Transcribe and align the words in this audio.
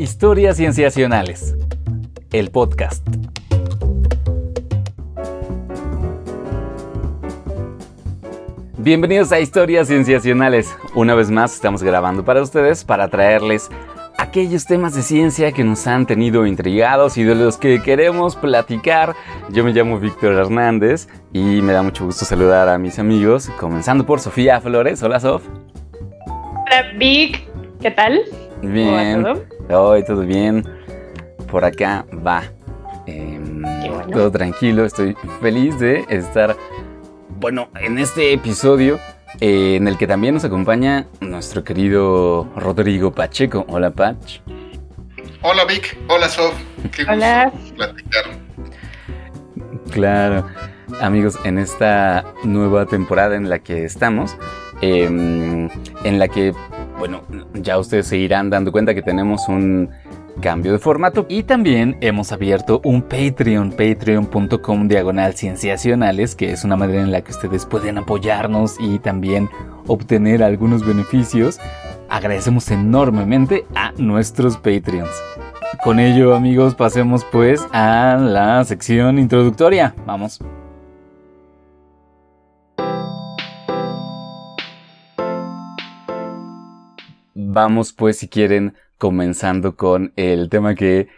Historias 0.00 0.56
Cienciacionales. 0.56 1.54
El 2.32 2.50
podcast. 2.50 3.06
Bienvenidos 8.78 9.30
a 9.30 9.40
Historias 9.40 9.88
Cienciacionales. 9.88 10.74
Una 10.94 11.14
vez 11.14 11.30
más 11.30 11.52
estamos 11.52 11.82
grabando 11.82 12.24
para 12.24 12.40
ustedes 12.40 12.82
para 12.82 13.08
traerles 13.08 13.68
aquellos 14.16 14.64
temas 14.64 14.94
de 14.94 15.02
ciencia 15.02 15.52
que 15.52 15.64
nos 15.64 15.86
han 15.86 16.06
tenido 16.06 16.46
intrigados 16.46 17.18
y 17.18 17.22
de 17.22 17.34
los 17.34 17.58
que 17.58 17.82
queremos 17.82 18.36
platicar. 18.36 19.14
Yo 19.50 19.64
me 19.64 19.74
llamo 19.74 20.00
Víctor 20.00 20.32
Hernández 20.32 21.08
y 21.34 21.60
me 21.60 21.74
da 21.74 21.82
mucho 21.82 22.06
gusto 22.06 22.24
saludar 22.24 22.70
a 22.70 22.78
mis 22.78 22.98
amigos, 22.98 23.50
comenzando 23.58 24.06
por 24.06 24.20
Sofía 24.20 24.62
Flores. 24.62 25.02
Hola, 25.02 25.20
Sof. 25.20 25.42
Hola, 26.24 26.90
Vic. 26.96 27.46
¿Qué 27.82 27.90
tal? 27.90 28.22
Bien. 28.62 29.24
Hoy 29.70 30.04
todo 30.04 30.22
bien. 30.22 30.64
Por 31.50 31.64
acá 31.64 32.04
va. 32.26 32.44
Em, 33.06 33.62
todo 34.12 34.30
tranquilo. 34.30 34.84
Estoy 34.84 35.16
feliz 35.40 35.78
de 35.78 36.04
estar, 36.08 36.56
bueno, 37.38 37.68
en 37.80 37.98
este 37.98 38.32
episodio 38.32 38.98
eh, 39.40 39.76
en 39.76 39.88
el 39.88 39.96
que 39.96 40.06
también 40.06 40.34
nos 40.34 40.44
acompaña 40.44 41.06
nuestro 41.20 41.64
querido 41.64 42.48
Rodrigo 42.56 43.12
Pacheco. 43.12 43.64
Hola, 43.68 43.90
Pach. 43.90 44.40
Hola, 45.42 45.64
Vic. 45.64 45.96
Hola, 46.08 46.28
Sof. 46.28 46.54
Qué 46.94 47.04
Hola. 47.04 47.52
platicar. 47.76 48.24
Claro. 49.90 50.46
Amigos, 51.00 51.38
en 51.44 51.58
esta 51.58 52.24
nueva 52.44 52.84
temporada 52.84 53.36
en 53.36 53.48
la 53.48 53.60
que 53.60 53.84
estamos, 53.84 54.36
em, 54.82 55.70
en 56.04 56.18
la 56.18 56.28
que, 56.28 56.52
bueno, 57.00 57.22
ya 57.54 57.78
ustedes 57.78 58.06
se 58.08 58.18
irán 58.18 58.50
dando 58.50 58.70
cuenta 58.70 58.94
que 58.94 59.00
tenemos 59.00 59.48
un 59.48 59.88
cambio 60.42 60.72
de 60.72 60.78
formato 60.78 61.24
y 61.30 61.44
también 61.44 61.96
hemos 62.02 62.30
abierto 62.30 62.82
un 62.84 63.00
Patreon, 63.00 63.70
patreon.com 63.70 64.86
diagonal 64.86 65.34
cienciacionales, 65.34 66.36
que 66.36 66.52
es 66.52 66.62
una 66.62 66.76
manera 66.76 67.00
en 67.00 67.10
la 67.10 67.22
que 67.22 67.32
ustedes 67.32 67.64
pueden 67.64 67.96
apoyarnos 67.96 68.76
y 68.78 68.98
también 68.98 69.48
obtener 69.86 70.42
algunos 70.42 70.86
beneficios. 70.86 71.58
Agradecemos 72.10 72.70
enormemente 72.70 73.64
a 73.74 73.92
nuestros 73.96 74.58
Patreons. 74.58 75.10
Con 75.82 76.00
ello 76.00 76.34
amigos 76.34 76.74
pasemos 76.74 77.24
pues 77.32 77.66
a 77.72 78.18
la 78.20 78.62
sección 78.66 79.18
introductoria. 79.18 79.94
Vamos. 80.04 80.38
Vamos 87.52 87.92
pues 87.92 88.18
si 88.18 88.28
quieren 88.28 88.78
comenzando 88.96 89.74
con 89.74 90.12
el 90.14 90.48
tema 90.48 90.76
que 90.76 91.08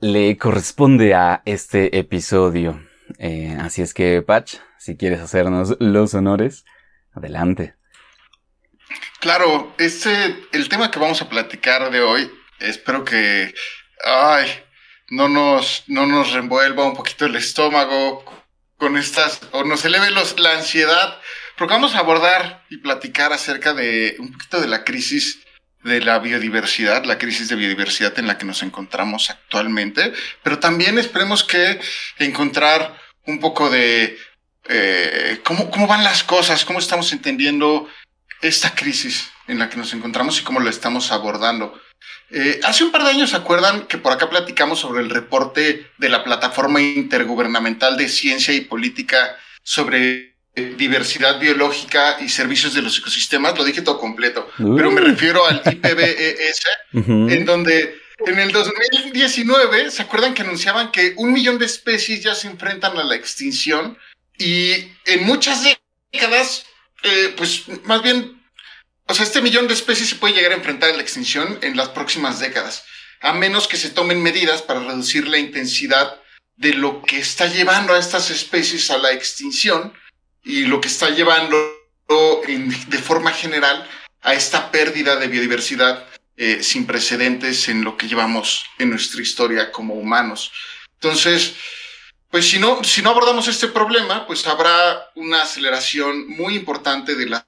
le 0.00 0.38
corresponde 0.38 1.12
a 1.12 1.42
este 1.44 1.98
episodio. 1.98 2.80
Eh, 3.18 3.54
así 3.60 3.82
es 3.82 3.92
que, 3.92 4.22
Patch, 4.22 4.54
si 4.78 4.96
quieres 4.96 5.20
hacernos 5.20 5.76
los 5.78 6.14
honores, 6.14 6.64
adelante. 7.12 7.74
Claro, 9.20 9.74
este, 9.76 10.42
el 10.52 10.70
tema 10.70 10.90
que 10.90 10.98
vamos 10.98 11.20
a 11.20 11.28
platicar 11.28 11.90
de 11.90 12.00
hoy, 12.00 12.30
espero 12.58 13.04
que, 13.04 13.52
ay, 14.06 14.46
no 15.10 15.28
nos, 15.28 15.84
no 15.86 16.06
nos 16.06 16.32
revuelva 16.32 16.86
un 16.86 16.96
poquito 16.96 17.26
el 17.26 17.36
estómago 17.36 18.24
con 18.78 18.96
estas, 18.96 19.42
o 19.52 19.64
nos 19.64 19.84
eleve 19.84 20.10
la 20.10 20.52
ansiedad, 20.52 21.20
porque 21.56 21.74
vamos 21.74 21.94
a 21.94 22.00
abordar 22.00 22.64
y 22.70 22.78
platicar 22.78 23.32
acerca 23.32 23.74
de 23.74 24.16
un 24.18 24.32
poquito 24.32 24.60
de 24.60 24.68
la 24.68 24.84
crisis 24.84 25.40
de 25.82 26.00
la 26.00 26.18
biodiversidad, 26.18 27.04
la 27.04 27.18
crisis 27.18 27.48
de 27.48 27.56
biodiversidad 27.56 28.18
en 28.18 28.26
la 28.26 28.38
que 28.38 28.44
nos 28.44 28.62
encontramos 28.62 29.30
actualmente, 29.30 30.12
pero 30.42 30.58
también 30.58 30.98
esperemos 30.98 31.44
que 31.44 31.80
encontrar 32.18 32.98
un 33.24 33.38
poco 33.38 33.70
de 33.70 34.18
eh, 34.68 35.40
cómo, 35.44 35.70
cómo 35.70 35.86
van 35.86 36.02
las 36.02 36.24
cosas, 36.24 36.64
cómo 36.64 36.80
estamos 36.80 37.12
entendiendo 37.12 37.88
esta 38.42 38.74
crisis 38.74 39.30
en 39.46 39.58
la 39.58 39.70
que 39.70 39.76
nos 39.76 39.92
encontramos 39.94 40.40
y 40.40 40.42
cómo 40.42 40.60
lo 40.60 40.68
estamos 40.68 41.12
abordando. 41.12 41.80
Eh, 42.30 42.60
hace 42.64 42.84
un 42.84 42.90
par 42.90 43.04
de 43.04 43.10
años, 43.10 43.30
¿se 43.30 43.36
acuerdan 43.36 43.86
que 43.86 43.98
por 43.98 44.12
acá 44.12 44.28
platicamos 44.28 44.80
sobre 44.80 45.02
el 45.02 45.10
reporte 45.10 45.90
de 45.98 46.08
la 46.08 46.24
Plataforma 46.24 46.80
Intergubernamental 46.80 47.96
de 47.96 48.08
Ciencia 48.08 48.52
y 48.52 48.62
Política 48.62 49.36
sobre 49.62 50.35
diversidad 50.56 51.38
biológica 51.38 52.16
y 52.20 52.28
servicios 52.28 52.72
de 52.74 52.82
los 52.82 52.98
ecosistemas, 52.98 53.56
lo 53.58 53.64
dije 53.64 53.82
todo 53.82 53.98
completo, 53.98 54.50
pero 54.56 54.90
me 54.90 55.02
refiero 55.02 55.44
al 55.44 55.60
IPBES, 55.64 56.62
en 56.92 57.44
donde 57.44 58.00
en 58.24 58.38
el 58.38 58.50
2019, 58.50 59.90
¿se 59.90 60.02
acuerdan 60.02 60.32
que 60.32 60.42
anunciaban 60.42 60.90
que 60.90 61.12
un 61.16 61.32
millón 61.32 61.58
de 61.58 61.66
especies 61.66 62.22
ya 62.22 62.34
se 62.34 62.48
enfrentan 62.48 62.96
a 62.96 63.04
la 63.04 63.14
extinción? 63.14 63.98
Y 64.38 64.72
en 65.04 65.24
muchas 65.24 65.62
décadas, 66.12 66.64
eh, 67.02 67.34
pues 67.36 67.64
más 67.84 68.02
bien, 68.02 68.42
o 69.06 69.14
sea, 69.14 69.24
este 69.24 69.42
millón 69.42 69.68
de 69.68 69.74
especies 69.74 70.08
se 70.08 70.16
puede 70.16 70.34
llegar 70.34 70.52
a 70.52 70.56
enfrentar 70.56 70.90
a 70.90 70.96
la 70.96 71.02
extinción 71.02 71.58
en 71.60 71.76
las 71.76 71.90
próximas 71.90 72.40
décadas, 72.40 72.84
a 73.20 73.34
menos 73.34 73.68
que 73.68 73.76
se 73.76 73.90
tomen 73.90 74.22
medidas 74.22 74.62
para 74.62 74.80
reducir 74.80 75.28
la 75.28 75.38
intensidad 75.38 76.18
de 76.56 76.72
lo 76.72 77.02
que 77.02 77.18
está 77.18 77.46
llevando 77.46 77.92
a 77.92 77.98
estas 77.98 78.30
especies 78.30 78.90
a 78.90 78.96
la 78.96 79.12
extinción 79.12 79.92
y 80.46 80.64
lo 80.64 80.80
que 80.80 80.88
está 80.88 81.10
llevando 81.10 81.56
de 82.06 82.98
forma 82.98 83.32
general 83.32 83.86
a 84.22 84.32
esta 84.32 84.70
pérdida 84.70 85.16
de 85.16 85.26
biodiversidad 85.26 86.06
eh, 86.36 86.62
sin 86.62 86.86
precedentes 86.86 87.68
en 87.68 87.82
lo 87.82 87.96
que 87.96 88.06
llevamos 88.06 88.64
en 88.78 88.90
nuestra 88.90 89.20
historia 89.22 89.72
como 89.72 89.94
humanos. 89.94 90.52
Entonces, 90.94 91.56
pues 92.30 92.48
si 92.48 92.60
no, 92.60 92.84
si 92.84 93.02
no 93.02 93.10
abordamos 93.10 93.48
este 93.48 93.66
problema, 93.68 94.24
pues 94.26 94.46
habrá 94.46 95.10
una 95.16 95.42
aceleración 95.42 96.28
muy 96.28 96.54
importante 96.54 97.16
de 97.16 97.26
la 97.26 97.46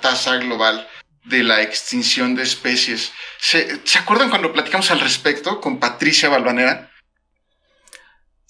tasa 0.00 0.36
global 0.36 0.88
de 1.24 1.42
la 1.42 1.60
extinción 1.62 2.36
de 2.36 2.44
especies. 2.44 3.12
¿Se, 3.38 3.80
¿se 3.84 3.98
acuerdan 3.98 4.30
cuando 4.30 4.52
platicamos 4.52 4.90
al 4.92 5.00
respecto 5.00 5.60
con 5.60 5.80
Patricia 5.80 6.28
Balvanera? 6.28 6.87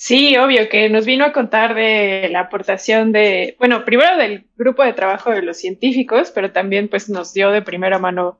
Sí, 0.00 0.36
obvio, 0.36 0.68
que 0.68 0.88
nos 0.88 1.06
vino 1.06 1.24
a 1.24 1.32
contar 1.32 1.74
de 1.74 2.28
la 2.30 2.42
aportación 2.42 3.10
de, 3.10 3.56
bueno, 3.58 3.84
primero 3.84 4.16
del 4.16 4.46
grupo 4.56 4.84
de 4.84 4.92
trabajo 4.92 5.32
de 5.32 5.42
los 5.42 5.56
científicos, 5.56 6.30
pero 6.32 6.52
también 6.52 6.86
pues 6.86 7.08
nos 7.08 7.34
dio 7.34 7.50
de 7.50 7.62
primera 7.62 7.98
mano 7.98 8.38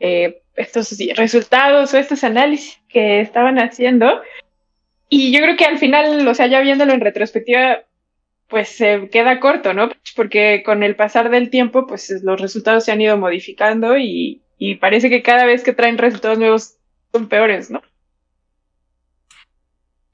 eh, 0.00 0.42
estos 0.54 0.94
resultados 1.16 1.94
o 1.94 1.96
estos 1.96 2.24
análisis 2.24 2.78
que 2.90 3.22
estaban 3.22 3.58
haciendo. 3.58 4.20
Y 5.08 5.32
yo 5.32 5.40
creo 5.40 5.56
que 5.56 5.64
al 5.64 5.78
final, 5.78 6.28
o 6.28 6.34
sea, 6.34 6.46
ya 6.46 6.60
viéndolo 6.60 6.92
en 6.92 7.00
retrospectiva, 7.00 7.84
pues 8.46 8.68
se 8.68 9.08
queda 9.08 9.40
corto, 9.40 9.72
¿no? 9.72 9.88
Porque 10.14 10.62
con 10.62 10.82
el 10.82 10.94
pasar 10.94 11.30
del 11.30 11.48
tiempo, 11.48 11.86
pues 11.86 12.10
los 12.22 12.38
resultados 12.38 12.84
se 12.84 12.92
han 12.92 13.00
ido 13.00 13.16
modificando 13.16 13.96
y, 13.96 14.42
y 14.58 14.74
parece 14.74 15.08
que 15.08 15.22
cada 15.22 15.46
vez 15.46 15.64
que 15.64 15.72
traen 15.72 15.96
resultados 15.96 16.38
nuevos 16.38 16.76
son 17.12 17.30
peores, 17.30 17.70
¿no? 17.70 17.80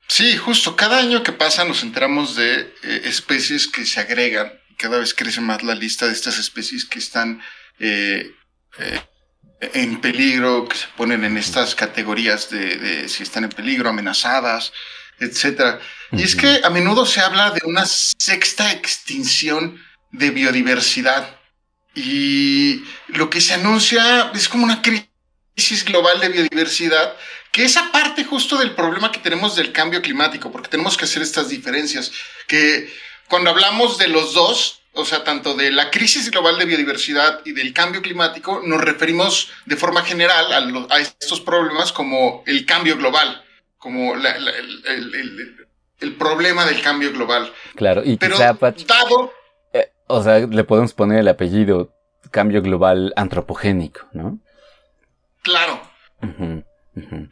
Sí, 0.08 0.36
justo. 0.36 0.76
Cada 0.76 0.98
año 0.98 1.22
que 1.22 1.32
pasa 1.32 1.64
nos 1.64 1.82
enteramos 1.82 2.36
de 2.36 2.74
eh, 2.82 3.02
especies 3.04 3.66
que 3.66 3.86
se 3.86 4.00
agregan. 4.00 4.52
Cada 4.76 4.98
vez 4.98 5.14
crece 5.14 5.40
más 5.40 5.62
la 5.62 5.74
lista 5.74 6.06
de 6.06 6.12
estas 6.12 6.38
especies 6.38 6.84
que 6.84 6.98
están 6.98 7.42
eh, 7.78 8.30
eh, 8.78 9.00
en 9.60 10.00
peligro, 10.00 10.68
que 10.68 10.76
se 10.76 10.86
ponen 10.96 11.24
en 11.24 11.36
estas 11.36 11.74
categorías 11.74 12.50
de, 12.50 13.08
si 13.08 13.22
están 13.22 13.44
en 13.44 13.50
peligro, 13.50 13.88
amenazadas, 13.88 14.72
etcétera. 15.20 15.80
Y 16.12 16.22
es 16.22 16.36
que 16.36 16.60
a 16.62 16.70
menudo 16.70 17.06
se 17.06 17.20
habla 17.20 17.50
de 17.50 17.60
una 17.64 17.86
sexta 17.86 18.72
extinción 18.72 19.82
de 20.10 20.30
biodiversidad. 20.30 21.38
Y 21.94 22.84
lo 23.08 23.30
que 23.30 23.40
se 23.40 23.54
anuncia 23.54 24.32
es 24.34 24.48
como 24.48 24.64
una 24.64 24.82
crisis 24.82 25.84
global 25.84 26.20
de 26.20 26.28
biodiversidad 26.28 27.16
que 27.54 27.64
es 27.64 27.76
aparte 27.76 28.24
justo 28.24 28.58
del 28.58 28.74
problema 28.74 29.12
que 29.12 29.20
tenemos 29.20 29.54
del 29.54 29.70
cambio 29.70 30.02
climático, 30.02 30.50
porque 30.50 30.68
tenemos 30.68 30.96
que 30.96 31.04
hacer 31.04 31.22
estas 31.22 31.50
diferencias, 31.50 32.10
que 32.48 32.92
cuando 33.28 33.50
hablamos 33.50 33.96
de 33.96 34.08
los 34.08 34.34
dos, 34.34 34.80
o 34.92 35.04
sea, 35.04 35.22
tanto 35.22 35.54
de 35.54 35.70
la 35.70 35.88
crisis 35.88 36.32
global 36.32 36.58
de 36.58 36.64
biodiversidad 36.64 37.42
y 37.44 37.52
del 37.52 37.72
cambio 37.72 38.02
climático, 38.02 38.60
nos 38.64 38.80
referimos 38.80 39.52
de 39.66 39.76
forma 39.76 40.02
general 40.02 40.52
a, 40.90 40.98
estos 40.98 41.40
problemas 41.40 41.92
como 41.92 42.42
el 42.44 42.66
cambio 42.66 42.96
global, 42.96 43.44
como 43.78 44.14
el, 44.16 46.16
problema 46.18 46.66
del 46.66 46.82
cambio 46.82 47.12
global. 47.12 47.52
Claro, 47.76 48.02
y 48.04 48.16
Pero 48.16 48.36
dado, 48.36 49.32
eh, 49.72 49.92
o 50.08 50.24
sea, 50.24 50.40
le 50.40 50.64
podemos 50.64 50.92
poner 50.92 51.20
el 51.20 51.28
apellido 51.28 51.94
cambio 52.32 52.62
global 52.62 53.12
antropogénico, 53.14 54.08
¿no? 54.12 54.40
Claro. 55.42 55.80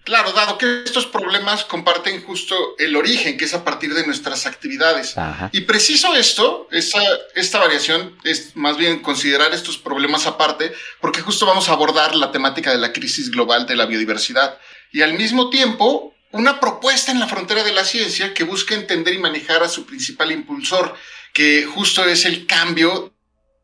Claro, 0.04 0.32
dado 0.32 0.58
que 0.58 0.82
estos 0.84 1.06
problemas 1.06 1.64
comparten 1.64 2.22
justo 2.24 2.74
el 2.78 2.96
origen, 2.96 3.36
que 3.36 3.44
es 3.44 3.54
a 3.54 3.64
partir 3.64 3.94
de 3.94 4.04
nuestras 4.04 4.46
actividades. 4.46 5.14
Y 5.52 5.62
preciso 5.62 6.14
esto, 6.14 6.66
esa, 6.72 7.00
esta 7.34 7.58
variación 7.58 8.16
es 8.24 8.56
más 8.56 8.76
bien 8.76 9.00
considerar 9.00 9.52
estos 9.52 9.78
problemas 9.78 10.26
aparte, 10.26 10.72
porque 11.00 11.20
justo 11.20 11.46
vamos 11.46 11.68
a 11.68 11.72
abordar 11.72 12.16
la 12.16 12.32
temática 12.32 12.72
de 12.72 12.78
la 12.78 12.92
crisis 12.92 13.30
global 13.30 13.66
de 13.66 13.76
la 13.76 13.86
biodiversidad. 13.86 14.58
Y 14.90 15.02
al 15.02 15.14
mismo 15.14 15.48
tiempo, 15.48 16.14
una 16.32 16.58
propuesta 16.58 17.12
en 17.12 17.20
la 17.20 17.28
frontera 17.28 17.62
de 17.62 17.72
la 17.72 17.84
ciencia 17.84 18.34
que 18.34 18.44
busca 18.44 18.74
entender 18.74 19.14
y 19.14 19.18
manejar 19.18 19.62
a 19.62 19.68
su 19.68 19.86
principal 19.86 20.32
impulsor, 20.32 20.94
que 21.32 21.66
justo 21.66 22.04
es 22.04 22.24
el 22.24 22.46
cambio 22.46 23.14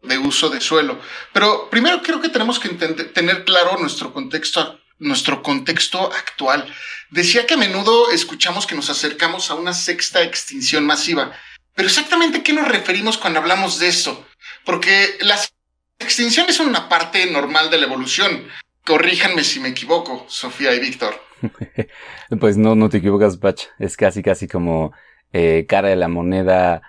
de 0.02 0.16
uso 0.16 0.48
de 0.48 0.60
suelo. 0.60 1.00
Pero 1.32 1.68
primero 1.68 2.00
creo 2.02 2.20
que 2.20 2.28
tenemos 2.28 2.60
que 2.60 2.68
tener 2.68 3.44
claro 3.44 3.78
nuestro 3.78 4.12
contexto 4.12 4.78
nuestro 4.98 5.42
contexto 5.42 6.12
actual. 6.12 6.72
Decía 7.10 7.46
que 7.46 7.54
a 7.54 7.58
menudo 7.58 8.10
escuchamos 8.10 8.66
que 8.66 8.74
nos 8.74 8.90
acercamos 8.90 9.50
a 9.50 9.54
una 9.54 9.72
sexta 9.72 10.22
extinción 10.22 10.84
masiva. 10.84 11.32
Pero 11.74 11.88
exactamente 11.88 12.42
qué 12.42 12.52
nos 12.52 12.68
referimos 12.68 13.18
cuando 13.18 13.38
hablamos 13.38 13.78
de 13.78 13.88
esto? 13.88 14.26
Porque 14.64 15.16
las 15.20 15.52
extinciones 15.98 16.56
son 16.56 16.68
una 16.68 16.88
parte 16.88 17.30
normal 17.30 17.70
de 17.70 17.78
la 17.78 17.86
evolución. 17.86 18.48
Corríjanme 18.84 19.44
si 19.44 19.60
me 19.60 19.68
equivoco, 19.68 20.26
Sofía 20.28 20.74
y 20.74 20.80
Víctor. 20.80 21.14
pues 22.40 22.56
no, 22.56 22.74
no 22.74 22.88
te 22.88 22.98
equivocas, 22.98 23.36
Pach. 23.36 23.62
Es 23.78 23.96
casi, 23.96 24.22
casi 24.22 24.48
como 24.48 24.92
eh, 25.32 25.66
cara 25.68 25.88
de 25.88 25.96
la 25.96 26.08
moneda, 26.08 26.82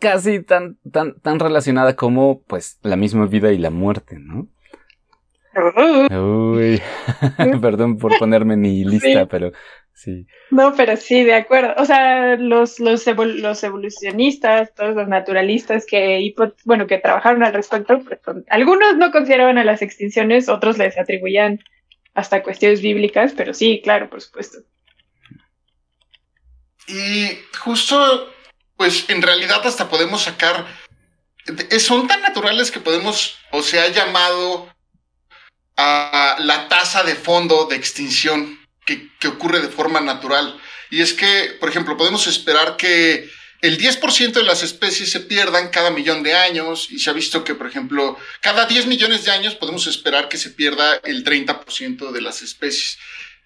casi 0.00 0.42
tan, 0.42 0.78
tan, 0.90 1.20
tan 1.20 1.38
relacionada 1.38 1.96
como, 1.96 2.42
pues, 2.42 2.78
la 2.82 2.96
misma 2.96 3.26
vida 3.26 3.52
y 3.52 3.58
la 3.58 3.70
muerte, 3.70 4.16
¿no? 4.18 4.48
Uy, 6.10 6.82
perdón 7.60 7.96
por 7.96 8.18
ponerme 8.18 8.56
ni 8.56 8.84
lista, 8.84 9.26
pero 9.26 9.52
sí. 9.94 10.26
No, 10.50 10.74
pero 10.74 10.96
sí, 10.96 11.24
de 11.24 11.34
acuerdo. 11.34 11.74
O 11.78 11.84
sea, 11.84 12.36
los, 12.36 12.78
los, 12.78 13.06
los 13.06 13.64
evolucionistas, 13.64 14.74
todos 14.74 14.94
los 14.94 15.08
naturalistas 15.08 15.86
que, 15.86 16.34
bueno, 16.64 16.86
que 16.86 16.98
trabajaron 16.98 17.42
al 17.42 17.54
respecto, 17.54 18.00
pues, 18.00 18.20
algunos 18.48 18.96
no 18.96 19.10
consideraban 19.10 19.58
a 19.58 19.64
las 19.64 19.82
extinciones, 19.82 20.48
otros 20.48 20.76
les 20.78 20.98
atribuían 20.98 21.60
hasta 22.14 22.42
cuestiones 22.42 22.82
bíblicas, 22.82 23.32
pero 23.36 23.54
sí, 23.54 23.80
claro, 23.82 24.10
por 24.10 24.20
supuesto. 24.20 24.58
Y 26.88 27.38
justo, 27.58 28.30
pues 28.76 29.08
en 29.08 29.22
realidad 29.22 29.66
hasta 29.66 29.88
podemos 29.88 30.22
sacar, 30.22 30.66
son 31.78 32.06
tan 32.06 32.22
naturales 32.22 32.70
que 32.70 32.80
podemos, 32.80 33.38
o 33.50 33.62
se 33.62 33.80
ha 33.80 33.88
llamado 33.88 34.68
a 35.76 36.36
la 36.40 36.68
tasa 36.68 37.02
de 37.02 37.14
fondo 37.14 37.66
de 37.66 37.76
extinción 37.76 38.58
que, 38.84 39.10
ocurre 39.28 39.60
de 39.60 39.68
forma 39.68 40.00
natural. 40.00 40.58
Y 40.90 41.00
es 41.00 41.12
que, 41.12 41.56
por 41.58 41.68
ejemplo, 41.68 41.96
podemos 41.96 42.26
esperar 42.26 42.76
que 42.76 43.28
el 43.60 43.78
10% 43.78 44.32
de 44.32 44.42
las 44.44 44.62
especies 44.62 45.10
se 45.10 45.20
pierdan 45.20 45.70
cada 45.70 45.90
millón 45.90 46.22
de 46.22 46.34
años 46.34 46.88
y 46.90 47.00
se 47.00 47.10
ha 47.10 47.12
visto 47.12 47.42
que, 47.42 47.54
por 47.54 47.66
ejemplo, 47.66 48.16
cada 48.40 48.66
10 48.66 48.86
millones 48.86 49.24
de 49.24 49.32
años 49.32 49.54
podemos 49.54 49.86
esperar 49.86 50.28
que 50.28 50.38
se 50.38 50.50
pierda 50.50 51.00
el 51.02 51.24
30% 51.24 52.12
de 52.12 52.20
las 52.20 52.42
especies. 52.42 52.98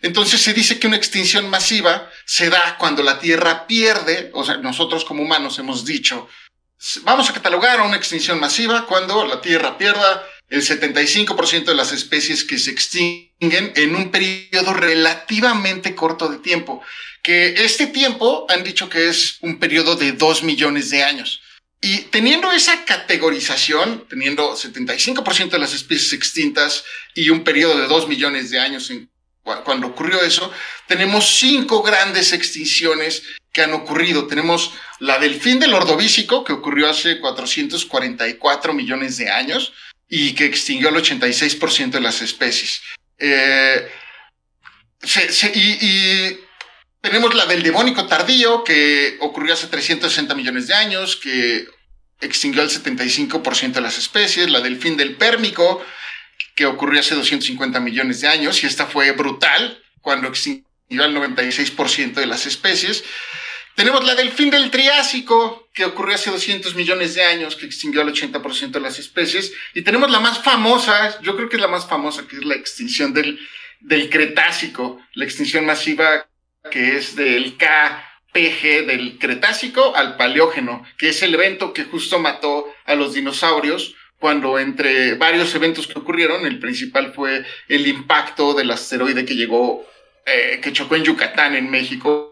Entonces 0.02 0.40
se 0.40 0.54
dice 0.54 0.78
que 0.78 0.86
una 0.86 0.96
extinción 0.96 1.48
masiva 1.48 2.10
se 2.24 2.50
da 2.50 2.76
cuando 2.78 3.02
la 3.02 3.18
Tierra 3.18 3.66
pierde, 3.66 4.30
o 4.34 4.44
sea, 4.44 4.56
nosotros 4.56 5.04
como 5.04 5.22
humanos 5.22 5.58
hemos 5.58 5.84
dicho, 5.84 6.28
vamos 7.02 7.28
a 7.28 7.34
catalogar 7.34 7.80
una 7.82 7.96
extinción 7.96 8.40
masiva 8.40 8.86
cuando 8.86 9.26
la 9.26 9.40
Tierra 9.40 9.76
pierda 9.76 10.26
el 10.50 10.62
75% 10.62 11.64
de 11.64 11.74
las 11.74 11.92
especies 11.92 12.44
que 12.44 12.58
se 12.58 12.72
extinguen 12.72 13.72
en 13.76 13.94
un 13.94 14.10
periodo 14.10 14.74
relativamente 14.74 15.94
corto 15.94 16.28
de 16.28 16.38
tiempo, 16.38 16.82
que 17.22 17.54
este 17.64 17.86
tiempo 17.86 18.46
han 18.48 18.64
dicho 18.64 18.88
que 18.88 19.08
es 19.08 19.38
un 19.42 19.60
periodo 19.60 19.94
de 19.94 20.12
2 20.12 20.42
millones 20.42 20.90
de 20.90 21.04
años. 21.04 21.40
Y 21.80 21.98
teniendo 22.10 22.50
esa 22.52 22.84
categorización, 22.84 24.06
teniendo 24.08 24.54
75% 24.54 25.50
de 25.50 25.58
las 25.58 25.72
especies 25.72 26.12
extintas 26.12 26.84
y 27.14 27.30
un 27.30 27.42
periodo 27.42 27.78
de 27.78 27.86
2 27.86 28.08
millones 28.08 28.50
de 28.50 28.58
años 28.58 28.92
cuando 29.64 29.86
ocurrió 29.86 30.20
eso, 30.20 30.52
tenemos 30.86 31.38
cinco 31.38 31.82
grandes 31.82 32.32
extinciones 32.32 33.22
que 33.52 33.62
han 33.62 33.72
ocurrido. 33.72 34.26
Tenemos 34.26 34.72
la 34.98 35.18
del 35.18 35.40
fin 35.40 35.58
del 35.58 35.72
Ordovícico, 35.72 36.44
que 36.44 36.52
ocurrió 36.52 36.90
hace 36.90 37.18
444 37.18 38.74
millones 38.74 39.16
de 39.16 39.30
años 39.30 39.72
y 40.10 40.34
que 40.34 40.44
extinguió 40.44 40.88
el 40.88 40.96
86% 40.96 41.92
de 41.92 42.00
las 42.00 42.20
especies. 42.20 42.82
Eh, 43.16 43.88
y, 45.54 46.38
tenemos 47.00 47.34
la 47.34 47.46
del 47.46 47.62
devónico 47.62 48.06
tardío, 48.06 48.62
que 48.62 49.16
ocurrió 49.20 49.54
hace 49.54 49.68
360 49.68 50.34
millones 50.34 50.66
de 50.66 50.74
años, 50.74 51.16
que 51.16 51.66
extinguió 52.20 52.62
el 52.62 52.68
75% 52.68 53.72
de 53.72 53.80
las 53.80 53.96
especies, 53.96 54.50
la 54.50 54.60
del 54.60 54.78
fin 54.78 54.98
del 54.98 55.16
pérmico, 55.16 55.82
que 56.54 56.66
ocurrió 56.66 57.00
hace 57.00 57.14
250 57.14 57.80
millones 57.80 58.20
de 58.20 58.28
años, 58.28 58.62
y 58.62 58.66
esta 58.66 58.84
fue 58.84 59.12
brutal, 59.12 59.82
cuando 60.02 60.28
extinguió 60.28 60.66
el 60.90 61.14
96% 61.14 62.14
de 62.14 62.26
las 62.26 62.44
especies. 62.44 63.04
Tenemos 63.74 64.04
la 64.04 64.14
del 64.14 64.30
fin 64.30 64.50
del 64.50 64.70
Triásico, 64.70 65.68
que 65.72 65.84
ocurrió 65.84 66.14
hace 66.14 66.30
200 66.30 66.74
millones 66.74 67.14
de 67.14 67.24
años, 67.24 67.56
que 67.56 67.66
extinguió 67.66 68.02
el 68.02 68.12
80% 68.12 68.72
de 68.72 68.80
las 68.80 68.98
especies. 68.98 69.52
Y 69.74 69.82
tenemos 69.82 70.10
la 70.10 70.20
más 70.20 70.42
famosa, 70.42 71.20
yo 71.22 71.36
creo 71.36 71.48
que 71.48 71.56
es 71.56 71.62
la 71.62 71.68
más 71.68 71.86
famosa, 71.88 72.26
que 72.28 72.36
es 72.36 72.44
la 72.44 72.56
extinción 72.56 73.14
del, 73.14 73.38
del 73.80 74.10
Cretácico, 74.10 75.00
la 75.14 75.24
extinción 75.24 75.64
masiva 75.64 76.26
que 76.70 76.96
es 76.96 77.16
del 77.16 77.56
KPG, 77.56 78.86
del 78.86 79.18
Cretácico 79.18 79.96
al 79.96 80.16
Paleógeno, 80.16 80.84
que 80.98 81.08
es 81.08 81.22
el 81.22 81.34
evento 81.34 81.72
que 81.72 81.84
justo 81.84 82.18
mató 82.18 82.66
a 82.84 82.94
los 82.94 83.14
dinosaurios 83.14 83.94
cuando 84.20 84.58
entre 84.58 85.14
varios 85.14 85.54
eventos 85.54 85.86
que 85.86 85.98
ocurrieron, 85.98 86.44
el 86.44 86.58
principal 86.58 87.14
fue 87.14 87.44
el 87.68 87.86
impacto 87.86 88.52
del 88.52 88.70
asteroide 88.70 89.24
que 89.24 89.34
llegó, 89.34 89.86
eh, 90.26 90.60
que 90.62 90.74
chocó 90.74 90.94
en 90.94 91.04
Yucatán, 91.04 91.56
en 91.56 91.70
México, 91.70 92.29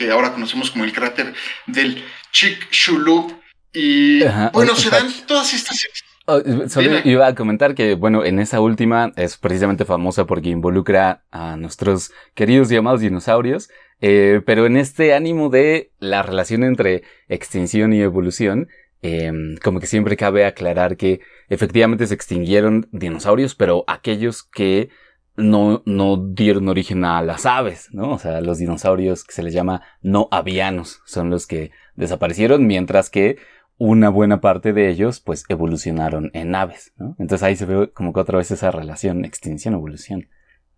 que 0.00 0.10
ahora 0.10 0.32
conocemos 0.32 0.70
como 0.70 0.84
el 0.84 0.92
cráter 0.92 1.34
del 1.66 2.02
Chicxulub. 2.32 3.38
Y 3.72 4.22
bueno, 4.52 4.74
se 4.74 4.90
dan 4.90 5.08
todas 5.26 5.52
estas... 5.54 5.86
Oh, 6.26 6.40
solo 6.68 6.90
iba 7.04 7.26
a 7.26 7.34
comentar 7.34 7.74
que, 7.74 7.94
bueno, 7.94 8.24
en 8.24 8.38
esa 8.38 8.60
última 8.60 9.12
es 9.16 9.36
precisamente 9.36 9.84
famosa 9.84 10.26
porque 10.26 10.48
involucra 10.48 11.24
a 11.30 11.56
nuestros 11.56 12.12
queridos 12.34 12.68
llamados 12.68 13.00
dinosaurios, 13.00 13.68
eh, 14.00 14.40
pero 14.46 14.66
en 14.66 14.76
este 14.76 15.14
ánimo 15.14 15.50
de 15.50 15.90
la 15.98 16.22
relación 16.22 16.62
entre 16.62 17.02
extinción 17.28 17.92
y 17.92 18.00
evolución, 18.00 18.68
em, 19.02 19.56
como 19.56 19.80
que 19.80 19.86
siempre 19.86 20.16
cabe 20.16 20.46
aclarar 20.46 20.96
que 20.96 21.20
efectivamente 21.48 22.06
se 22.06 22.14
extinguieron 22.14 22.88
dinosaurios, 22.92 23.54
pero 23.54 23.84
aquellos 23.86 24.42
que 24.42 24.90
no, 25.36 25.82
no 25.86 26.16
dieron 26.16 26.68
origen 26.68 27.04
a 27.04 27.22
las 27.22 27.46
aves, 27.46 27.88
¿no? 27.92 28.12
O 28.12 28.18
sea, 28.18 28.40
los 28.40 28.58
dinosaurios 28.58 29.24
que 29.24 29.32
se 29.32 29.42
les 29.42 29.54
llama 29.54 29.82
no 30.02 30.28
avianos 30.30 31.00
son 31.06 31.30
los 31.30 31.46
que 31.46 31.70
desaparecieron, 31.94 32.66
mientras 32.66 33.10
que 33.10 33.36
una 33.78 34.10
buena 34.10 34.40
parte 34.40 34.72
de 34.72 34.90
ellos, 34.90 35.20
pues, 35.20 35.44
evolucionaron 35.48 36.30
en 36.34 36.54
aves, 36.54 36.92
¿no? 36.98 37.16
Entonces 37.18 37.42
ahí 37.42 37.56
se 37.56 37.64
ve 37.64 37.90
como 37.92 38.12
que 38.12 38.20
otra 38.20 38.38
vez 38.38 38.50
esa 38.50 38.70
relación 38.70 39.24
extinción-evolución. 39.24 40.28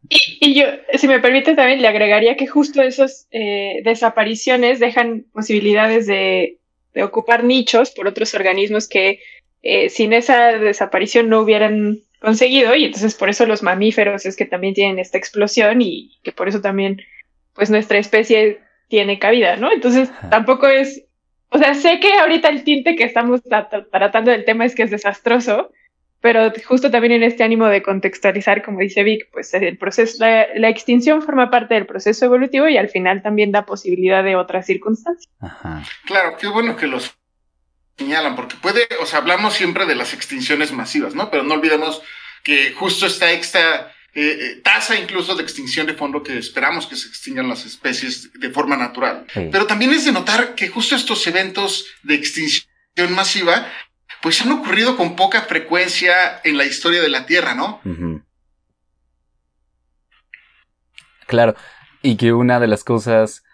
Y, 0.09 0.54
yo, 0.54 0.66
si 0.94 1.09
me 1.09 1.21
permite 1.21 1.54
también, 1.54 1.80
le 1.80 1.88
agregaría 1.88 2.37
que 2.37 2.47
justo 2.47 2.82
esas 2.82 3.28
eh, 3.30 3.82
desapariciones 3.85 4.80
dejan 4.80 5.26
posibilidades 5.32 6.06
de, 6.06 6.59
ocupar 7.02 7.42
nichos 7.42 7.90
por 7.90 8.06
otros 8.06 8.35
organismos 8.35 8.87
que 8.87 9.21
eh, 9.62 9.88
sin 9.88 10.12
esa 10.12 10.59
desaparición 10.59 11.30
no 11.30 11.40
hubieran 11.40 12.00
conseguido 12.23 12.75
y 12.75 12.85
entonces 12.85 13.14
por 13.14 13.29
eso 13.29 13.45
los 13.45 13.62
mamíferos 13.62 14.25
es 14.25 14.37
que 14.37 14.47
también 14.47 14.75
tienen 14.75 14.99
esta 14.99 15.19
explosión 15.19 15.83
y 15.83 16.19
que 16.23 16.33
por 16.33 16.49
eso 16.49 16.61
también 16.61 17.02
pues 17.55 17.69
nuestra 17.69 17.99
especie 17.99 18.61
tiene 18.88 19.19
cabida, 19.19 19.57
¿no? 19.57 19.73
Entonces 19.73 20.11
tampoco 20.31 20.67
es, 20.67 21.05
o 21.50 21.59
sea, 21.59 21.75
sé 21.75 22.00
que 22.00 22.12
ahorita 22.14 22.49
el 22.49 22.64
tinte 22.64 22.97
que 22.97 23.05
estamos 23.05 23.43
tratando 23.43 24.31
del 24.31 24.45
tema 24.45 24.64
es 24.64 24.75
que 24.75 24.85
es 24.85 24.91
desastroso, 24.91 25.71
pero 26.21 26.52
justo 26.64 26.91
también 26.91 27.12
en 27.12 27.25
este 27.25 27.43
ánimo 27.43 27.67
de 27.67 27.83
contextualizar, 27.83 28.62
como 28.62 28.79
dice 28.79 29.02
Vic, 29.02 29.29
pues 29.33 29.52
el 29.55 29.76
proceso, 29.76 30.25
la, 30.25 30.47
la 30.55 30.69
extinción 30.69 31.21
forma 31.21 31.50
parte 31.50 31.75
del 31.75 31.87
proceso 31.87 32.25
evolutivo 32.25 32.69
y 32.69 32.76
al 32.76 32.88
final 32.88 33.23
también 33.23 33.50
da 33.50 33.67
posibilidad 33.67 34.23
de 34.23 34.37
otras 34.37 34.67
circunstancias. 34.67 35.29
Ajá. 35.41 35.83
Claro, 36.07 36.37
qué 36.38 36.47
bueno 36.47 36.76
que 36.76 36.87
los 36.87 37.17
señalan, 38.02 38.37
porque 38.37 38.56
puede, 38.56 38.88
o 39.00 39.06
sea, 39.06 39.21
hablamos 39.21 39.54
siempre 39.54 39.87
de 39.87 39.94
las 39.94 40.12
extinciones 40.12 40.73
masivas, 40.73 41.14
¿no? 41.14 41.30
Pero 41.30 41.42
no 41.44 41.54
olvidemos 41.54 42.02
que 42.42 42.73
justo 42.73 43.06
está 43.06 43.30
esta 43.30 43.92
eh, 44.14 44.38
eh, 44.40 44.61
tasa 44.62 44.99
incluso 44.99 45.35
de 45.35 45.42
extinción 45.42 45.87
de 45.87 45.94
fondo 45.94 46.23
que 46.23 46.37
esperamos 46.37 46.87
que 46.87 46.97
se 46.97 47.09
extingan 47.09 47.49
las 47.49 47.64
especies 47.64 48.32
de 48.35 48.50
forma 48.50 48.76
natural. 48.76 49.25
Pero 49.35 49.66
también 49.66 49.92
es 49.92 50.04
de 50.04 50.12
notar 50.12 50.54
que 50.54 50.68
justo 50.68 50.97
estos 50.97 51.26
eventos 51.26 51.87
de 52.02 52.16
extinción 52.16 52.66
masiva, 53.11 53.66
pues 54.21 54.42
han 54.42 54.52
ocurrido 54.52 54.97
con 54.97 55.16
poca 55.16 55.42
frecuencia 55.42 56.40
en 56.44 56.56
la 56.59 56.64
historia 56.64 57.00
de 57.00 57.09
la 57.09 57.25
Tierra, 57.25 57.54
¿no? 57.54 57.80
Claro, 61.26 61.54
y 62.02 62.16
que 62.16 62.32
una 62.32 62.61
de 62.61 62.66
las 62.66 62.85
cosas 62.85 63.44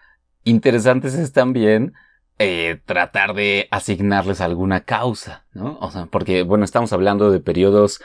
interesantes 0.43 1.13
es 1.13 1.31
también 1.31 1.93
eh, 2.39 2.79
tratar 2.85 3.33
de 3.33 3.67
asignarles 3.69 4.41
alguna 4.41 4.85
causa, 4.85 5.45
¿no? 5.53 5.77
O 5.81 5.91
sea, 5.91 6.05
porque, 6.05 6.43
bueno, 6.43 6.63
estamos 6.63 6.93
hablando 6.93 7.31
de 7.31 7.41
periodos, 7.41 8.01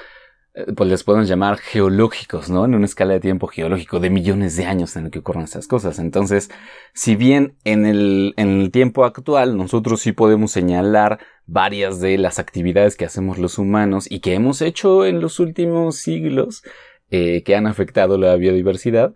eh, 0.55 0.67
pues 0.77 0.91
les 0.91 1.05
podemos 1.05 1.29
llamar 1.29 1.57
geológicos, 1.59 2.51
¿no? 2.51 2.65
En 2.65 2.75
una 2.75 2.85
escala 2.85 3.15
de 3.15 3.21
tiempo 3.21 3.47
geológico 3.47 4.01
de 4.01 4.11
millones 4.11 4.57
de 4.57 4.67
años 4.67 4.97
en 4.97 5.07
el 5.07 5.11
que 5.13 5.21
ocurren 5.21 5.45
estas 5.45 5.69
cosas. 5.69 6.01
Entonces, 6.01 6.51
si 6.93 7.15
bien 7.15 7.57
en 7.65 7.87
el, 7.87 8.35
en 8.37 8.61
el 8.61 8.71
tiempo 8.71 9.05
actual 9.05 9.57
nosotros 9.57 10.01
sí 10.01 10.13
podemos 10.13 10.51
señalar 10.51 11.21
varias 11.47 12.01
de 12.01 12.19
las 12.19 12.39
actividades 12.39 12.97
que 12.97 13.05
hacemos 13.05 13.39
los 13.39 13.59
humanos 13.59 14.11
y 14.11 14.21
que 14.21 14.35
hemos 14.35 14.63
hecho 14.63 15.07
en 15.07 15.21
los 15.21 15.39
últimos 15.39 15.97
siglos 15.97 16.65
eh, 17.11 17.43
que 17.45 17.55
han 17.55 17.69
afectado 17.69 18.19
la 18.19 18.35
biodiversidad, 18.35 19.15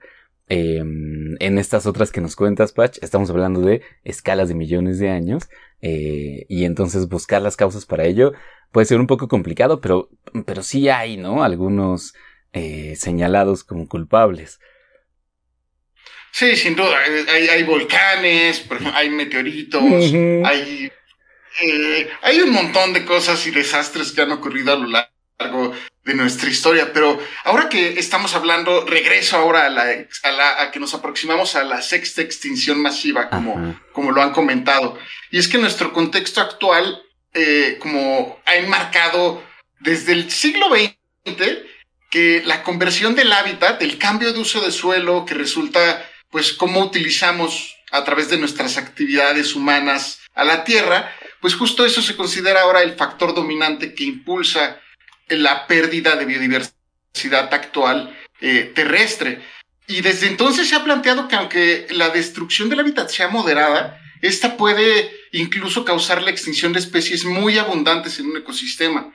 Em, 0.50 1.36
en 1.40 1.58
estas 1.58 1.84
otras 1.84 2.10
que 2.10 2.22
nos 2.22 2.34
cuentas, 2.34 2.72
Patch, 2.72 2.98
estamos 3.02 3.28
hablando 3.28 3.60
de 3.60 3.82
escalas 4.04 4.48
de 4.48 4.54
millones 4.54 4.98
de 4.98 5.10
años. 5.10 5.48
Eh, 5.82 6.46
y 6.48 6.64
entonces 6.64 7.08
buscar 7.08 7.42
las 7.42 7.56
causas 7.56 7.86
para 7.86 8.04
ello 8.04 8.32
puede 8.72 8.86
ser 8.86 8.98
un 8.98 9.06
poco 9.06 9.28
complicado, 9.28 9.80
pero, 9.80 10.10
pero 10.46 10.62
sí 10.62 10.88
hay, 10.88 11.16
¿no? 11.16 11.42
Algunos 11.42 12.14
eh, 12.52 12.94
señalados 12.96 13.62
como 13.62 13.88
culpables. 13.88 14.58
Sí, 16.32 16.56
sin 16.56 16.76
duda. 16.76 16.96
Hay, 17.52 17.62
volcanes, 17.64 18.64
hay 18.94 19.10
meteoritos, 19.10 19.82
hay, 19.82 20.90
eh, 21.62 22.08
hay 22.22 22.40
un 22.40 22.52
montón 22.52 22.92
de 22.92 23.04
cosas 23.04 23.46
y 23.46 23.50
desastres 23.50 24.12
que 24.12 24.22
han 24.22 24.32
ocurrido 24.32 24.72
a 24.72 24.76
lo 24.76 24.88
largo 24.88 25.72
de 26.08 26.14
nuestra 26.14 26.48
historia. 26.48 26.90
Pero 26.94 27.20
ahora 27.44 27.68
que 27.68 27.98
estamos 27.98 28.34
hablando, 28.34 28.86
regreso 28.86 29.36
ahora 29.36 29.66
a, 29.66 29.68
la, 29.68 30.62
a, 30.62 30.70
que 30.70 30.80
nos 30.80 30.94
aproximamos 30.94 31.54
a 31.54 31.64
la 31.64 31.82
sexta 31.82 32.22
extinción 32.22 32.80
masiva, 32.80 33.28
como, 33.28 33.78
como 33.92 34.10
lo 34.10 34.22
han 34.22 34.32
comentado. 34.32 34.98
Y 35.30 35.38
es 35.38 35.48
que 35.48 35.58
nuestro 35.58 35.92
contexto 35.92 36.40
actual, 36.40 37.02
eh, 37.34 37.76
como 37.78 38.40
ha 38.46 38.56
enmarcado 38.56 39.44
desde 39.80 40.12
el 40.12 40.30
siglo 40.30 40.68
XX, 40.70 41.36
que 42.10 42.42
la 42.46 42.62
conversión 42.62 43.14
del 43.14 43.30
hábitat, 43.30 43.82
el 43.82 43.98
cambio 43.98 44.32
de 44.32 44.40
uso 44.40 44.62
de 44.62 44.72
suelo, 44.72 45.26
que 45.26 45.34
resulta, 45.34 46.02
pues, 46.30 46.54
cómo 46.54 46.80
utilizamos 46.80 47.76
a 47.92 48.02
través 48.02 48.30
de 48.30 48.38
nuestras 48.38 48.78
actividades 48.78 49.54
humanas 49.54 50.20
a 50.34 50.44
la 50.44 50.64
tierra, 50.64 51.14
pues 51.40 51.54
justo 51.54 51.84
eso 51.84 52.00
se 52.00 52.16
considera 52.16 52.62
ahora 52.62 52.82
el 52.82 52.96
factor 52.96 53.34
dominante 53.34 53.94
que 53.94 54.04
impulsa 54.04 54.80
la 55.30 55.66
pérdida 55.66 56.16
de 56.16 56.24
biodiversidad 56.24 57.52
actual 57.52 58.16
eh, 58.40 58.72
terrestre. 58.74 59.42
Y 59.86 60.02
desde 60.02 60.26
entonces 60.26 60.68
se 60.68 60.76
ha 60.76 60.84
planteado 60.84 61.28
que 61.28 61.36
aunque 61.36 61.86
la 61.90 62.10
destrucción 62.10 62.68
del 62.68 62.80
hábitat 62.80 63.08
sea 63.08 63.28
moderada, 63.28 64.00
esta 64.20 64.56
puede 64.56 65.10
incluso 65.32 65.84
causar 65.84 66.22
la 66.22 66.30
extinción 66.30 66.72
de 66.72 66.80
especies 66.80 67.24
muy 67.24 67.58
abundantes 67.58 68.18
en 68.18 68.26
un 68.26 68.36
ecosistema. 68.36 69.14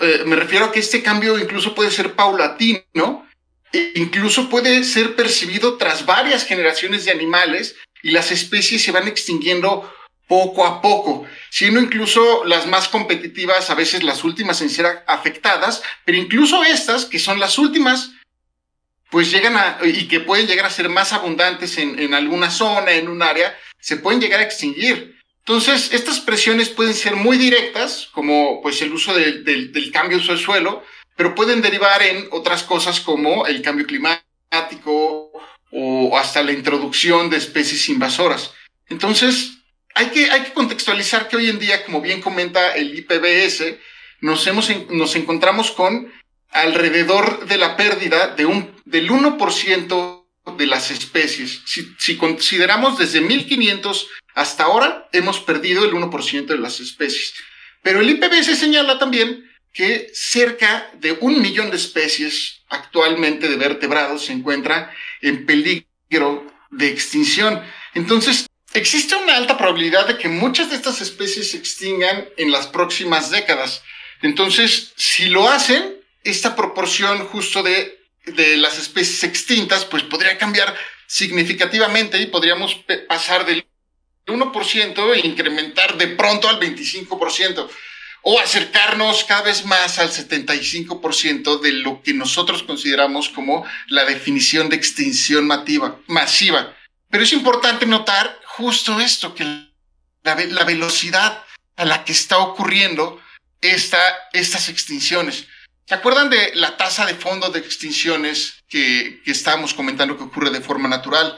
Eh, 0.00 0.24
me 0.26 0.36
refiero 0.36 0.66
a 0.66 0.72
que 0.72 0.80
este 0.80 1.02
cambio 1.02 1.38
incluso 1.38 1.74
puede 1.74 1.90
ser 1.90 2.14
paulatino, 2.14 3.26
e 3.72 3.92
incluso 3.94 4.48
puede 4.48 4.82
ser 4.84 5.14
percibido 5.14 5.76
tras 5.76 6.04
varias 6.04 6.44
generaciones 6.44 7.04
de 7.04 7.12
animales 7.12 7.76
y 8.02 8.10
las 8.10 8.32
especies 8.32 8.82
se 8.82 8.92
van 8.92 9.06
extinguiendo 9.06 9.92
poco 10.30 10.64
a 10.64 10.80
poco, 10.80 11.26
siendo 11.50 11.80
incluso 11.80 12.44
las 12.44 12.68
más 12.68 12.86
competitivas, 12.86 13.68
a 13.68 13.74
veces 13.74 14.04
las 14.04 14.22
últimas 14.22 14.62
en 14.62 14.70
ser 14.70 15.02
afectadas, 15.08 15.82
pero 16.04 16.18
incluso 16.18 16.62
estas, 16.62 17.04
que 17.04 17.18
son 17.18 17.40
las 17.40 17.58
últimas, 17.58 18.12
pues 19.10 19.32
llegan 19.32 19.56
a, 19.56 19.80
y 19.82 20.06
que 20.06 20.20
pueden 20.20 20.46
llegar 20.46 20.66
a 20.66 20.70
ser 20.70 20.88
más 20.88 21.12
abundantes 21.12 21.78
en, 21.78 22.14
alguna 22.14 22.48
zona, 22.48 22.92
en 22.92 23.08
un 23.08 23.24
área, 23.24 23.58
se 23.80 23.96
pueden 23.96 24.20
llegar 24.20 24.38
a 24.38 24.44
extinguir. 24.44 25.18
Entonces, 25.40 25.92
estas 25.92 26.20
presiones 26.20 26.68
pueden 26.68 26.94
ser 26.94 27.16
muy 27.16 27.36
directas, 27.36 28.08
como 28.12 28.62
pues 28.62 28.80
el 28.82 28.92
uso 28.92 29.12
del 29.12 29.90
cambio 29.92 30.18
de 30.18 30.22
uso 30.22 30.32
del 30.32 30.40
suelo, 30.40 30.84
pero 31.16 31.34
pueden 31.34 31.60
derivar 31.60 32.04
en 32.04 32.28
otras 32.30 32.62
cosas 32.62 33.00
como 33.00 33.48
el 33.48 33.62
cambio 33.62 33.84
climático 33.84 35.32
o 35.72 36.16
hasta 36.16 36.44
la 36.44 36.52
introducción 36.52 37.30
de 37.30 37.38
especies 37.38 37.88
invasoras. 37.88 38.52
Entonces, 38.88 39.59
hay 39.94 40.10
que, 40.10 40.30
hay 40.30 40.42
que 40.42 40.52
contextualizar 40.52 41.28
que 41.28 41.36
hoy 41.36 41.48
en 41.48 41.58
día, 41.58 41.84
como 41.84 42.00
bien 42.00 42.20
comenta 42.20 42.74
el 42.74 42.98
IPBS, 42.98 43.76
nos, 44.20 44.46
hemos, 44.46 44.70
nos 44.90 45.16
encontramos 45.16 45.70
con 45.70 46.12
alrededor 46.50 47.46
de 47.46 47.58
la 47.58 47.76
pérdida 47.76 48.28
de 48.28 48.46
un, 48.46 48.74
del 48.84 49.10
1% 49.10 50.24
de 50.56 50.66
las 50.66 50.90
especies. 50.90 51.62
Si, 51.66 51.94
si, 51.98 52.16
consideramos 52.16 52.98
desde 52.98 53.20
1500 53.20 54.08
hasta 54.34 54.64
ahora, 54.64 55.08
hemos 55.12 55.40
perdido 55.40 55.84
el 55.84 55.92
1% 55.92 56.46
de 56.46 56.58
las 56.58 56.80
especies. 56.80 57.34
Pero 57.82 58.00
el 58.00 58.10
IPBS 58.10 58.58
señala 58.58 58.98
también 58.98 59.50
que 59.72 60.10
cerca 60.12 60.90
de 60.94 61.12
un 61.20 61.40
millón 61.40 61.70
de 61.70 61.76
especies 61.76 62.62
actualmente 62.68 63.48
de 63.48 63.56
vertebrados 63.56 64.26
se 64.26 64.32
encuentran 64.32 64.90
en 65.22 65.46
peligro 65.46 66.46
de 66.70 66.88
extinción. 66.88 67.62
Entonces, 67.94 68.46
Existe 68.72 69.16
una 69.16 69.36
alta 69.36 69.58
probabilidad 69.58 70.06
de 70.06 70.16
que 70.16 70.28
muchas 70.28 70.70
de 70.70 70.76
estas 70.76 71.00
especies 71.00 71.50
se 71.50 71.56
extingan 71.56 72.28
en 72.36 72.52
las 72.52 72.68
próximas 72.68 73.30
décadas. 73.30 73.82
Entonces, 74.22 74.92
si 74.96 75.26
lo 75.26 75.48
hacen, 75.48 75.96
esta 76.22 76.54
proporción 76.54 77.26
justo 77.26 77.62
de, 77.62 77.98
de 78.26 78.56
las 78.58 78.78
especies 78.78 79.24
extintas, 79.24 79.84
pues 79.84 80.04
podría 80.04 80.38
cambiar 80.38 80.74
significativamente 81.06 82.20
y 82.20 82.26
podríamos 82.26 82.76
pasar 83.08 83.44
del 83.44 83.66
1% 84.26 85.14
e 85.14 85.26
incrementar 85.26 85.98
de 85.98 86.08
pronto 86.08 86.48
al 86.48 86.60
25% 86.60 87.68
o 88.22 88.38
acercarnos 88.38 89.24
cada 89.24 89.42
vez 89.42 89.64
más 89.64 89.98
al 89.98 90.10
75% 90.10 91.60
de 91.60 91.72
lo 91.72 92.02
que 92.02 92.12
nosotros 92.12 92.62
consideramos 92.62 93.30
como 93.30 93.64
la 93.88 94.04
definición 94.04 94.68
de 94.68 94.76
extinción 94.76 95.48
masiva. 96.06 96.76
Pero 97.10 97.24
es 97.24 97.32
importante 97.32 97.86
notar 97.86 98.39
justo 98.60 99.00
esto, 99.00 99.34
que 99.34 99.44
la, 100.22 100.64
velocidad 100.64 101.42
a 101.76 101.84
la 101.86 102.04
que 102.04 102.12
está 102.12 102.38
ocurriendo 102.38 103.20
esta, 103.62 104.00
estas 104.32 104.68
extinciones. 104.68 105.46
¿Se 105.86 105.94
acuerdan 105.94 106.28
de 106.28 106.52
la 106.54 106.76
tasa 106.76 107.06
de 107.06 107.14
fondo 107.14 107.48
de 107.48 107.58
extinciones 107.58 108.62
que, 108.68 109.22
que 109.24 109.30
estábamos 109.32 109.74
comentando 109.74 110.16
que 110.16 110.24
ocurre 110.24 110.50
de 110.50 110.60
forma 110.60 110.88
natural? 110.88 111.36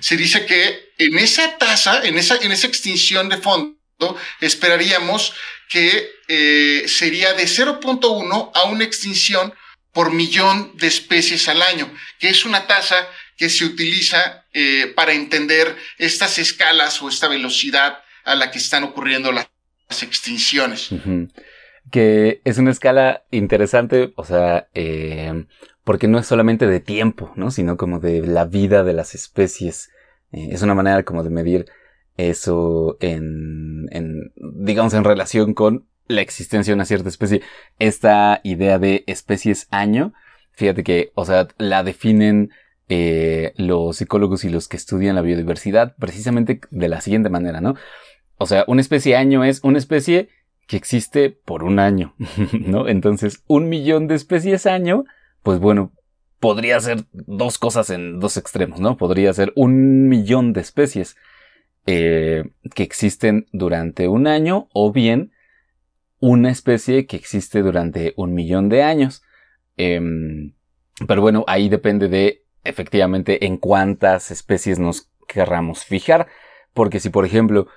Se 0.00 0.16
dice 0.16 0.44
que 0.44 0.92
en 0.98 1.16
esa 1.18 1.56
tasa, 1.56 2.02
en 2.04 2.18
esa, 2.18 2.36
en 2.36 2.52
esa 2.52 2.66
extinción 2.66 3.28
de 3.28 3.38
fondo, 3.38 3.78
esperaríamos 4.40 5.32
que 5.70 6.10
eh, 6.28 6.84
sería 6.88 7.32
de 7.34 7.44
0.1 7.44 8.50
a 8.52 8.64
una 8.64 8.84
extinción 8.84 9.54
por 9.92 10.12
millón 10.12 10.76
de 10.76 10.88
especies 10.88 11.48
al 11.48 11.62
año, 11.62 11.90
que 12.18 12.28
es 12.28 12.44
una 12.44 12.66
tasa 12.66 13.08
que 13.36 13.48
se 13.48 13.64
utiliza 13.64 14.44
eh, 14.52 14.92
para 14.94 15.12
entender 15.12 15.76
estas 15.98 16.38
escalas 16.38 17.02
o 17.02 17.08
esta 17.08 17.28
velocidad 17.28 17.98
a 18.24 18.34
la 18.34 18.50
que 18.50 18.58
están 18.58 18.84
ocurriendo 18.84 19.32
las 19.32 19.48
extinciones. 20.02 20.90
Que 21.90 22.40
es 22.44 22.58
una 22.58 22.70
escala 22.70 23.24
interesante, 23.30 24.12
o 24.16 24.24
sea, 24.24 24.68
eh, 24.74 25.44
porque 25.84 26.08
no 26.08 26.18
es 26.18 26.26
solamente 26.26 26.66
de 26.66 26.80
tiempo, 26.80 27.32
¿no? 27.36 27.50
Sino 27.50 27.76
como 27.76 28.00
de 28.00 28.26
la 28.26 28.46
vida 28.46 28.84
de 28.84 28.94
las 28.94 29.14
especies. 29.14 29.90
Eh, 30.32 30.48
es 30.52 30.62
una 30.62 30.74
manera 30.74 31.02
como 31.02 31.22
de 31.22 31.30
medir 31.30 31.66
eso 32.16 32.96
en, 33.00 33.86
en, 33.90 34.32
digamos, 34.36 34.94
en 34.94 35.04
relación 35.04 35.52
con 35.52 35.86
la 36.06 36.22
existencia 36.22 36.72
de 36.72 36.76
una 36.76 36.86
cierta 36.86 37.08
especie. 37.08 37.42
Esta 37.78 38.40
idea 38.44 38.78
de 38.78 39.04
especies 39.06 39.68
año, 39.70 40.12
fíjate 40.52 40.84
que, 40.84 41.12
o 41.14 41.24
sea, 41.24 41.48
la 41.58 41.82
definen 41.82 42.50
eh, 42.88 43.52
los 43.56 43.96
psicólogos 43.96 44.44
y 44.44 44.50
los 44.50 44.68
que 44.68 44.76
estudian 44.76 45.14
la 45.14 45.22
biodiversidad 45.22 45.94
precisamente 45.96 46.60
de 46.70 46.88
la 46.88 47.00
siguiente 47.00 47.30
manera, 47.30 47.60
¿no? 47.60 47.74
O 48.36 48.46
sea, 48.46 48.64
una 48.66 48.80
especie 48.80 49.16
año 49.16 49.44
es 49.44 49.60
una 49.62 49.78
especie 49.78 50.28
que 50.66 50.76
existe 50.76 51.30
por 51.30 51.62
un 51.62 51.78
año, 51.78 52.14
¿no? 52.52 52.88
Entonces, 52.88 53.42
un 53.46 53.68
millón 53.68 54.06
de 54.06 54.14
especies 54.14 54.66
año, 54.66 55.04
pues 55.42 55.58
bueno, 55.60 55.92
podría 56.40 56.78
ser 56.80 57.04
dos 57.12 57.58
cosas 57.58 57.88
en 57.90 58.20
dos 58.20 58.36
extremos, 58.36 58.80
¿no? 58.80 58.96
Podría 58.96 59.32
ser 59.32 59.52
un 59.56 60.08
millón 60.08 60.52
de 60.52 60.60
especies 60.60 61.16
eh, 61.86 62.44
que 62.74 62.82
existen 62.82 63.46
durante 63.52 64.08
un 64.08 64.26
año 64.26 64.68
o 64.72 64.92
bien 64.92 65.32
una 66.20 66.50
especie 66.50 67.06
que 67.06 67.16
existe 67.16 67.62
durante 67.62 68.14
un 68.16 68.34
millón 68.34 68.68
de 68.68 68.82
años. 68.82 69.22
Em, 69.76 70.52
pero 71.06 71.22
bueno, 71.22 71.44
ahí 71.46 71.68
depende 71.68 72.08
de 72.08 72.43
efectivamente 72.64 73.46
en 73.46 73.56
cuántas 73.56 74.30
especies 74.30 74.78
nos 74.78 75.10
querramos 75.28 75.84
fijar. 75.84 76.26
Porque 76.72 77.00
si, 77.00 77.10
por 77.10 77.24
ejemplo, 77.24 77.68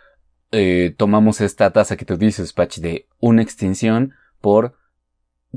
eh, 0.51 0.93
tomamos 0.97 1.41
esta 1.41 1.71
tasa 1.71 1.97
que 1.97 2.05
tú 2.05 2.17
dices, 2.17 2.53
Patch, 2.53 2.79
de 2.79 3.07
una 3.19 3.41
extinción 3.41 4.13
por 4.41 4.77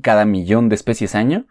cada 0.02 0.24
millón 0.24 0.68
de 0.68 0.74
especies 0.74 1.14
año, 1.14 1.46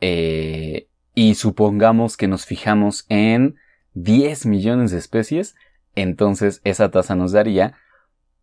eh, 0.00 0.88
y 1.14 1.34
supongamos 1.34 2.16
que 2.16 2.28
nos 2.28 2.46
fijamos 2.46 3.04
en 3.08 3.56
10 3.94 4.46
millones 4.46 4.90
de 4.90 4.98
especies, 4.98 5.54
entonces 5.94 6.60
esa 6.64 6.90
tasa 6.90 7.14
nos 7.14 7.32
daría 7.32 7.74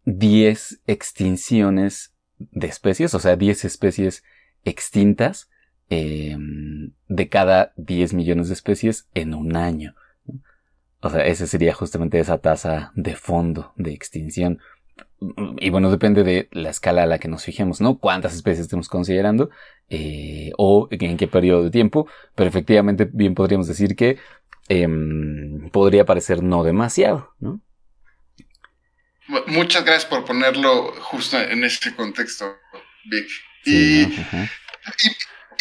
10 0.05 0.81
extinciones 0.87 2.13
de 2.37 2.67
especies, 2.67 3.13
o 3.13 3.19
sea, 3.19 3.35
10 3.35 3.65
especies 3.65 4.23
extintas 4.63 5.49
em, 5.89 6.91
de 7.07 7.29
cada 7.29 7.73
10 7.77 8.13
millones 8.13 8.47
de 8.47 8.53
especies 8.53 9.07
en 9.13 9.33
un 9.33 9.55
año. 9.55 9.95
O 11.01 11.09
sea, 11.09 11.25
esa 11.25 11.45
sería 11.45 11.73
justamente 11.73 12.19
esa 12.19 12.39
tasa 12.39 12.91
de 12.95 13.15
fondo 13.15 13.73
de 13.75 13.93
extinción. 13.93 14.59
Y 15.59 15.69
bueno, 15.69 15.91
depende 15.91 16.23
de 16.23 16.47
la 16.51 16.69
escala 16.69 17.03
a 17.03 17.05
la 17.05 17.19
que 17.19 17.27
nos 17.27 17.43
fijemos, 17.43 17.81
¿no? 17.81 17.97
Cuántas 17.97 18.35
especies 18.35 18.61
estemos 18.61 18.89
considerando 18.89 19.49
eh, 19.89 20.51
o 20.57 20.87
en 20.91 21.17
qué 21.17 21.27
periodo 21.27 21.63
de 21.63 21.71
tiempo. 21.71 22.07
Pero 22.35 22.49
efectivamente, 22.49 23.07
bien 23.11 23.35
podríamos 23.35 23.67
decir 23.67 23.95
que 23.95 24.17
em, 24.69 25.69
podría 25.69 26.05
parecer 26.05 26.43
no 26.43 26.63
demasiado, 26.63 27.33
¿no? 27.39 27.61
Muchas 29.47 29.83
gracias 29.83 30.05
por 30.05 30.23
ponerlo 30.23 30.93
justo 31.01 31.37
en 31.37 31.63
este 31.63 31.93
contexto, 31.93 32.45
Vic. 33.05 33.27
y, 33.65 34.03
y, 34.03 34.25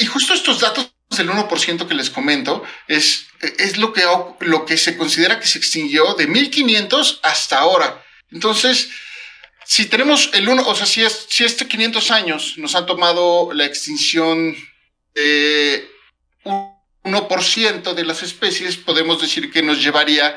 justo 0.05 0.35
estos 0.35 0.61
datos 0.61 0.93
del 1.17 1.31
1% 1.31 1.87
que 1.87 1.95
les 1.95 2.11
comento 2.11 2.62
es, 2.88 3.29
es 3.41 3.79
lo, 3.79 3.93
que, 3.93 4.03
lo 4.41 4.67
que 4.67 4.76
se 4.76 4.97
considera 4.99 5.41
que 5.41 5.47
se 5.47 5.59
extinguió 5.59 6.15
de 6.15 6.26
1500 6.26 7.21
hasta 7.23 7.59
ahora. 7.59 8.05
Entonces, 8.31 8.91
si 9.65 9.87
tenemos 9.87 10.31
el 10.35 10.49
1, 10.49 10.62
o 10.67 10.75
sea, 10.75 10.87
si, 10.87 11.03
es, 11.03 11.26
si 11.29 11.45
este 11.45 11.67
500 11.67 12.11
años 12.11 12.55
nos 12.59 12.75
han 12.75 12.87
tomado 12.87 13.53
la 13.53 13.65
extinción 13.65 14.55
de 15.15 15.88
1% 16.45 17.95
de 17.95 18.05
las 18.05 18.23
especies, 18.23 18.76
podemos 18.76 19.21
decir 19.21 19.50
que 19.50 19.62
nos 19.62 19.83
llevaría 19.83 20.37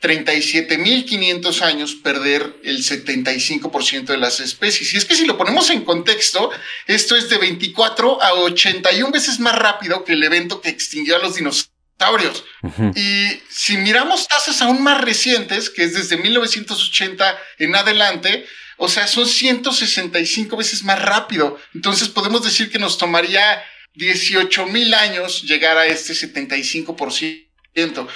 37.500 0.00 1.60
años 1.62 1.94
perder 1.94 2.56
el 2.64 2.82
75% 2.82 4.06
de 4.06 4.16
las 4.16 4.40
especies. 4.40 4.94
Y 4.94 4.96
es 4.96 5.04
que 5.04 5.14
si 5.14 5.26
lo 5.26 5.36
ponemos 5.36 5.68
en 5.70 5.84
contexto, 5.84 6.50
esto 6.86 7.16
es 7.16 7.28
de 7.28 7.36
24 7.36 8.22
a 8.22 8.32
81 8.32 9.10
veces 9.10 9.40
más 9.40 9.54
rápido 9.54 10.04
que 10.04 10.14
el 10.14 10.22
evento 10.22 10.60
que 10.60 10.70
extinguió 10.70 11.16
a 11.16 11.18
los 11.18 11.34
dinosaurios. 11.34 12.44
Y 12.94 13.40
si 13.50 13.76
miramos 13.76 14.26
tasas 14.26 14.62
aún 14.62 14.82
más 14.82 15.02
recientes, 15.02 15.68
que 15.68 15.84
es 15.84 15.92
desde 15.92 16.16
1980 16.16 17.38
en 17.58 17.76
adelante, 17.76 18.46
o 18.78 18.88
sea, 18.88 19.06
son 19.06 19.28
165 19.28 20.56
veces 20.56 20.82
más 20.82 21.00
rápido. 21.02 21.60
Entonces 21.74 22.08
podemos 22.08 22.42
decir 22.42 22.70
que 22.70 22.78
nos 22.78 22.96
tomaría 22.96 23.62
18 23.94 24.64
mil 24.66 24.94
años 24.94 25.42
llegar 25.42 25.76
a 25.76 25.84
este 25.84 26.14
75%. 26.14 28.08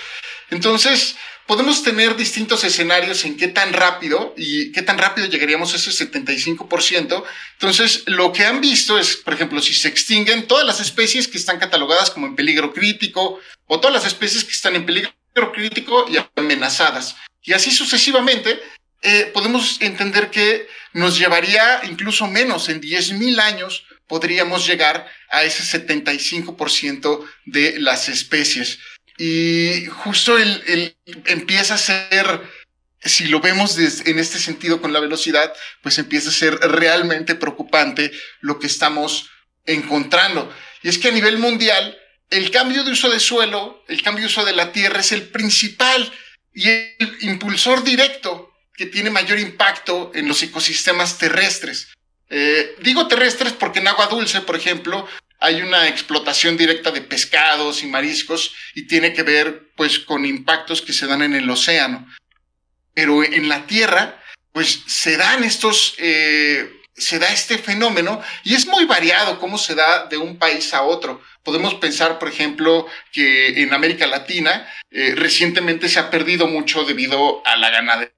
Entonces, 0.51 1.17
podemos 1.47 1.83
tener 1.83 2.17
distintos 2.17 2.65
escenarios 2.65 3.25
en 3.25 3.37
qué 3.37 3.49
tan 3.49 3.73
rápido 3.73 4.35
y 4.37 4.73
qué 4.73 4.83
tan 4.83 4.99
rápido 4.99 5.27
llegaríamos 5.27 5.73
a 5.73 5.77
ese 5.77 5.91
75%. 5.91 7.25
Entonces, 7.55 8.03
lo 8.07 8.33
que 8.33 8.45
han 8.45 8.61
visto 8.61 8.99
es, 8.99 9.17
por 9.17 9.35
ejemplo, 9.35 9.61
si 9.61 9.75
se 9.75 9.89
extinguen 9.89 10.47
todas 10.47 10.67
las 10.67 10.81
especies 10.81 11.29
que 11.29 11.39
están 11.39 11.59
catalogadas 11.59 12.11
como 12.11 12.27
en 12.27 12.37
peligro 12.37 12.73
crítico 12.73 13.41
o 13.67 13.81
todas 13.81 13.95
las 13.95 14.07
especies 14.07 14.45
que 14.45 14.53
están 14.53 14.77
en 14.77 14.87
peligro 14.87 15.13
crítico 15.53 16.07
y 16.09 16.17
amenazadas. 16.37 17.17
Y 17.43 17.53
así 17.53 17.71
sucesivamente, 17.71 18.61
eh, 19.03 19.31
podemos 19.35 19.81
entender 19.83 20.31
que 20.31 20.67
nos 20.95 21.19
llevaría 21.19 21.83
incluso 21.85 22.27
menos, 22.27 22.69
en 22.71 22.81
10.000 22.81 23.39
años 23.39 23.85
podríamos 24.07 24.67
llegar 24.67 25.07
a 25.31 25.45
ese 25.45 25.63
75% 25.63 27.25
de 27.47 27.79
las 27.81 28.09
especies. 28.09 28.79
Y 29.17 29.87
justo 29.87 30.39
el, 30.39 30.97
empieza 31.27 31.75
a 31.75 31.79
ser, 31.79 32.41
si 33.01 33.27
lo 33.27 33.41
vemos 33.41 33.79
en 33.79 34.19
este 34.19 34.39
sentido 34.39 34.81
con 34.81 34.93
la 34.93 35.01
velocidad, 35.01 35.53
pues 35.83 35.99
empieza 35.99 36.31
a 36.31 36.33
ser 36.33 36.55
realmente 36.55 37.35
preocupante 37.35 38.11
lo 38.41 38.59
que 38.59 38.67
estamos 38.67 39.31
encontrando. 39.67 40.53
Y 40.83 40.89
es 40.89 40.99
que 40.99 41.09
a 41.09 41.13
nivel 41.13 41.39
mundial, 41.39 41.97
el 42.31 42.51
cambio 42.51 42.85
de 42.85 42.93
uso 42.93 43.11
de 43.11 43.21
suelo, 43.21 43.85
el 43.89 44.03
cambio 44.03 44.23
de 44.23 44.29
uso 44.29 44.45
de 44.45 44.53
la 44.53 44.73
tierra 44.73 45.01
es 45.01 45.13
el 45.13 45.23
principal 45.23 46.13
y 46.53 46.69
el 46.69 47.17
impulsor 47.21 47.85
directo 47.85 48.53
que 48.77 48.87
tiene 48.87 49.11
mayor 49.11 49.39
impacto 49.39 50.11
en 50.15 50.27
los 50.27 50.43
ecosistemas 50.43 51.19
terrestres. 51.19 51.89
Eh, 52.31 52.77
digo 52.81 53.07
terrestres 53.07 53.53
porque 53.53 53.79
en 53.79 53.89
agua 53.89 54.09
dulce, 54.09 54.41
por 54.41 54.57
ejemplo, 54.57 55.07
hay 55.45 55.61
una 55.61 55.89
explotación 55.89 56.57
directa 56.57 56.91
de 56.91 57.03
pescados 57.03 57.83
y 57.83 57.87
mariscos 57.87 58.55
y 58.75 58.87
tiene 58.87 59.13
que 59.13 59.23
ver 59.23 59.69
pues 59.77 59.99
con 59.99 60.25
impactos 60.25 60.81
que 60.81 60.95
se 60.95 61.07
dan 61.07 61.21
en 61.21 61.35
el 61.35 61.49
océano. 61.51 62.09
Pero 62.95 63.23
en 63.23 63.49
la 63.49 63.67
tierra 63.67 64.23
pues 64.53 64.85
se 64.87 65.17
dan 65.19 65.45
estos, 65.45 65.97
eh, 65.99 66.81
se 66.97 67.19
da 67.19 67.31
este 67.31 67.59
fenómeno 67.59 68.23
y 68.43 68.55
es 68.55 68.67
muy 68.67 68.87
variado 68.87 69.39
cómo 69.39 69.59
se 69.59 69.75
da 69.75 70.07
de 70.07 70.17
un 70.17 70.39
país 70.39 70.73
a 70.73 70.83
otro. 70.83 71.21
Podemos 71.43 71.75
pensar, 71.75 72.19
por 72.19 72.29
ejemplo, 72.29 72.87
que 73.13 73.63
en 73.63 73.75
América 73.75 74.07
Latina 74.07 74.67
eh, 74.91 75.15
recientemente 75.15 75.91
se 75.91 75.99
ha 75.99 76.09
perdido 76.09 76.47
mucho 76.47 76.85
debido 76.85 77.47
a 77.47 77.57
la 77.57 77.69
ganadería 77.69 78.15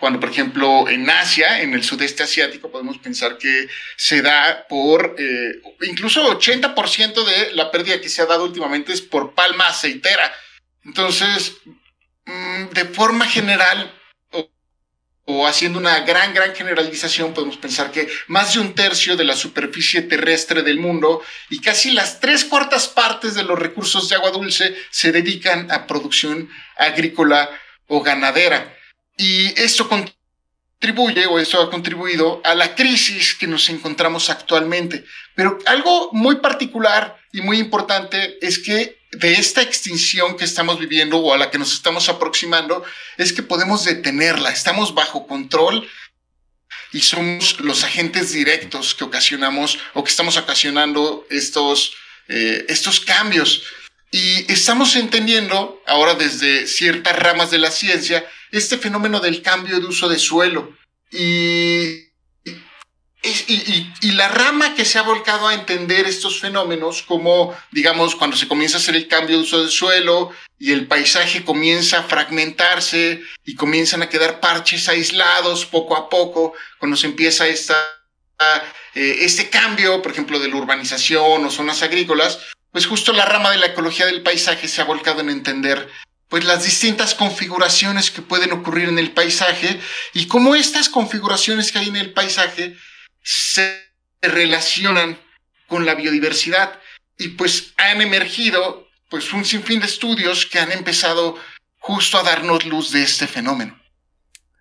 cuando 0.00 0.20
por 0.20 0.30
ejemplo 0.30 0.88
en 0.88 1.08
Asia, 1.10 1.60
en 1.60 1.74
el 1.74 1.84
sudeste 1.84 2.22
asiático, 2.22 2.70
podemos 2.70 2.96
pensar 2.98 3.36
que 3.36 3.68
se 3.96 4.22
da 4.22 4.66
por 4.68 5.16
eh, 5.18 5.60
incluso 5.82 6.38
80% 6.38 7.24
de 7.24 7.54
la 7.54 7.70
pérdida 7.70 8.00
que 8.00 8.08
se 8.08 8.22
ha 8.22 8.26
dado 8.26 8.44
últimamente 8.44 8.92
es 8.92 9.02
por 9.02 9.34
palma 9.34 9.66
aceitera. 9.66 10.32
Entonces, 10.82 11.58
mm, 12.24 12.68
de 12.72 12.84
forma 12.86 13.26
general, 13.26 13.94
o, 15.30 15.46
haciendo 15.46 15.78
una 15.78 16.00
gran, 16.00 16.32
gran 16.32 16.54
generalización, 16.54 17.34
podemos 17.34 17.58
pensar 17.58 17.92
que 17.92 18.08
más 18.28 18.54
de 18.54 18.60
un 18.60 18.74
tercio 18.74 19.14
de 19.14 19.24
la 19.24 19.36
superficie 19.36 20.00
terrestre 20.00 20.62
del 20.62 20.80
mundo 20.80 21.22
y 21.50 21.60
casi 21.60 21.90
las 21.90 22.18
tres 22.18 22.46
cuartas 22.46 22.88
partes 22.88 23.34
de 23.34 23.42
los 23.42 23.58
recursos 23.58 24.08
de 24.08 24.16
agua 24.16 24.30
dulce 24.30 24.74
se 24.90 25.12
dedican 25.12 25.70
a 25.70 25.86
producción 25.86 26.48
agrícola 26.78 27.50
o 27.88 28.02
ganadera. 28.02 28.77
Y 29.18 29.48
esto 29.60 29.88
contribuye 29.88 31.26
o 31.26 31.38
eso 31.38 31.60
ha 31.60 31.70
contribuido 31.70 32.40
a 32.44 32.54
la 32.54 32.74
crisis 32.74 33.34
que 33.34 33.46
nos 33.46 33.68
encontramos 33.68 34.30
actualmente. 34.30 35.04
Pero 35.34 35.58
algo 35.66 36.10
muy 36.12 36.36
particular 36.36 37.18
y 37.32 37.42
muy 37.42 37.58
importante 37.58 38.38
es 38.40 38.58
que 38.58 38.98
de 39.12 39.32
esta 39.32 39.62
extinción 39.62 40.36
que 40.36 40.44
estamos 40.44 40.78
viviendo 40.78 41.18
o 41.18 41.34
a 41.34 41.38
la 41.38 41.50
que 41.50 41.58
nos 41.58 41.72
estamos 41.72 42.08
aproximando 42.08 42.84
es 43.16 43.32
que 43.32 43.42
podemos 43.42 43.84
detenerla, 43.84 44.50
estamos 44.50 44.94
bajo 44.94 45.26
control 45.26 45.88
y 46.92 47.00
somos 47.00 47.60
los 47.60 47.84
agentes 47.84 48.32
directos 48.32 48.94
que 48.94 49.04
ocasionamos 49.04 49.78
o 49.94 50.04
que 50.04 50.10
estamos 50.10 50.36
ocasionando 50.36 51.26
estos, 51.30 51.94
eh, 52.28 52.66
estos 52.68 53.00
cambios. 53.00 53.62
Y 54.10 54.50
estamos 54.50 54.96
entendiendo 54.96 55.82
ahora 55.86 56.14
desde 56.14 56.66
ciertas 56.66 57.18
ramas 57.18 57.50
de 57.50 57.58
la 57.58 57.70
ciencia 57.70 58.26
este 58.50 58.78
fenómeno 58.78 59.20
del 59.20 59.42
cambio 59.42 59.80
de 59.80 59.86
uso 59.86 60.08
de 60.08 60.18
suelo. 60.18 60.76
Y, 61.10 62.08
y, 63.22 64.12
la 64.12 64.28
rama 64.28 64.74
que 64.74 64.84
se 64.84 64.98
ha 64.98 65.02
volcado 65.02 65.48
a 65.48 65.54
entender 65.54 66.06
estos 66.06 66.40
fenómenos, 66.40 67.02
como, 67.02 67.56
digamos, 67.72 68.14
cuando 68.14 68.36
se 68.36 68.48
comienza 68.48 68.78
a 68.78 68.80
hacer 68.80 68.96
el 68.96 69.08
cambio 69.08 69.36
de 69.36 69.42
uso 69.42 69.62
de 69.62 69.70
suelo 69.70 70.30
y 70.58 70.72
el 70.72 70.86
paisaje 70.86 71.44
comienza 71.44 72.00
a 72.00 72.02
fragmentarse 72.04 73.20
y 73.44 73.54
comienzan 73.54 74.02
a 74.02 74.08
quedar 74.08 74.40
parches 74.40 74.88
aislados 74.88 75.66
poco 75.66 75.96
a 75.96 76.08
poco, 76.08 76.54
cuando 76.78 76.96
se 76.96 77.06
empieza 77.06 77.46
esta, 77.46 77.76
eh, 78.94 79.18
este 79.20 79.50
cambio, 79.50 80.00
por 80.00 80.12
ejemplo, 80.12 80.38
de 80.38 80.48
la 80.48 80.56
urbanización 80.56 81.44
o 81.44 81.50
zonas 81.50 81.82
agrícolas, 81.82 82.38
pues 82.72 82.86
justo 82.86 83.12
la 83.12 83.24
rama 83.24 83.50
de 83.50 83.58
la 83.58 83.66
ecología 83.66 84.06
del 84.06 84.22
paisaje 84.22 84.68
se 84.68 84.80
ha 84.80 84.84
volcado 84.84 85.20
en 85.20 85.30
entender 85.30 85.88
pues 86.28 86.44
las 86.44 86.64
distintas 86.64 87.14
configuraciones 87.14 88.10
que 88.10 88.22
pueden 88.22 88.52
ocurrir 88.52 88.88
en 88.88 88.98
el 88.98 89.12
paisaje 89.12 89.80
y 90.12 90.26
cómo 90.26 90.54
estas 90.54 90.88
configuraciones 90.88 91.72
que 91.72 91.78
hay 91.78 91.88
en 91.88 91.96
el 91.96 92.12
paisaje 92.12 92.76
se 93.22 93.88
relacionan 94.20 95.18
con 95.66 95.86
la 95.86 95.94
biodiversidad 95.94 96.78
y 97.18 97.28
pues 97.28 97.72
han 97.76 98.00
emergido 98.00 98.86
pues 99.08 99.32
un 99.32 99.44
sinfín 99.44 99.80
de 99.80 99.86
estudios 99.86 100.46
que 100.46 100.58
han 100.58 100.70
empezado 100.70 101.36
justo 101.78 102.18
a 102.18 102.22
darnos 102.22 102.66
luz 102.66 102.92
de 102.92 103.02
este 103.02 103.26
fenómeno. 103.26 103.78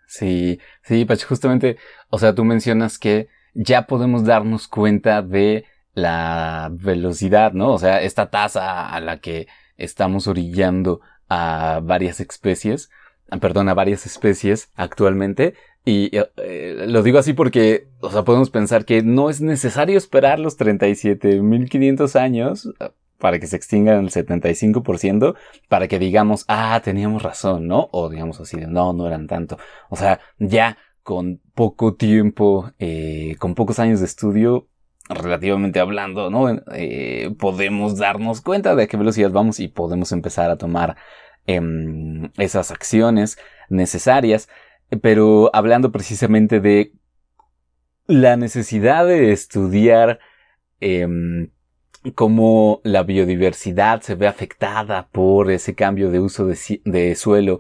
Sí, 0.07 0.59
sí, 0.83 1.03
pues 1.03 1.25
justamente, 1.25 1.77
o 2.09 2.17
sea, 2.17 2.33
tú 2.33 2.45
mencionas 2.45 2.97
que 2.97 3.27
ya 3.53 3.87
podemos 3.87 4.23
darnos 4.23 4.67
cuenta 4.67 5.21
de 5.21 5.65
la 5.97 6.69
velocidad, 6.71 7.53
¿no? 7.53 7.73
O 7.73 7.79
sea, 7.79 8.03
esta 8.03 8.29
tasa 8.29 8.87
a 8.87 8.99
la 8.99 9.19
que 9.19 9.47
estamos 9.77 10.27
orillando 10.27 11.01
a 11.27 11.79
varias 11.83 12.19
especies, 12.19 12.91
perdón, 13.41 13.67
a 13.67 13.73
varias 13.73 14.05
especies 14.05 14.69
actualmente. 14.75 15.55
Y 15.85 16.11
eh, 16.13 16.85
lo 16.87 17.01
digo 17.01 17.17
así 17.17 17.33
porque, 17.33 17.87
o 17.99 18.11
sea, 18.11 18.23
podemos 18.23 18.51
pensar 18.51 18.85
que 18.85 19.01
no 19.01 19.31
es 19.31 19.41
necesario 19.41 19.97
esperar 19.97 20.37
los 20.37 20.59
37.500 20.59 22.15
años 22.15 22.69
para 23.17 23.39
que 23.39 23.47
se 23.47 23.55
extingan 23.55 23.97
el 23.97 24.11
75%, 24.11 25.35
para 25.67 25.87
que 25.87 25.97
digamos, 25.97 26.45
ah, 26.47 26.79
teníamos 26.83 27.23
razón, 27.23 27.65
¿no? 27.65 27.89
O 27.91 28.07
digamos 28.09 28.39
así, 28.39 28.57
no, 28.67 28.93
no 28.93 29.07
eran 29.07 29.25
tanto. 29.25 29.57
O 29.89 29.95
sea, 29.95 30.19
ya 30.37 30.77
con 31.01 31.41
poco 31.55 31.95
tiempo, 31.95 32.71
eh, 32.77 33.35
con 33.39 33.55
pocos 33.55 33.79
años 33.79 33.99
de 33.99 34.05
estudio, 34.05 34.67
relativamente 35.09 35.79
hablando, 35.79 36.29
¿no? 36.29 36.49
Eh, 36.73 37.33
podemos 37.39 37.97
darnos 37.97 38.41
cuenta 38.41 38.75
de 38.75 38.83
a 38.83 38.87
qué 38.87 38.97
velocidad 38.97 39.31
vamos 39.31 39.59
y 39.59 39.67
podemos 39.67 40.11
empezar 40.11 40.49
a 40.49 40.57
tomar 40.57 40.97
em, 41.45 42.29
esas 42.37 42.71
acciones 42.71 43.37
necesarias. 43.69 44.49
Pero 45.01 45.49
hablando 45.53 45.91
precisamente 45.91 46.59
de 46.59 46.93
la 48.07 48.37
necesidad 48.37 49.05
de 49.05 49.31
estudiar 49.31 50.19
em, 50.79 51.49
cómo 52.15 52.81
la 52.83 53.03
biodiversidad 53.03 54.01
se 54.01 54.15
ve 54.15 54.27
afectada 54.27 55.09
por 55.11 55.51
ese 55.51 55.75
cambio 55.75 56.11
de 56.11 56.19
uso 56.19 56.45
de, 56.45 57.15
suelo 57.15 57.59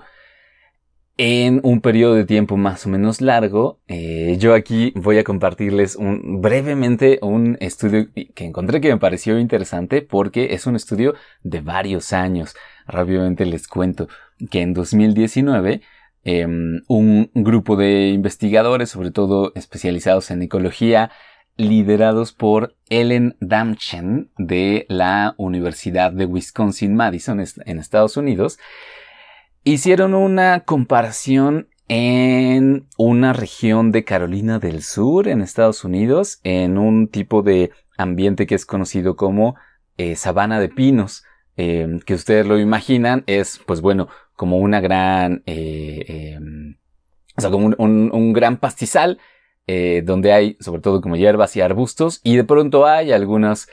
en 1.17 1.61
un 1.63 1.81
periodo 1.81 2.13
de 2.13 2.25
tiempo 2.25 2.57
más 2.57 2.85
o 2.85 2.89
menos 2.89 3.21
largo, 3.21 3.79
eh, 3.87 4.37
yo 4.39 4.53
aquí 4.53 4.93
voy 4.95 5.17
a 5.17 5.23
compartirles 5.23 5.97
brevemente 5.99 7.17
un 7.23 7.57
estudio 7.59 8.07
que 8.13 8.45
encontré 8.45 8.81
que 8.81 8.89
me 8.89 8.99
pareció 8.99 9.39
interesante 9.39 10.03
porque 10.03 10.53
es 10.53 10.67
un 10.67 10.75
estudio 10.75 11.15
de 11.41 11.61
varios 11.61 12.13
años. 12.13 12.55
Rápidamente 12.85 13.47
les 13.47 13.67
cuento 13.67 14.07
que 14.51 14.61
en 14.61 14.75
2019 14.75 15.81
em, 16.23 16.81
un 16.87 17.31
grupo 17.33 17.75
de 17.75 18.09
investigadores, 18.09 18.89
sobre 18.89 19.09
todo 19.09 19.51
especializados 19.55 20.29
en 20.29 20.43
ecología, 20.43 21.09
liderados 21.55 22.31
por 22.31 22.75
Ellen 22.89 23.35
Damchen 23.39 24.29
de 24.37 24.85
la 24.87 25.33
Universidad 25.37 26.11
de 26.11 26.27
Wisconsin-Madison 26.27 27.43
en 27.65 27.79
Estados 27.79 28.17
Unidos, 28.17 28.59
hicieron 29.73 30.13
una 30.13 30.61
comparación 30.61 31.67
en 31.87 32.87
una 32.97 33.33
región 33.33 33.91
de 33.91 34.03
Carolina 34.03 34.59
del 34.59 34.83
Sur, 34.83 35.27
en 35.27 35.41
Estados 35.41 35.83
Unidos, 35.83 36.39
en 36.43 36.77
un 36.77 37.07
tipo 37.07 37.41
de 37.41 37.71
ambiente 37.97 38.45
que 38.45 38.55
es 38.55 38.65
conocido 38.65 39.15
como 39.15 39.55
eh, 39.97 40.15
sabana 40.15 40.59
de 40.59 40.69
pinos, 40.69 41.23
em, 41.55 41.99
que 41.99 42.13
ustedes 42.13 42.45
lo 42.45 42.59
imaginan, 42.59 43.23
es, 43.27 43.59
pues 43.65 43.81
bueno, 43.81 44.07
como 44.35 44.57
una 44.57 44.79
gran, 44.79 45.43
eh, 45.45 46.33
em, 46.35 46.77
o 47.37 47.41
sea, 47.41 47.49
como 47.49 47.67
un 47.77 48.33
gran 48.33 48.57
pastizal 48.57 49.19
eh, 49.69 50.01
donde 50.05 50.31
hay 50.31 50.55
sobre 50.61 50.79
todo 50.79 51.01
como 51.01 51.17
hierbas 51.17 51.57
y 51.57 51.61
arbustos 51.61 52.21
y 52.23 52.37
de 52.37 52.45
pronto 52.45 52.85
hay 52.85 53.11
algunas 53.11 53.67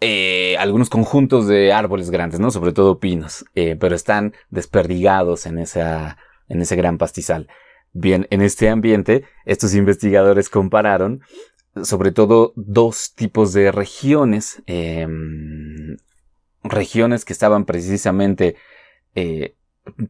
eh, 0.00 0.56
algunos 0.58 0.90
conjuntos 0.90 1.46
de 1.46 1.72
árboles 1.72 2.10
grandes, 2.10 2.40
¿no? 2.40 2.50
Sobre 2.50 2.72
todo 2.72 2.98
pinos, 2.98 3.44
eh, 3.54 3.76
pero 3.78 3.94
están 3.94 4.34
desperdigados 4.50 5.46
en 5.46 5.58
esa 5.58 6.18
en 6.48 6.62
ese 6.62 6.76
gran 6.76 6.98
pastizal. 6.98 7.48
Bien, 7.92 8.26
en 8.30 8.42
este 8.42 8.68
ambiente, 8.68 9.24
estos 9.44 9.74
investigadores 9.74 10.48
compararon 10.48 11.20
sobre 11.82 12.10
todo 12.10 12.52
dos 12.56 13.14
tipos 13.14 13.52
de 13.52 13.70
regiones, 13.70 14.62
em, 14.66 15.96
regiones 16.62 17.24
que 17.24 17.32
estaban 17.32 17.64
precisamente 17.64 18.56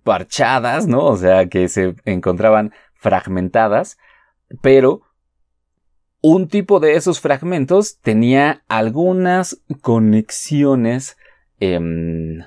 parchadas, 0.02 0.86
¿no? 0.86 1.04
O 1.06 1.16
sea, 1.16 1.48
que 1.48 1.68
se 1.68 1.94
encontraban 2.04 2.72
fragmentadas 2.94 3.96
pero 4.60 5.02
un 6.20 6.48
tipo 6.48 6.80
de 6.80 6.94
esos 6.94 7.20
fragmentos 7.20 7.98
tenía 8.00 8.64
algunas 8.68 9.60
conexiones, 9.80 11.16
em, 11.60 12.40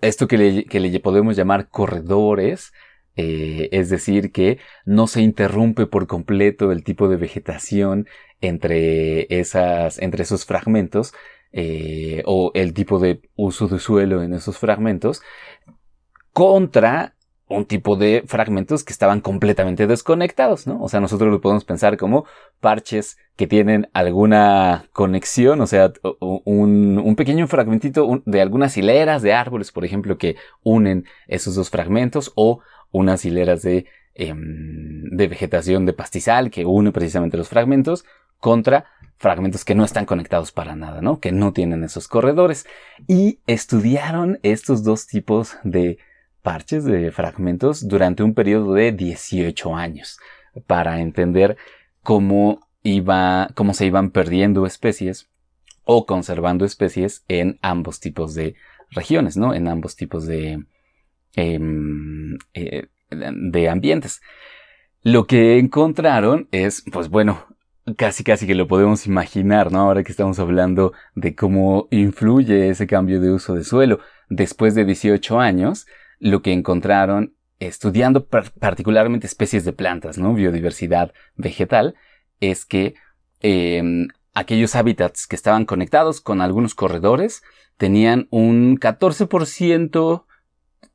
esto 0.00 0.26
que 0.26 0.38
le, 0.38 1.00
podemos 1.00 1.36
llamar 1.36 1.68
corredores, 1.68 2.72
eh, 3.16 3.68
es 3.72 3.90
decir, 3.90 4.32
que 4.32 4.58
no 4.84 5.06
se 5.06 5.22
interrumpe 5.22 5.86
por 5.86 6.06
completo 6.06 6.72
el 6.72 6.84
tipo 6.84 7.08
de 7.08 7.16
vegetación 7.16 8.06
entre, 8.40 9.26
esas, 9.40 9.98
entre 9.98 10.22
esos 10.22 10.44
fragmentos, 10.44 11.14
eh, 11.52 12.22
o 12.26 12.50
el 12.54 12.74
tipo 12.74 12.98
de 12.98 13.22
uso 13.34 13.68
de 13.68 13.78
suelo 13.78 14.22
en 14.22 14.34
esos 14.34 14.58
fragmentos, 14.58 15.22
contra 16.32 17.15
un 17.48 17.64
tipo 17.64 17.96
de 17.96 18.24
fragmentos 18.26 18.82
que 18.82 18.92
estaban 18.92 19.20
completamente 19.20 19.86
desconectados, 19.86 20.66
¿no? 20.66 20.82
O 20.82 20.88
sea, 20.88 21.00
nosotros 21.00 21.30
lo 21.30 21.40
podemos 21.40 21.64
pensar 21.64 21.96
como 21.96 22.24
parches 22.60 23.18
que 23.36 23.46
tienen 23.46 23.88
alguna 23.92 24.86
conexión, 24.92 25.60
o 25.60 25.66
sea, 25.66 25.92
un, 26.20 27.14
pequeño 27.16 27.46
fragmentito 27.46 28.22
de 28.26 28.40
algunas 28.40 28.76
hileras 28.76 29.22
de 29.22 29.32
árboles, 29.32 29.70
por 29.70 29.84
ejemplo, 29.84 30.18
que 30.18 30.36
unen 30.64 31.04
esos 31.28 31.54
dos 31.54 31.70
fragmentos, 31.70 32.32
o 32.34 32.60
unas 32.90 33.24
hileras 33.24 33.62
de, 33.62 33.86
em, 34.14 35.04
de 35.10 35.28
vegetación 35.28 35.86
de 35.86 35.92
pastizal 35.92 36.50
que 36.50 36.64
une 36.64 36.92
precisamente 36.92 37.36
los 37.36 37.48
fragmentos, 37.48 38.04
contra 38.40 38.86
fragmentos 39.18 39.64
que 39.64 39.74
no 39.74 39.84
están 39.84 40.04
conectados 40.04 40.52
para 40.52 40.76
nada, 40.76 41.00
¿no? 41.00 41.20
Que 41.20 41.32
no 41.32 41.52
tienen 41.52 41.84
esos 41.84 42.08
corredores. 42.08 42.66
Y 43.06 43.38
estudiaron 43.46 44.38
estos 44.42 44.84
dos 44.84 45.06
tipos 45.06 45.56
de 45.64 45.98
parches 46.46 46.84
de 46.84 47.10
fragmentos 47.10 47.88
durante 47.88 48.22
un 48.22 48.32
periodo 48.32 48.72
de 48.74 48.92
18 48.92 49.74
años 49.74 50.20
para 50.68 51.00
entender 51.00 51.56
cómo 52.04 52.60
iba, 52.84 53.48
cómo 53.56 53.74
se 53.74 53.86
iban 53.86 54.10
perdiendo 54.10 54.64
especies 54.64 55.28
o 55.82 56.06
conservando 56.06 56.64
especies 56.64 57.24
en 57.26 57.58
ambos 57.62 57.98
tipos 57.98 58.36
de 58.36 58.54
regiones, 58.92 59.36
¿no? 59.36 59.54
En 59.54 59.66
ambos 59.66 59.96
tipos 59.96 60.24
de, 60.24 60.64
em, 61.34 62.38
eh, 62.54 62.86
de 63.10 63.68
ambientes. 63.68 64.20
Lo 65.02 65.26
que 65.26 65.58
encontraron 65.58 66.46
es, 66.52 66.84
pues 66.92 67.08
bueno, 67.08 67.44
casi 67.96 68.22
casi 68.22 68.46
que 68.46 68.54
lo 68.54 68.68
podemos 68.68 69.08
imaginar, 69.08 69.72
¿no? 69.72 69.80
Ahora 69.80 70.04
que 70.04 70.12
estamos 70.12 70.38
hablando 70.38 70.92
de 71.16 71.34
cómo 71.34 71.88
influye 71.90 72.68
ese 72.68 72.86
cambio 72.86 73.20
de 73.20 73.32
uso 73.32 73.56
de 73.56 73.64
suelo. 73.64 73.98
Después 74.28 74.76
de 74.76 74.84
18 74.84 75.40
años, 75.40 75.88
lo 76.18 76.42
que 76.42 76.52
encontraron 76.52 77.34
estudiando 77.58 78.26
particularmente 78.26 79.26
especies 79.26 79.64
de 79.64 79.72
plantas, 79.72 80.18
¿no? 80.18 80.34
Biodiversidad 80.34 81.12
vegetal, 81.36 81.94
es 82.40 82.66
que 82.66 82.94
em, 83.40 84.08
aquellos 84.34 84.74
hábitats 84.76 85.26
que 85.26 85.36
estaban 85.36 85.64
conectados 85.64 86.20
con 86.20 86.40
algunos 86.40 86.74
corredores 86.74 87.42
tenían 87.78 88.28
un 88.30 88.78
14% 88.78 90.26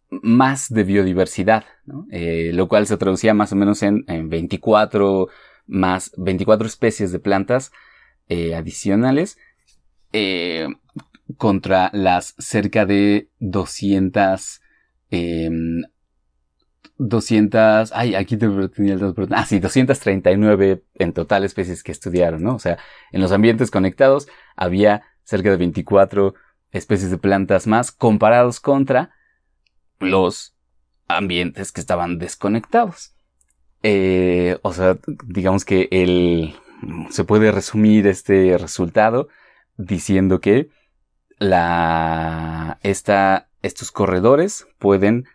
más 0.09 0.69
de 0.69 0.83
biodiversidad, 0.83 1.63
eh, 2.11 2.51
lo 2.53 2.67
cual 2.67 2.85
se 2.85 2.97
traducía 2.97 3.33
más 3.33 3.53
o 3.53 3.55
menos 3.55 3.81
en, 3.81 4.05
24 4.05 5.29
más 5.67 6.11
24 6.17 6.67
especies 6.67 7.11
de 7.11 7.19
plantas 7.19 7.71
eh, 8.27 8.55
adicionales 8.55 9.37
eh, 10.11 10.67
contra 11.37 11.89
las 11.93 12.35
cerca 12.37 12.85
de 12.85 13.29
200 13.39 14.60
200, 16.97 17.91
em, 17.91 17.97
ay, 17.97 18.15
aquí 18.15 18.37
te 18.37 18.47
tenía 18.69 18.93
el 18.93 19.13
ah, 19.31 19.45
sí, 19.45 19.59
239 19.59 20.83
en 20.95 21.13
total 21.13 21.43
especies 21.43 21.83
que 21.83 21.91
estudiaron, 21.91 22.43
¿no? 22.43 22.55
O 22.55 22.59
sea, 22.59 22.77
en 23.11 23.21
los 23.21 23.31
ambientes 23.31 23.71
conectados 23.71 24.27
había 24.55 25.03
cerca 25.23 25.49
de 25.49 25.57
24 25.57 26.33
especies 26.71 27.11
de 27.11 27.17
plantas 27.17 27.67
más 27.67 27.91
comparados 27.91 28.59
contra 28.59 29.11
los 29.99 30.55
ambientes 31.07 31.71
que 31.71 31.81
estaban 31.81 32.17
desconectados. 32.17 33.13
Eh, 33.83 34.57
o 34.61 34.73
sea, 34.73 34.97
digamos 35.25 35.65
que 35.65 35.87
el, 35.91 36.55
se 37.09 37.23
puede 37.23 37.51
resumir 37.51 38.07
este 38.07 38.57
resultado 38.57 39.27
diciendo 39.77 40.39
que 40.39 40.69
la, 41.39 42.79
esta 42.83 43.49
estos 43.61 43.91
corredores 43.91 44.67
pueden 44.79 45.25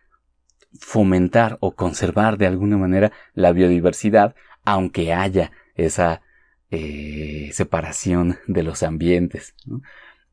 fomentar 0.79 1.59
o 1.61 1.75
conservar 1.75 2.39
de 2.39 2.47
alguna 2.47 2.77
manera 2.77 3.13
la 3.35 3.53
biodiversidad, 3.53 4.35
aunque 4.65 5.13
haya 5.13 5.53
esa 5.75 6.23
eh, 6.71 7.51
separación 7.53 8.39
de 8.47 8.63
los 8.63 8.83
ambientes. 8.83 9.55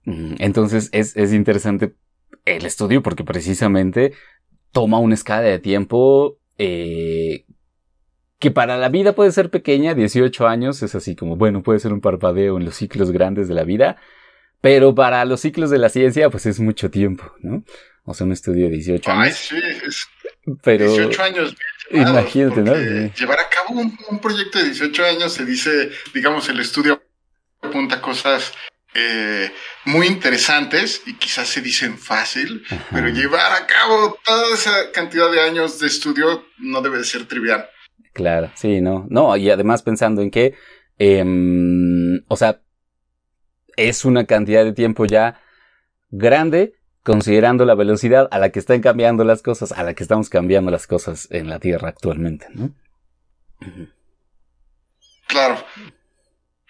Mm, 0.06 0.36
entonces 0.40 0.90
es, 0.92 1.16
interesante 1.34 1.96
el 2.46 2.66
estudio 2.66 3.02
porque 3.02 3.24
precisamente 3.24 4.14
toma 4.72 5.00
una 5.00 5.14
escala 5.14 5.44
de 5.44 5.60
tiempo 5.60 6.40
eh, 6.58 7.46
que 8.40 8.52
para 8.52 8.78
la 8.78 8.90
vida 8.90 9.16
puede 9.16 9.32
ser 9.32 9.50
pequeña, 9.50 9.94
18 9.94 10.48
años, 10.48 10.84
es 10.84 10.96
así 10.96 11.16
como, 11.16 11.38
bueno, 11.38 11.64
puede 11.64 11.80
ser 11.80 11.94
un 11.94 12.02
parpadeo 12.02 12.58
en 12.58 12.66
los 12.66 12.76
ciclos 12.76 13.12
grandes 13.12 13.48
de 13.48 13.54
la 13.54 13.64
vida, 13.64 13.96
pero 14.64 14.96
para 14.96 15.26
los 15.26 15.42
ciclos 15.42 15.70
de 15.70 15.78
la 15.78 15.90
ciencia, 15.90 16.30
pues 16.30 16.46
es 16.46 16.62
mucho 16.62 16.90
tiempo, 16.90 17.30
¿no? 17.42 17.66
O 18.06 18.14
sea, 18.14 18.26
un 18.26 18.32
estudio 18.32 18.68
de 18.68 18.76
18 18.76 19.12
años. 19.12 19.26
Ay, 19.26 19.34
sí, 19.34 19.62
es 19.86 20.08
pero 20.64 20.86
18 20.86 21.22
años. 21.22 21.56
imagínate, 21.92 22.62
¿no? 22.62 22.74
Llevar 22.74 23.42
a 23.42 23.50
cabo 23.50 23.82
un, 23.82 24.20
proyecto 24.20 24.60
de 24.60 24.70
18 24.70 25.06
años 25.06 25.34
se 25.34 25.44
dice, 25.44 25.92
digamos, 26.14 26.48
el 26.48 26.62
estudio 26.62 27.04
apunta 27.62 28.00
cosas 28.00 28.54
eh, 28.94 29.52
muy 29.84 30.08
interesantes 30.08 31.02
y 31.08 31.16
quizás 31.16 31.50
se 31.50 31.60
dicen 31.60 31.98
fácil, 31.98 32.64
pero 32.90 33.10
llevar 33.10 33.52
a 33.52 33.68
cabo 33.68 34.18
toda 34.24 34.54
esa 34.54 34.94
cantidad 34.94 35.30
de 35.30 35.42
años 35.42 35.78
de 35.78 35.88
estudio 35.88 36.46
no 36.60 36.82
debe 36.82 37.00
de 37.00 37.04
ser 37.04 37.26
trivial. 37.26 37.68
Claro, 38.14 38.50
sí, 38.56 38.80
no, 38.80 39.08
no, 39.10 39.36
y 39.36 39.50
además 39.50 39.84
pensando 39.84 40.22
en 40.22 40.32
que, 40.32 40.56
em, 41.00 42.24
o 42.30 42.38
sea, 42.38 42.62
es 43.78 44.06
una 44.06 44.26
cantidad 44.26 44.64
de 44.64 44.74
tiempo 44.74 45.06
ya 45.06 45.42
grande 46.10 46.74
considerando 47.04 47.66
la 47.66 47.76
velocidad 47.76 48.28
a 48.32 48.40
la 48.40 48.50
que 48.50 48.60
están 48.60 48.82
cambiando 48.82 49.24
las 49.24 49.42
cosas, 49.42 49.72
a 49.74 49.84
la 49.84 49.94
que 49.94 50.04
estamos 50.04 50.30
cambiando 50.30 50.72
las 50.72 50.88
cosas 50.88 51.28
en 51.32 51.50
la 51.50 51.60
Tierra 51.60 51.90
actualmente, 51.90 52.48
¿no? 52.54 52.74
Claro. 55.28 55.64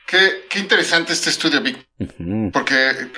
Qué, 0.07 0.59
interesante 0.59 1.13
este 1.13 1.29
estudio, 1.29 1.61
Vic. 1.61 1.87
Porque 2.51 3.09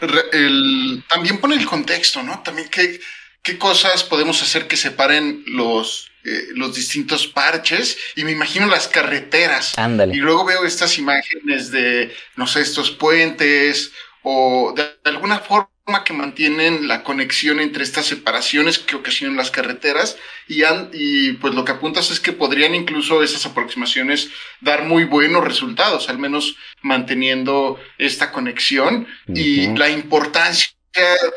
también 1.10 1.39
pone 1.39 1.56
el 1.56 1.65
contexto, 1.65 2.24
¿no? 2.24 2.41
También 2.43 2.69
qué, 2.69 3.00
qué 3.41 3.58
cosas 3.58 4.04
podemos 4.04 4.41
hacer 4.41 4.67
que 4.67 4.78
separen 4.78 5.43
los, 5.48 6.10
eh, 6.26 6.48
los 6.56 6.76
distintos 6.76 7.28
parches. 7.28 7.98
Y 8.16 8.24
me 8.24 8.32
imagino 8.32 8.68
las 8.68 8.88
carreteras. 8.88 9.78
Ándale. 9.78 10.16
Y 10.16 10.20
luego 10.20 10.46
veo 10.46 10.66
estas 10.66 10.98
imágenes 10.98 11.72
de, 11.72 12.16
no 12.36 12.48
sé, 12.48 12.62
estos 12.62 12.92
puentes 12.92 13.92
o 14.24 14.74
de 14.76 14.90
alguna 15.04 15.40
forma 15.40 15.70
que 16.04 16.14
mantienen 16.14 16.88
la 16.88 17.04
conexión 17.04 17.60
entre 17.60 17.84
estas 17.84 18.08
separaciones 18.08 18.80
que 18.80 18.96
ocasionan 18.96 19.38
las 19.38 19.52
carreteras 19.52 20.18
y, 20.48 20.64
y 20.94 21.34
pues 21.34 21.54
lo 21.54 21.64
que 21.64 21.74
apuntas 21.74 22.10
es 22.10 22.20
que 22.20 22.32
podrían 22.32 22.74
incluso 22.74 23.22
esas 23.22 23.46
aproximaciones 23.46 24.30
dar 24.62 24.84
muy 24.84 25.04
buenos 25.04 25.44
resultados, 25.44 26.10
al 26.10 26.18
menos 26.18 26.56
manteniendo 26.82 27.80
esta 28.00 28.32
conexión 28.32 29.08
y 29.28 29.68
la 29.78 29.90
importancia 29.90 30.76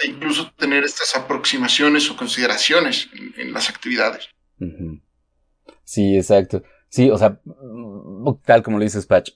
de 0.01 0.09
incluso 0.09 0.51
tener 0.53 0.85
estas 0.85 1.14
aproximaciones 1.16 2.09
o 2.11 2.16
consideraciones 2.16 3.09
en, 3.37 3.53
las 3.53 3.68
actividades. 3.68 4.29
Sí, 5.85 6.16
exacto. 6.16 6.62
Sí, 6.88 7.11
o 7.11 7.18
sea, 7.18 7.40
tal 8.44 8.62
como 8.62 8.79
lo 8.79 8.85
dices, 8.85 9.07
Patch, 9.07 9.33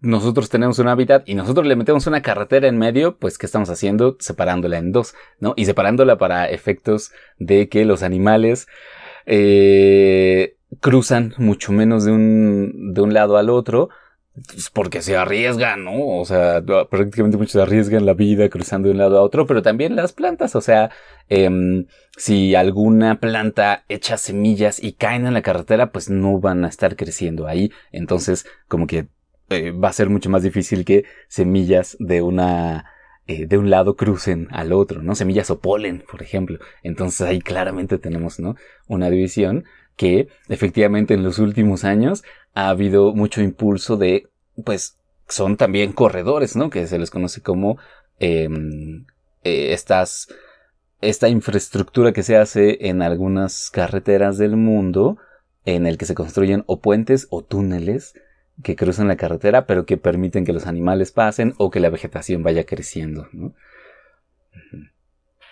nosotros 0.00 0.48
tenemos 0.48 0.78
un 0.78 0.88
hábitat 0.88 1.28
y 1.28 1.34
nosotros 1.34 1.66
le 1.66 1.76
metemos 1.76 2.06
una 2.06 2.22
carretera 2.22 2.68
en 2.68 2.78
medio, 2.78 3.18
pues 3.18 3.38
¿qué 3.38 3.46
estamos 3.46 3.70
haciendo? 3.70 4.16
Separándola 4.18 4.78
en 4.78 4.92
dos, 4.92 5.14
¿no? 5.38 5.54
Y 5.56 5.66
separándola 5.66 6.18
para 6.18 6.46
efectos 6.46 7.12
de 7.38 7.68
que 7.68 7.84
los 7.84 8.02
animales 8.02 8.66
eh, 9.26 10.56
cruzan 10.80 11.34
mucho 11.38 11.72
menos 11.72 12.04
de 12.04 12.12
un, 12.12 12.94
de 12.94 13.00
un 13.00 13.14
lado 13.14 13.36
al 13.36 13.50
otro, 13.50 13.90
pues, 14.34 14.70
porque 14.70 15.02
se 15.02 15.16
arriesgan, 15.16 15.84
¿no? 15.84 16.18
O 16.18 16.24
sea, 16.24 16.62
prácticamente 16.62 17.36
muchos 17.36 17.56
arriesgan 17.56 18.06
la 18.06 18.14
vida 18.14 18.48
cruzando 18.48 18.88
de 18.88 18.92
un 18.92 18.98
lado 18.98 19.18
a 19.18 19.22
otro, 19.22 19.46
pero 19.46 19.62
también 19.62 19.96
las 19.96 20.12
plantas, 20.12 20.54
o 20.56 20.60
sea, 20.60 20.90
em, 21.28 21.86
si 22.16 22.54
alguna 22.54 23.20
planta 23.20 23.84
echa 23.88 24.16
semillas 24.16 24.82
y 24.82 24.92
caen 24.92 25.26
en 25.26 25.34
la 25.34 25.42
carretera, 25.42 25.92
pues 25.92 26.10
no 26.10 26.38
van 26.40 26.64
a 26.64 26.68
estar 26.68 26.96
creciendo 26.96 27.46
ahí, 27.46 27.72
entonces 27.92 28.46
como 28.68 28.86
que 28.86 29.08
eh, 29.50 29.72
va 29.72 29.88
a 29.88 29.92
ser 29.92 30.08
mucho 30.10 30.30
más 30.30 30.42
difícil 30.42 30.84
que 30.84 31.04
semillas 31.28 31.96
de 31.98 32.22
una 32.22 32.84
eh, 33.26 33.46
de 33.46 33.58
un 33.58 33.70
lado 33.70 33.96
crucen 33.96 34.48
al 34.50 34.72
otro, 34.72 35.02
¿no? 35.02 35.14
Semillas 35.14 35.50
o 35.50 35.60
polen, 35.60 36.04
por 36.10 36.22
ejemplo. 36.22 36.58
Entonces 36.82 37.20
ahí 37.22 37.40
claramente 37.40 37.98
tenemos, 37.98 38.40
¿no? 38.40 38.56
Una 38.88 39.08
división 39.10 39.64
que 40.00 40.28
efectivamente 40.48 41.12
en 41.12 41.22
los 41.22 41.38
últimos 41.38 41.84
años 41.84 42.24
ha 42.54 42.70
habido 42.70 43.12
mucho 43.12 43.42
impulso 43.42 43.98
de, 43.98 44.28
pues, 44.64 44.96
son 45.28 45.58
también 45.58 45.92
corredores, 45.92 46.56
¿no? 46.56 46.70
Que 46.70 46.86
se 46.86 46.98
les 46.98 47.10
conoce 47.10 47.42
como 47.42 47.76
em, 48.18 49.04
eh, 49.44 49.74
estas, 49.74 50.28
esta 51.02 51.28
infraestructura 51.28 52.14
que 52.14 52.22
se 52.22 52.38
hace 52.38 52.88
en 52.88 53.02
algunas 53.02 53.68
carreteras 53.70 54.38
del 54.38 54.56
mundo, 54.56 55.18
en 55.66 55.86
el 55.86 55.98
que 55.98 56.06
se 56.06 56.14
construyen 56.14 56.64
o 56.66 56.80
puentes 56.80 57.26
o 57.28 57.44
túneles 57.44 58.14
que 58.62 58.76
cruzan 58.76 59.06
la 59.06 59.18
carretera, 59.18 59.66
pero 59.66 59.84
que 59.84 59.98
permiten 59.98 60.46
que 60.46 60.54
los 60.54 60.66
animales 60.66 61.12
pasen 61.12 61.52
o 61.58 61.70
que 61.70 61.80
la 61.80 61.90
vegetación 61.90 62.42
vaya 62.42 62.64
creciendo. 62.64 63.28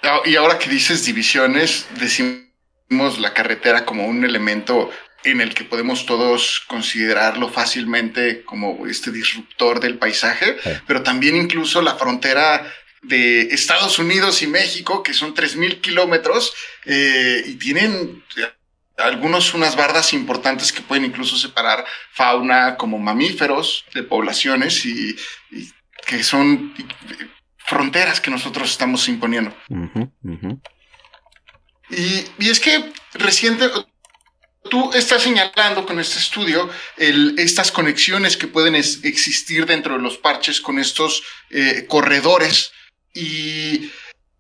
Ah, 0.03 0.21
y 0.25 0.37
ahora 0.37 0.59
que 0.59 0.71
dices 0.71 1.05
divisiones, 1.05 1.87
decimos 2.01 2.48
la 2.91 3.35
carretera 3.35 3.85
como 3.85 4.07
un 4.07 4.25
elemento 4.25 4.91
en 5.25 5.41
el 5.41 5.55
que 5.55 5.65
podemos 5.65 6.07
todos 6.07 6.63
considerarlo 6.69 7.49
fácilmente 7.49 8.43
como 8.45 8.87
este 8.87 9.11
disruptor 9.11 9.81
del 9.81 9.99
paisaje, 9.99 10.57
pero 10.87 11.03
también 11.03 11.37
incluso 11.37 11.83
la 11.83 11.97
frontera 11.97 12.73
de 13.03 13.43
Estados 13.53 13.99
Unidos 13.99 14.43
y 14.43 14.47
México, 14.47 15.03
que 15.03 15.13
son 15.13 15.35
3.000 15.35 15.81
kilómetros, 15.81 16.55
eh, 16.85 17.43
y 17.47 17.55
tienen 17.55 18.23
algunos 18.97 19.55
unas 19.55 19.77
bardas 19.77 20.13
importantes 20.13 20.73
que 20.73 20.83
pueden 20.83 21.05
incluso 21.05 21.37
separar 21.37 21.85
fauna 22.13 22.77
como 22.77 22.99
mamíferos 22.99 23.85
de 23.95 24.03
poblaciones 24.03 24.85
y, 24.85 25.17
que 26.07 26.23
son 26.23 26.75
fronteras 27.59 28.21
que 28.21 28.31
nosotros 28.31 28.71
estamos 28.71 29.09
imponiendo. 29.09 29.55
Y, 31.91 32.49
es 32.49 32.61
que 32.61 32.93
reciente, 33.15 33.71
tú 34.71 34.91
estás 34.93 35.23
señalando 35.23 35.87
con 35.87 35.99
este 35.99 36.19
estudio 36.19 36.69
estas 36.97 37.73
conexiones 37.73 38.37
que 38.37 38.47
pueden 38.47 38.75
existir 38.75 39.67
dentro 39.67 39.95
de 39.95 40.03
los 40.03 40.19
parches 40.19 40.61
con 40.61 40.79
estos 40.79 41.23
eh, 41.51 41.87
corredores. 41.89 42.73
Y 43.15 43.91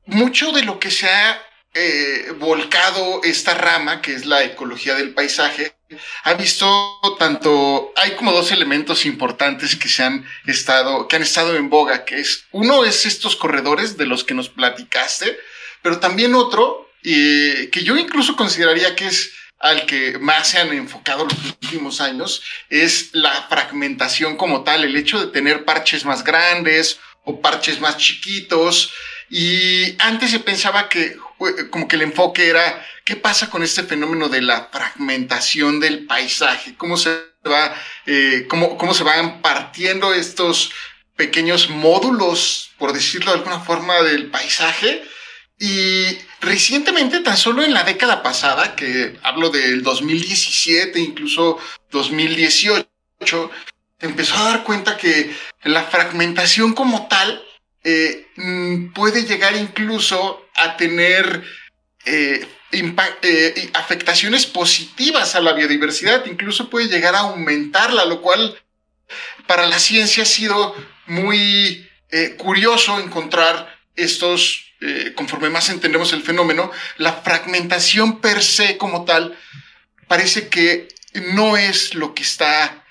mucho 0.06 0.52
de 0.52 0.62
lo 0.62 0.78
que 0.78 0.90
se 0.90 1.08
ha 1.08 1.42
eh, 1.74 2.32
volcado 2.38 3.20
esta 3.24 3.54
rama, 3.54 4.02
que 4.02 4.14
es 4.14 4.26
la 4.26 4.42
ecología 4.44 4.94
del 4.94 5.14
paisaje, 5.14 5.74
ha 6.24 6.34
visto 6.34 7.00
tanto, 7.18 7.92
hay 7.96 8.12
como 8.12 8.32
dos 8.32 8.52
elementos 8.52 9.06
importantes 9.06 9.76
que 9.76 9.88
se 9.88 10.02
han 10.02 10.26
estado, 10.46 11.08
que 11.08 11.16
han 11.16 11.22
estado 11.22 11.56
en 11.56 11.70
boga, 11.70 12.04
que 12.04 12.20
es, 12.20 12.44
uno 12.52 12.84
es 12.84 13.06
estos 13.06 13.36
corredores 13.36 13.96
de 13.96 14.06
los 14.06 14.24
que 14.24 14.34
nos 14.34 14.48
platicaste, 14.48 15.38
pero 15.82 16.00
también 16.00 16.34
otro, 16.34 16.87
eh, 17.04 17.68
que 17.70 17.82
yo 17.84 17.96
incluso 17.96 18.36
consideraría 18.36 18.94
que 18.96 19.06
es 19.06 19.32
al 19.60 19.86
que 19.86 20.18
más 20.18 20.48
se 20.48 20.58
han 20.58 20.72
enfocado 20.72 21.24
los 21.24 21.44
últimos 21.44 22.00
años, 22.00 22.42
es 22.70 23.10
la 23.12 23.46
fragmentación 23.48 24.36
como 24.36 24.62
tal, 24.62 24.84
el 24.84 24.96
hecho 24.96 25.18
de 25.20 25.32
tener 25.32 25.64
parches 25.64 26.04
más 26.04 26.22
grandes 26.22 27.00
o 27.24 27.40
parches 27.40 27.80
más 27.80 27.96
chiquitos, 27.96 28.92
y 29.30 30.00
antes 30.00 30.30
se 30.30 30.40
pensaba 30.40 30.88
que 30.88 31.16
como 31.70 31.86
que 31.86 31.96
el 31.96 32.02
enfoque 32.02 32.48
era 32.48 32.84
qué 33.04 33.16
pasa 33.16 33.50
con 33.50 33.62
este 33.62 33.82
fenómeno 33.82 34.28
de 34.28 34.42
la 34.42 34.68
fragmentación 34.72 35.80
del 35.80 36.06
paisaje, 36.06 36.74
cómo 36.76 36.96
se 36.96 37.10
va, 37.46 37.74
eh, 38.06 38.46
cómo, 38.48 38.76
cómo 38.76 38.94
se 38.94 39.04
van 39.04 39.40
partiendo 39.42 40.14
estos 40.14 40.72
pequeños 41.16 41.68
módulos, 41.68 42.70
por 42.78 42.92
decirlo 42.92 43.32
de 43.32 43.38
alguna 43.38 43.60
forma, 43.60 44.02
del 44.02 44.30
paisaje. 44.30 45.02
Y 45.58 46.18
recientemente, 46.40 47.20
tan 47.20 47.36
solo 47.36 47.64
en 47.64 47.74
la 47.74 47.82
década 47.82 48.22
pasada, 48.22 48.76
que 48.76 49.18
hablo 49.22 49.50
del 49.50 49.82
2017, 49.82 51.00
incluso 51.00 51.58
2018, 51.90 52.88
empezó 54.00 54.36
a 54.36 54.44
dar 54.44 54.64
cuenta 54.64 54.96
que 54.96 55.34
la 55.64 55.82
fragmentación 55.84 56.74
como 56.74 57.08
tal 57.08 57.42
eh, 57.84 58.26
mm, 58.36 58.92
puede 58.92 59.24
llegar 59.24 59.56
incluso 59.56 60.46
a 60.54 60.76
tener 60.76 61.44
eh, 62.04 62.46
eh, 62.72 63.70
afectaciones 63.74 64.46
positivas 64.46 65.34
a 65.34 65.40
la 65.40 65.52
biodiversidad, 65.52 66.26
incluso 66.26 66.68
puede 66.70 66.88
llegar 66.88 67.14
a 67.14 67.20
aumentarla, 67.20 68.04
lo 68.04 68.20
cual 68.20 68.60
para 69.46 69.66
la 69.66 69.78
ciencia 69.78 70.24
ha 70.24 70.26
sido 70.26 70.74
muy 71.06 71.86
curioso 72.38 72.98
encontrar 73.00 73.78
estos, 73.94 74.67
conforme 75.14 75.50
más 75.50 75.68
entendemos 75.70 76.12
el 76.12 76.22
fenómeno, 76.22 76.70
la 76.96 77.12
fragmentación 77.12 78.20
per 78.20 78.42
se 78.42 78.76
como 78.76 79.04
tal 79.04 79.36
parece 80.06 80.48
que 80.48 80.88
no 81.34 81.56
es 81.56 81.94
lo 81.94 82.14
que 82.14 82.22
está 82.22 82.84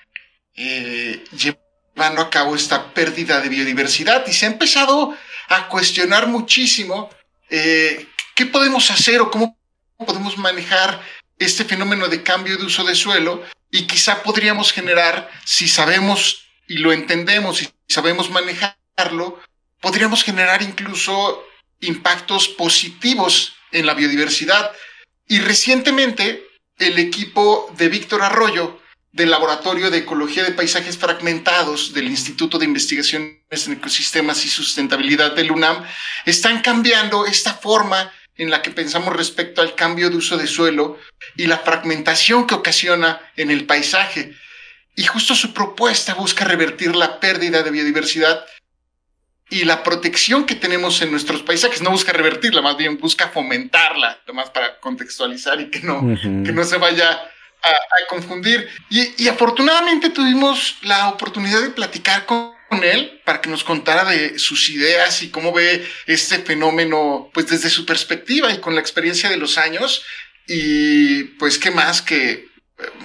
llevando 0.54 1.68
llevando 1.98 2.22
a 2.22 2.30
cabo 2.30 2.54
esta 2.54 2.94
pérdida 2.94 3.40
de 3.40 3.48
biodiversidad. 3.48 4.24
Y 4.28 4.32
se 4.32 4.46
ha 4.46 4.50
empezado 4.50 5.16
a 5.48 5.68
cuestionar 5.68 6.28
muchísimo 6.28 7.10
eh, 7.50 8.06
qué 8.36 8.46
podemos 8.46 8.88
hacer 8.92 9.20
o 9.20 9.32
cómo 9.32 9.58
podemos 9.96 10.38
manejar 10.38 11.02
este 11.40 11.64
fenómeno 11.64 12.06
de 12.06 12.22
cambio 12.22 12.56
de 12.56 12.64
uso 12.64 12.84
de 12.84 12.94
suelo 12.94 13.42
y 13.72 13.86
quizá 13.88 14.22
podríamos 14.22 14.72
generar, 14.72 15.28
si 15.44 15.66
sabemos 15.66 16.46
y 16.68 16.78
lo 16.78 16.92
entendemos 16.92 17.62
y 17.62 17.68
sabemos 17.88 18.30
manejarlo, 18.30 19.40
podríamos 19.80 20.22
generar 20.22 20.62
incluso 20.62 21.42
impactos 21.80 22.48
positivos 22.48 23.54
en 23.72 23.86
la 23.86 23.94
biodiversidad. 23.94 24.72
Y 25.26 25.40
recientemente 25.40 26.44
el 26.78 26.98
equipo 26.98 27.72
de 27.76 27.88
Víctor 27.88 28.22
Arroyo 28.22 28.80
del 29.12 29.30
Laboratorio 29.30 29.90
de 29.90 29.98
Ecología 29.98 30.44
de 30.44 30.52
Paisajes 30.52 30.96
Fragmentados 30.96 31.92
del 31.92 32.08
Instituto 32.08 32.58
de 32.58 32.66
Investigaciones 32.66 33.66
en 33.66 33.72
Ecosistemas 33.72 34.44
y 34.44 34.48
Sustentabilidad 34.48 35.32
del 35.34 35.50
UNAM 35.50 35.84
están 36.24 36.60
cambiando 36.60 37.26
esta 37.26 37.54
forma 37.54 38.12
en 38.36 38.50
la 38.50 38.62
que 38.62 38.70
pensamos 38.70 39.16
respecto 39.16 39.60
al 39.60 39.74
cambio 39.74 40.10
de 40.10 40.16
uso 40.16 40.36
de 40.36 40.46
suelo 40.46 40.98
y 41.36 41.46
la 41.46 41.58
fragmentación 41.58 42.46
que 42.46 42.54
ocasiona 42.54 43.20
en 43.36 43.50
el 43.50 43.66
paisaje. 43.66 44.34
Y 44.94 45.04
justo 45.04 45.34
su 45.34 45.52
propuesta 45.52 46.14
busca 46.14 46.44
revertir 46.44 46.94
la 46.94 47.18
pérdida 47.18 47.62
de 47.62 47.70
biodiversidad 47.70 48.44
y 49.50 49.64
la 49.64 49.82
protección 49.82 50.44
que 50.44 50.54
tenemos 50.54 51.00
en 51.02 51.10
nuestros 51.10 51.42
paisajes. 51.42 51.80
No 51.80 51.90
busca 51.90 52.12
revertirla, 52.12 52.60
más 52.60 52.76
bien 52.76 52.98
busca 52.98 53.28
fomentarla, 53.28 54.20
más 54.32 54.50
para 54.50 54.78
contextualizar 54.80 55.60
y 55.60 55.70
que 55.70 55.80
no, 55.80 56.00
que 56.00 56.52
no 56.52 56.64
se 56.64 56.76
vaya 56.76 57.10
a, 57.10 58.08
confundir. 58.08 58.68
Y, 58.90 59.24
y, 59.24 59.28
afortunadamente 59.28 60.10
tuvimos 60.10 60.76
la 60.82 61.08
oportunidad 61.08 61.60
de 61.62 61.70
platicar 61.70 62.26
con, 62.26 62.56
él 62.82 63.22
para 63.24 63.40
que 63.40 63.48
nos 63.48 63.64
contara 63.64 64.04
de 64.04 64.38
sus 64.38 64.68
ideas 64.68 65.22
y 65.22 65.30
cómo 65.30 65.54
ve 65.54 65.88
este 66.06 66.38
fenómeno, 66.40 67.30
pues 67.32 67.46
desde 67.46 67.70
su 67.70 67.86
perspectiva 67.86 68.52
y 68.52 68.58
con 68.58 68.74
la 68.74 68.82
experiencia 68.82 69.30
de 69.30 69.38
los 69.38 69.56
años. 69.56 70.04
Y 70.46 71.24
pues, 71.38 71.58
¿qué 71.58 71.70
más 71.70 72.02
que 72.02 72.46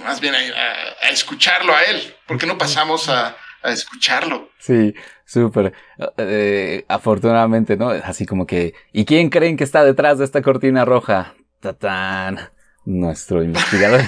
más 0.04 0.20
bien 0.20 0.34
a, 0.34 1.08
escucharlo 1.08 1.74
a 1.74 1.82
él? 1.84 2.14
¿Por 2.26 2.36
qué 2.36 2.44
no 2.44 2.58
pasamos 2.58 3.08
a, 3.08 3.38
a 3.62 3.72
escucharlo? 3.72 4.52
Sí, 4.58 4.94
súper. 5.24 5.72
Eh, 6.16 6.84
afortunadamente, 6.88 7.76
¿no? 7.76 7.90
Así 7.90 8.26
como 8.26 8.46
que, 8.46 8.74
¿y 8.92 9.04
quién 9.04 9.30
creen 9.30 9.56
que 9.56 9.64
está 9.64 9.84
detrás 9.84 10.18
de 10.18 10.24
esta 10.24 10.42
cortina 10.42 10.84
roja? 10.84 11.34
Tatán 11.60 12.38
nuestro 12.84 13.42
investigador 13.42 14.02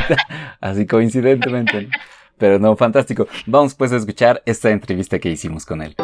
así 0.60 0.86
coincidentemente. 0.86 1.88
Pero 2.38 2.58
no, 2.58 2.76
fantástico. 2.76 3.26
Vamos 3.46 3.74
pues 3.74 3.92
a 3.92 3.96
escuchar 3.96 4.42
esta 4.46 4.70
entrevista 4.70 5.18
que 5.18 5.30
hicimos 5.30 5.64
con 5.64 5.82
él. 5.82 5.94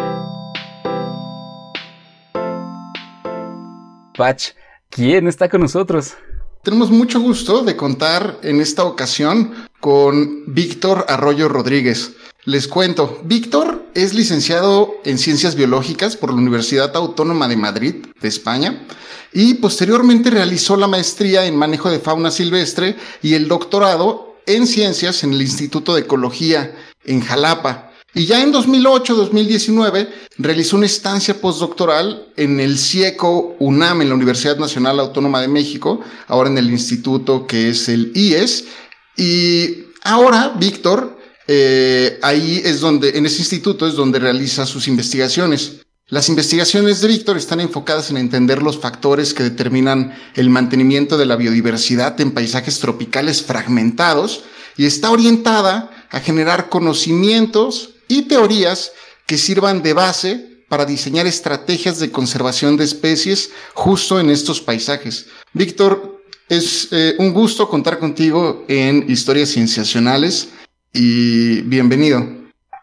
Patch, 4.17 4.51
¿quién 4.91 5.29
está 5.29 5.49
con 5.49 5.61
nosotros? 5.61 6.17
Tenemos 6.63 6.91
mucho 6.91 7.21
gusto 7.21 7.65
de 7.65 7.77
contar 7.77 8.39
en 8.43 8.61
esta 8.61 8.85
ocasión 8.85 9.53
con 9.81 10.53
Víctor 10.53 11.07
Arroyo 11.09 11.49
Rodríguez. 11.49 12.17
Les 12.45 12.69
cuento, 12.69 13.21
Víctor 13.25 13.85
es 13.95 14.15
licenciado 14.15 14.95
en 15.05 15.19
Ciencias 15.19 15.57
Biológicas 15.57 16.17
por 16.17 16.31
la 16.31 16.37
Universidad 16.37 16.95
Autónoma 16.97 17.49
de 17.49 17.57
Madrid, 17.57 18.07
de 18.21 18.29
España 18.29 18.87
y 19.33 19.55
posteriormente 19.55 20.31
realizó 20.31 20.77
la 20.77 20.87
maestría 20.87 21.47
en 21.47 21.57
manejo 21.57 21.91
de 21.91 21.99
fauna 21.99 22.31
silvestre 22.31 22.97
y 23.23 23.35
el 23.35 23.49
doctorado 23.49 24.37
en 24.47 24.69
ciencias 24.69 25.25
en 25.25 25.33
el 25.33 25.43
Instituto 25.43 25.95
de 25.95 26.03
Ecología 26.03 26.77
en 27.05 27.21
Jalapa. 27.23 27.91
Y 28.15 28.27
ya 28.27 28.41
en 28.41 28.53
2008-2019 28.53 30.09
realizó 30.39 30.77
una 30.77 30.87
estancia 30.87 31.41
postdoctoral 31.41 32.29
en 32.37 32.61
el 32.61 32.79
CIECO 32.79 33.57
UNAM, 33.59 34.03
en 34.03 34.09
la 34.11 34.15
Universidad 34.15 34.57
Nacional 34.59 35.01
Autónoma 35.01 35.41
de 35.41 35.49
México, 35.49 36.01
ahora 36.29 36.49
en 36.49 36.59
el 36.59 36.71
instituto 36.71 37.49
que 37.49 37.71
es 37.71 37.89
el 37.89 38.13
IES. 38.15 38.65
Y 39.17 39.87
ahora 40.05 40.55
Víctor, 40.57 41.18
eh, 41.51 42.19
ahí 42.21 42.61
es 42.63 42.81
donde, 42.81 43.17
en 43.17 43.25
ese 43.25 43.39
instituto 43.39 43.87
es 43.87 43.95
donde 43.95 44.19
realiza 44.19 44.67
sus 44.67 44.87
investigaciones. 44.87 45.81
Las 46.07 46.29
investigaciones 46.29 47.01
de 47.01 47.09
Víctor 47.09 47.39
están 47.39 47.61
enfocadas 47.61 48.11
en 48.11 48.19
entender 48.19 48.63
los 48.63 48.79
factores 48.79 49.33
que 49.33 49.43
determinan 49.43 50.15
el 50.35 50.51
mantenimiento 50.51 51.17
de 51.17 51.27
la 51.27 51.37
biodiversidad 51.37 52.21
en 52.21 52.33
paisajes 52.33 52.79
tropicales 52.81 53.43
fragmentados 53.43 54.45
y 54.77 54.85
está 54.85 55.11
orientada 55.11 56.07
a 56.11 56.21
generar 56.21 56.69
conocimientos 56.69 57.91
y 58.09 58.23
teorías 58.23 58.93
que 59.27 59.39
sirvan 59.39 59.83
de 59.83 59.93
base 59.95 60.65
para 60.69 60.85
diseñar 60.85 61.27
estrategias 61.27 61.99
de 61.99 62.11
conservación 62.11 62.77
de 62.77 62.85
especies 62.85 63.51
justo 63.73 64.21
en 64.21 64.29
estos 64.31 64.61
paisajes. 64.61 65.27
Víctor, 65.55 66.19
es 66.49 66.89
eh, 66.93 67.15
un 67.19 67.33
gusto 67.35 67.69
contar 67.69 67.99
contigo 67.99 68.65
en 68.69 69.05
Historias 69.11 69.51
Cienciacionales 69.51 70.49
y 70.93 71.63
bienvenido. 71.63 72.39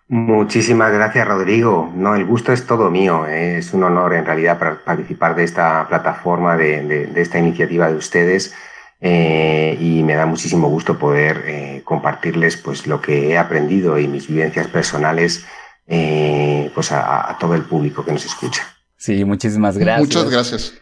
Muchísimas 0.07 0.93
gracias, 0.93 1.27
Rodrigo. 1.27 1.91
No, 1.95 2.15
el 2.15 2.25
gusto 2.25 2.53
es 2.53 2.67
todo 2.67 2.91
mío. 2.91 3.25
Es 3.25 3.73
un 3.73 3.83
honor, 3.83 4.13
en 4.13 4.25
realidad, 4.25 4.59
participar 4.85 5.35
de 5.35 5.43
esta 5.43 5.87
plataforma, 5.87 6.55
de, 6.55 7.11
esta 7.15 7.39
iniciativa 7.39 7.89
de 7.89 7.95
ustedes. 7.95 8.53
Eh, 9.01 9.77
y 9.79 10.03
me 10.03 10.15
da 10.15 10.25
muchísimo 10.25 10.69
gusto 10.69 10.97
poder 10.97 11.43
eh, 11.45 11.81
compartirles 11.83 12.57
pues, 12.57 12.87
lo 12.87 13.01
que 13.01 13.31
he 13.31 13.37
aprendido 13.37 13.99
y 13.99 14.07
mis 14.07 14.27
vivencias 14.27 14.67
personales 14.67 15.45
eh, 15.87 16.71
pues 16.73 16.91
a, 16.91 17.37
todo 17.39 17.55
el 17.55 17.63
público 17.63 18.05
que 18.05 18.11
nos 18.11 18.25
escucha. 18.25 18.63
Sí, 18.97 19.25
muchísimas 19.25 19.77
gracias. 19.77 20.07
Muchas 20.07 20.29
gracias. 20.29 20.73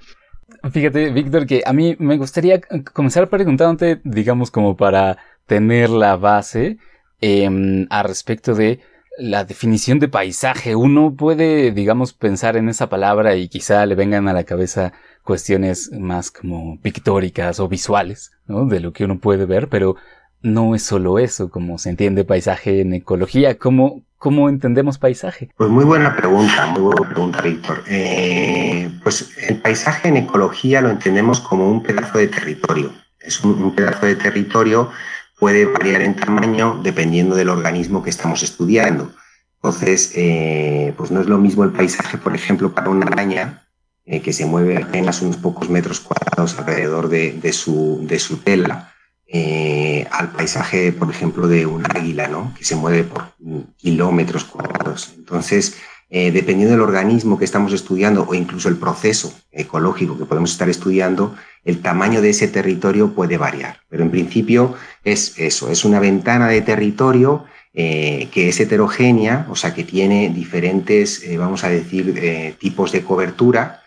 Fíjate, 0.71 1.11
Víctor, 1.11 1.45
que 1.45 1.63
a 1.65 1.73
mí 1.73 1.95
me 1.99 2.17
gustaría 2.17 2.61
comenzar 2.93 3.29
preguntándote, 3.29 3.99
digamos, 4.03 4.51
como 4.51 4.77
para 4.77 5.17
tener 5.45 5.89
la 5.89 6.15
base 6.15 6.77
eh, 7.25 7.87
a 7.89 8.03
respecto 8.03 8.53
de 8.53 8.81
la 9.17 9.45
definición 9.45 9.97
de 9.99 10.09
paisaje. 10.09 10.75
Uno 10.75 11.15
puede, 11.15 11.71
digamos, 11.71 12.11
pensar 12.11 12.57
en 12.57 12.67
esa 12.67 12.89
palabra 12.89 13.37
y 13.37 13.47
quizá 13.47 13.85
le 13.85 13.95
vengan 13.95 14.27
a 14.27 14.33
la 14.33 14.43
cabeza 14.43 14.91
cuestiones 15.23 15.89
más 15.93 16.31
como 16.31 16.77
pictóricas 16.81 17.61
o 17.61 17.69
visuales, 17.69 18.33
¿no? 18.45 18.65
De 18.65 18.81
lo 18.81 18.91
que 18.91 19.05
uno 19.05 19.19
puede 19.19 19.45
ver, 19.45 19.69
pero 19.69 19.95
no 20.41 20.75
es 20.75 20.83
solo 20.83 21.17
eso, 21.17 21.49
como 21.49 21.77
se 21.77 21.91
entiende 21.91 22.25
paisaje 22.25 22.81
en 22.81 22.93
ecología. 22.93 23.57
¿Cómo, 23.57 24.03
cómo 24.17 24.49
entendemos 24.49 24.97
paisaje? 24.97 25.49
Pues 25.55 25.69
muy 25.69 25.85
buena 25.85 26.17
pregunta, 26.17 26.65
muy 26.65 26.81
buena 26.81 27.09
pregunta, 27.09 27.41
Víctor. 27.41 27.83
Eh, 27.87 28.91
pues 29.01 29.31
el 29.47 29.61
paisaje 29.61 30.09
en 30.09 30.17
ecología 30.17 30.81
lo 30.81 30.89
entendemos 30.89 31.39
como 31.39 31.71
un 31.71 31.83
pedazo 31.83 32.17
de 32.17 32.27
territorio. 32.27 32.91
Es 33.17 33.41
un 33.45 33.73
pedazo 33.73 34.07
de 34.07 34.17
territorio 34.17 34.91
puede 35.39 35.65
variar 35.65 36.01
en 36.01 36.15
tamaño 36.15 36.79
dependiendo 36.83 37.35
del 37.35 37.49
organismo 37.49 38.03
que 38.03 38.09
estamos 38.09 38.43
estudiando. 38.43 39.11
Entonces, 39.55 40.11
eh, 40.15 40.93
pues 40.97 41.11
no 41.11 41.21
es 41.21 41.27
lo 41.27 41.37
mismo 41.37 41.63
el 41.63 41.71
paisaje, 41.71 42.17
por 42.17 42.35
ejemplo, 42.35 42.73
para 42.73 42.89
una 42.89 43.07
araña 43.07 43.65
eh, 44.05 44.21
que 44.21 44.33
se 44.33 44.45
mueve 44.45 44.77
apenas 44.77 45.21
unos 45.21 45.37
pocos 45.37 45.69
metros 45.69 46.01
cuadrados 46.01 46.59
alrededor 46.59 47.07
de, 47.07 47.53
su, 47.53 48.01
de 48.03 48.19
su, 48.19 48.37
tela, 48.37 48.91
eh, 49.25 50.05
al 50.11 50.31
paisaje, 50.31 50.91
por 50.91 51.09
ejemplo, 51.09 51.47
de 51.47 51.65
un 51.65 51.85
águila, 51.85 52.27
¿no? 52.27 52.53
que 52.57 52.65
se 52.65 52.75
mueve 52.75 53.05
por 53.05 53.31
kilómetros 53.77 54.43
cuadrados. 54.43 55.13
Entonces, 55.15 55.77
eh, 56.15 56.31
dependiendo 56.31 56.73
del 56.75 56.83
organismo 56.83 57.39
que 57.39 57.45
estamos 57.45 57.73
estudiando 57.73 58.27
o 58.29 58.35
incluso 58.35 58.69
el 58.69 58.77
proceso 58.77 59.33
ecológico 59.51 60.15
que 60.15 60.25
podemos 60.25 60.51
estar 60.51 60.69
estudiando, 60.69 61.35
el 61.65 61.81
tamaño 61.81 62.21
de 62.21 62.29
ese 62.29 62.47
territorio 62.47 63.15
puede 63.15 63.39
variar. 63.39 63.79
Pero 63.89 64.03
en 64.03 64.11
principio 64.11 64.75
es 65.03 65.33
eso, 65.39 65.71
es 65.71 65.83
una 65.83 65.99
ventana 65.99 66.49
de 66.49 66.61
territorio 66.61 67.45
eh, 67.73 68.27
que 68.31 68.49
es 68.49 68.59
heterogénea, 68.59 69.47
o 69.49 69.55
sea, 69.55 69.73
que 69.73 69.83
tiene 69.83 70.29
diferentes, 70.29 71.23
eh, 71.23 71.39
vamos 71.39 71.63
a 71.63 71.69
decir, 71.69 72.13
tipos 72.59 72.91
de 72.91 73.01
cobertura. 73.01 73.79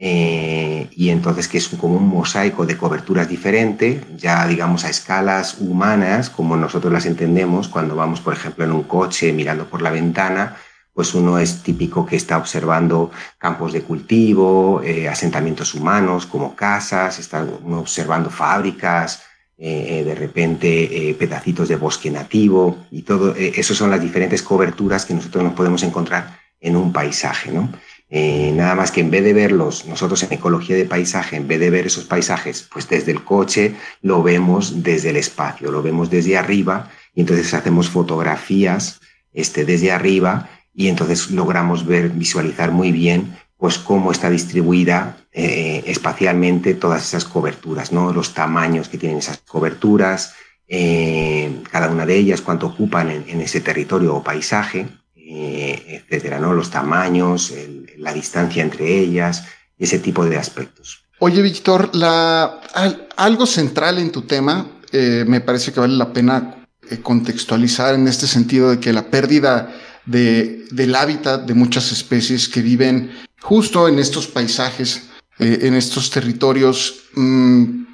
y 0.00 1.10
entonces 1.10 1.46
que 1.46 1.58
es 1.58 1.68
como 1.68 1.96
un 1.96 2.08
mosaico 2.08 2.66
de 2.66 2.76
coberturas 2.76 3.28
diferente, 3.28 4.00
ya 4.16 4.46
digamos 4.48 4.84
a 4.84 4.90
escalas 4.90 5.58
humanas, 5.60 6.28
como 6.28 6.56
nosotros 6.56 6.92
las 6.92 7.06
entendemos 7.06 7.68
cuando 7.68 7.94
vamos, 7.94 8.20
por 8.20 8.34
ejemplo, 8.34 8.64
en 8.64 8.72
un 8.72 8.82
coche 8.82 9.32
mirando 9.32 9.66
por 9.66 9.80
la 9.80 9.90
ventana, 9.90 10.56
pues 10.98 11.14
uno 11.14 11.38
es 11.38 11.62
típico 11.62 12.04
que 12.04 12.16
está 12.16 12.36
observando 12.36 13.12
campos 13.38 13.72
de 13.72 13.82
cultivo, 13.82 14.82
eh, 14.82 15.08
asentamientos 15.08 15.72
humanos 15.74 16.26
como 16.26 16.56
casas, 16.56 17.20
está 17.20 17.46
observando 17.70 18.30
fábricas, 18.30 19.22
eh, 19.56 20.02
de 20.04 20.14
repente 20.16 21.10
eh, 21.10 21.14
pedacitos 21.14 21.68
de 21.68 21.76
bosque 21.76 22.10
nativo 22.10 22.78
y 22.90 23.02
todo, 23.02 23.32
eso 23.36 23.76
son 23.76 23.92
las 23.92 24.00
diferentes 24.00 24.42
coberturas 24.42 25.06
que 25.06 25.14
nosotros 25.14 25.44
nos 25.44 25.52
podemos 25.52 25.84
encontrar 25.84 26.36
en 26.60 26.74
un 26.74 26.92
paisaje, 26.92 27.52
¿no? 27.52 27.70
nada 28.10 28.74
más 28.74 28.90
que 28.90 29.00
en 29.00 29.12
vez 29.12 29.22
de 29.22 29.34
verlos, 29.34 29.86
nosotros 29.86 30.20
en 30.24 30.32
ecología 30.32 30.74
de 30.74 30.84
paisaje, 30.84 31.36
en 31.36 31.46
vez 31.46 31.60
de 31.60 31.70
ver 31.70 31.86
esos 31.86 32.06
paisajes, 32.06 32.68
pues 32.72 32.88
desde 32.88 33.12
el 33.12 33.22
coche 33.22 33.76
lo 34.02 34.24
vemos 34.24 34.82
desde 34.82 35.10
el 35.10 35.16
espacio, 35.16 35.70
lo 35.70 35.80
vemos 35.80 36.10
desde 36.10 36.36
arriba 36.36 36.90
y 37.14 37.20
entonces 37.20 37.54
hacemos 37.54 37.88
fotografías 37.88 39.00
este, 39.32 39.64
desde 39.64 39.92
arriba 39.92 40.48
y 40.78 40.86
entonces 40.86 41.32
logramos 41.32 41.84
ver, 41.84 42.10
visualizar 42.10 42.70
muy 42.70 42.92
bien 42.92 43.36
pues 43.56 43.78
cómo 43.78 44.12
está 44.12 44.30
distribuida 44.30 45.16
eh, 45.32 45.82
espacialmente 45.86 46.74
todas 46.74 47.04
esas 47.04 47.24
coberturas, 47.24 47.90
¿no? 47.90 48.12
los 48.12 48.32
tamaños 48.32 48.88
que 48.88 48.96
tienen 48.96 49.18
esas 49.18 49.38
coberturas, 49.38 50.34
eh, 50.68 51.62
cada 51.72 51.90
una 51.90 52.06
de 52.06 52.16
ellas, 52.16 52.42
cuánto 52.42 52.68
ocupan 52.68 53.10
en, 53.10 53.40
ese 53.40 53.60
territorio 53.60 54.14
o 54.14 54.22
paisaje, 54.22 54.86
eh, 55.16 56.04
etcétera, 56.06 56.38
¿no? 56.38 56.52
los 56.52 56.70
tamaños, 56.70 57.52
la 57.96 58.12
distancia 58.12 58.62
entre 58.62 59.00
ellas, 59.00 59.46
ese 59.76 59.98
tipo 59.98 60.24
de 60.26 60.36
aspectos. 60.36 61.02
Oye, 61.18 61.42
Víctor, 61.42 61.90
algo 63.16 63.46
central 63.46 63.98
en 63.98 64.12
tu 64.12 64.22
tema, 64.22 64.70
me 64.92 65.40
parece 65.40 65.72
que 65.72 65.80
vale 65.80 65.96
la 65.96 66.12
pena 66.12 66.54
contextualizar 67.02 67.96
en 67.96 68.06
este 68.06 68.28
sentido 68.28 68.70
de 68.70 68.78
que 68.78 68.92
la 68.92 69.10
pérdida 69.10 69.74
de, 70.08 70.64
del 70.70 70.94
hábitat 70.94 71.46
de 71.46 71.54
muchas 71.54 71.92
especies 71.92 72.48
que 72.48 72.62
viven 72.62 73.12
justo 73.40 73.86
en 73.88 73.98
estos 73.98 74.26
paisajes, 74.26 75.02
eh, 75.38 75.60
en 75.62 75.74
estos 75.74 76.10
territorios, 76.10 77.04
mm, 77.14 77.84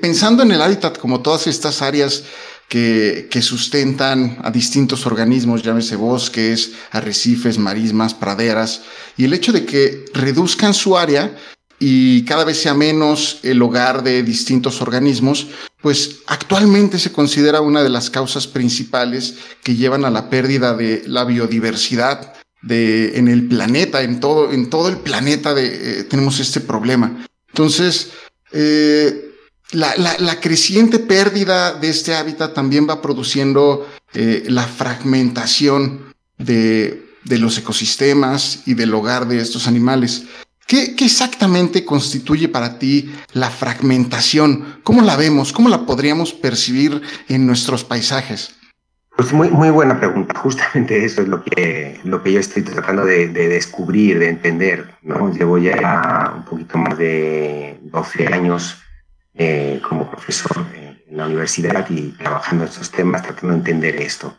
pensando 0.00 0.42
en 0.42 0.52
el 0.52 0.62
hábitat 0.62 0.98
como 0.98 1.20
todas 1.20 1.46
estas 1.46 1.82
áreas 1.82 2.24
que, 2.68 3.28
que, 3.30 3.42
sustentan 3.42 4.38
a 4.42 4.50
distintos 4.50 5.06
organismos, 5.06 5.62
llámese 5.62 5.96
bosques, 5.96 6.72
arrecifes, 6.90 7.58
marismas, 7.58 8.14
praderas, 8.14 8.82
y 9.16 9.24
el 9.24 9.34
hecho 9.34 9.52
de 9.52 9.64
que 9.64 10.04
reduzcan 10.14 10.74
su 10.74 10.96
área 10.96 11.36
y 11.78 12.24
cada 12.24 12.44
vez 12.44 12.60
sea 12.60 12.74
menos 12.74 13.40
el 13.42 13.60
hogar 13.62 14.02
de 14.02 14.22
distintos 14.22 14.82
organismos, 14.82 15.48
pues 15.82 16.20
actualmente 16.26 16.98
se 16.98 17.12
considera 17.12 17.60
una 17.60 17.82
de 17.82 17.88
las 17.88 18.10
causas 18.10 18.46
principales 18.46 19.36
que 19.62 19.76
llevan 19.76 20.04
a 20.04 20.10
la 20.10 20.28
pérdida 20.28 20.74
de 20.76 21.02
la 21.06 21.24
biodiversidad 21.24 22.34
en 22.68 23.28
el 23.28 23.48
planeta, 23.48 24.02
en 24.02 24.20
todo, 24.20 24.50
el 24.88 24.98
planeta 24.98 25.54
eh, 25.56 26.04
tenemos 26.08 26.40
este 26.40 26.60
problema. 26.60 27.26
Entonces, 27.48 28.10
eh, 28.52 29.32
la, 29.72 30.40
creciente 30.40 30.98
pérdida 30.98 31.72
de 31.72 31.88
este 31.88 32.14
hábitat 32.14 32.52
también 32.52 32.88
va 32.88 33.00
produciendo 33.00 33.88
eh, 34.12 34.44
la 34.48 34.66
fragmentación 34.66 36.12
de 36.36 37.02
los 37.24 37.56
ecosistemas 37.58 38.62
y 38.66 38.74
del 38.74 38.92
hogar 38.94 39.26
de 39.28 39.40
estos 39.40 39.66
animales. 39.66 40.24
¿Qué, 40.70 40.94
exactamente 41.00 41.84
constituye 41.84 42.48
para 42.48 42.78
ti 42.78 43.12
la 43.32 43.50
fragmentación? 43.50 44.78
¿Cómo 44.84 45.02
la 45.02 45.16
vemos? 45.16 45.52
¿Cómo 45.52 45.68
la 45.68 45.84
podríamos 45.84 46.32
percibir 46.32 47.02
en 47.28 47.44
nuestros 47.44 47.82
paisajes? 47.82 48.54
Pues 49.16 49.32
muy, 49.32 49.50
muy 49.50 49.70
buena 49.70 49.98
pregunta. 49.98 50.38
Justamente 50.38 51.04
eso 51.04 51.22
es 51.22 51.28
lo 51.28 51.42
que, 51.42 51.98
lo 52.04 52.22
que 52.22 52.32
yo 52.34 52.38
estoy 52.38 52.62
tratando 52.62 53.04
de, 53.04 53.26
descubrir, 53.30 54.20
de 54.20 54.28
entender. 54.28 54.94
¿no? 55.02 55.34
Llevo 55.34 55.58
ya 55.58 56.34
un 56.36 56.44
poquito 56.44 56.78
más 56.78 56.96
de 56.96 57.80
12 57.82 58.28
años 58.28 58.80
eh, 59.34 59.80
como 59.88 60.08
profesor 60.08 60.64
en 60.76 61.16
la 61.16 61.26
universidad 61.26 61.84
y 61.90 62.12
trabajando 62.12 62.62
en 62.62 62.70
estos 62.70 62.92
temas, 62.92 63.24
tratando 63.24 63.54
de 63.54 63.58
entender 63.58 63.96
esto. 63.96 64.38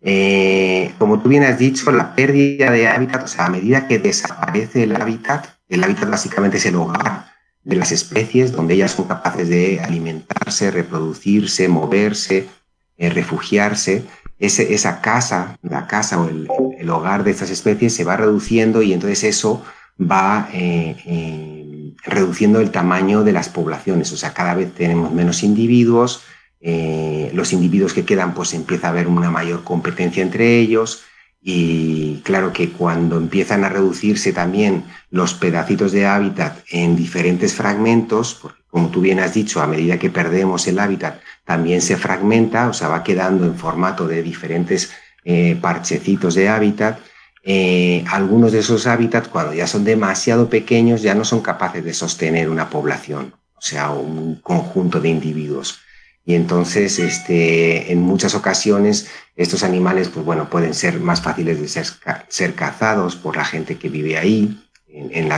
Eh, 0.00 0.94
como 0.96 1.20
tú 1.20 1.28
bien 1.28 1.44
has 1.44 1.58
dicho, 1.58 1.92
la 1.92 2.14
pérdida 2.14 2.70
de 2.70 2.88
hábitat, 2.88 3.24
o 3.24 3.28
sea, 3.28 3.44
a 3.44 3.50
medida 3.50 3.86
que 3.86 3.98
desaparece 3.98 4.84
el 4.84 4.96
hábitat, 4.96 5.57
el 5.68 5.84
hábitat 5.84 6.10
básicamente 6.10 6.56
es 6.56 6.66
el 6.66 6.76
hogar 6.76 7.26
de 7.64 7.76
las 7.76 7.92
especies 7.92 8.52
donde 8.52 8.74
ellas 8.74 8.92
son 8.92 9.06
capaces 9.06 9.48
de 9.48 9.80
alimentarse, 9.80 10.70
reproducirse, 10.70 11.68
moverse, 11.68 12.48
eh, 12.96 13.10
refugiarse. 13.10 14.04
Esa 14.38 15.00
casa, 15.00 15.58
la 15.62 15.88
casa 15.88 16.20
o 16.20 16.28
el, 16.28 16.90
hogar 16.90 17.24
de 17.24 17.32
estas 17.32 17.50
especies 17.50 17.92
se 17.92 18.04
va 18.04 18.16
reduciendo 18.16 18.82
y 18.82 18.92
entonces 18.92 19.24
eso 19.24 19.64
va 20.00 20.48
eh, 20.52 20.96
eh, 21.04 21.92
reduciendo 22.04 22.60
el 22.60 22.70
tamaño 22.70 23.24
de 23.24 23.32
las 23.32 23.48
poblaciones. 23.48 24.12
O 24.12 24.16
sea, 24.16 24.32
cada 24.32 24.54
vez 24.54 24.72
tenemos 24.72 25.12
menos 25.12 25.42
individuos, 25.42 26.22
los 26.60 27.52
individuos 27.52 27.92
que 27.92 28.04
quedan 28.04 28.34
pues 28.34 28.54
empieza 28.54 28.88
a 28.88 28.90
haber 28.90 29.06
una 29.06 29.30
mayor 29.30 29.62
competencia 29.62 30.22
entre 30.22 30.58
ellos, 30.58 31.02
y 31.50 32.20
claro 32.24 32.52
que 32.52 32.72
cuando 32.72 33.16
empiezan 33.16 33.64
a 33.64 33.70
reducirse 33.70 34.34
también 34.34 34.84
los 35.10 35.32
pedacitos 35.32 35.92
de 35.92 36.04
hábitat 36.04 36.58
en 36.70 36.94
diferentes 36.94 37.54
fragmentos, 37.54 38.34
porque 38.34 38.60
como 38.68 38.90
tú 38.90 39.00
bien 39.00 39.18
has 39.18 39.32
dicho, 39.32 39.62
a 39.62 39.66
medida 39.66 39.98
que 39.98 40.10
perdemos 40.10 40.66
el 40.66 40.78
hábitat 40.78 41.22
también 41.46 41.80
se 41.80 41.96
fragmenta, 41.96 42.68
o 42.68 42.74
sea, 42.74 42.88
va 42.88 43.02
quedando 43.02 43.46
en 43.46 43.54
formato 43.54 44.06
de 44.06 44.22
diferentes 44.22 44.90
eh, 45.24 45.56
parchecitos 45.58 46.34
de 46.34 46.50
hábitat, 46.50 46.98
eh, 47.42 48.04
algunos 48.10 48.52
de 48.52 48.58
esos 48.58 48.86
hábitats, 48.86 49.28
cuando 49.28 49.54
ya 49.54 49.66
son 49.66 49.84
demasiado 49.84 50.50
pequeños, 50.50 51.00
ya 51.00 51.14
no 51.14 51.24
son 51.24 51.40
capaces 51.40 51.82
de 51.82 51.94
sostener 51.94 52.50
una 52.50 52.68
población, 52.68 53.32
o 53.54 53.62
sea, 53.62 53.88
un 53.88 54.34
conjunto 54.42 55.00
de 55.00 55.08
individuos. 55.08 55.80
Y 56.28 56.34
entonces, 56.34 56.98
este, 56.98 57.90
en 57.90 58.02
muchas 58.02 58.34
ocasiones, 58.34 59.08
estos 59.34 59.62
animales, 59.62 60.10
pues 60.10 60.26
bueno, 60.26 60.50
pueden 60.50 60.74
ser 60.74 61.00
más 61.00 61.22
fáciles 61.22 61.58
de 61.58 61.68
ser, 61.68 61.86
ser 62.28 62.52
cazados 62.52 63.16
por 63.16 63.34
la 63.38 63.46
gente 63.46 63.78
que 63.78 63.88
vive 63.88 64.18
ahí, 64.18 64.62
en, 64.88 65.30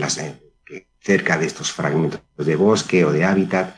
las, 0.00 0.20
cerca 1.00 1.38
de 1.38 1.46
estos 1.46 1.70
fragmentos 1.70 2.20
de 2.36 2.56
bosque 2.56 3.04
o 3.04 3.12
de 3.12 3.24
hábitat. 3.24 3.76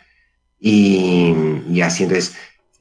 Y, 0.58 1.34
así, 1.82 2.04
entonces, 2.04 2.36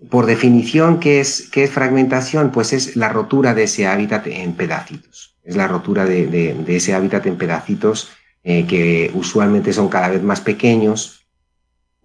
por 0.09 0.26
definición, 0.26 1.01
¿qué 1.01 1.19
es, 1.19 1.49
¿qué 1.51 1.65
es 1.65 1.71
fragmentación? 1.71 2.53
Pues 2.53 2.71
es 2.71 2.95
la 2.95 3.09
rotura 3.09 3.53
de 3.53 3.63
ese 3.63 3.88
hábitat 3.88 4.26
en 4.28 4.53
pedacitos. 4.53 5.36
Es 5.43 5.57
la 5.57 5.67
rotura 5.67 6.05
de, 6.05 6.28
de, 6.28 6.76
ese 6.78 6.93
hábitat 6.93 7.26
en 7.26 7.38
pedacitos 7.38 8.13
eh, 8.41 8.65
que 8.65 9.11
usualmente 9.13 9.73
son 9.73 9.89
cada 9.89 10.07
vez 10.07 10.23
más 10.23 10.39
pequeños 10.39 11.24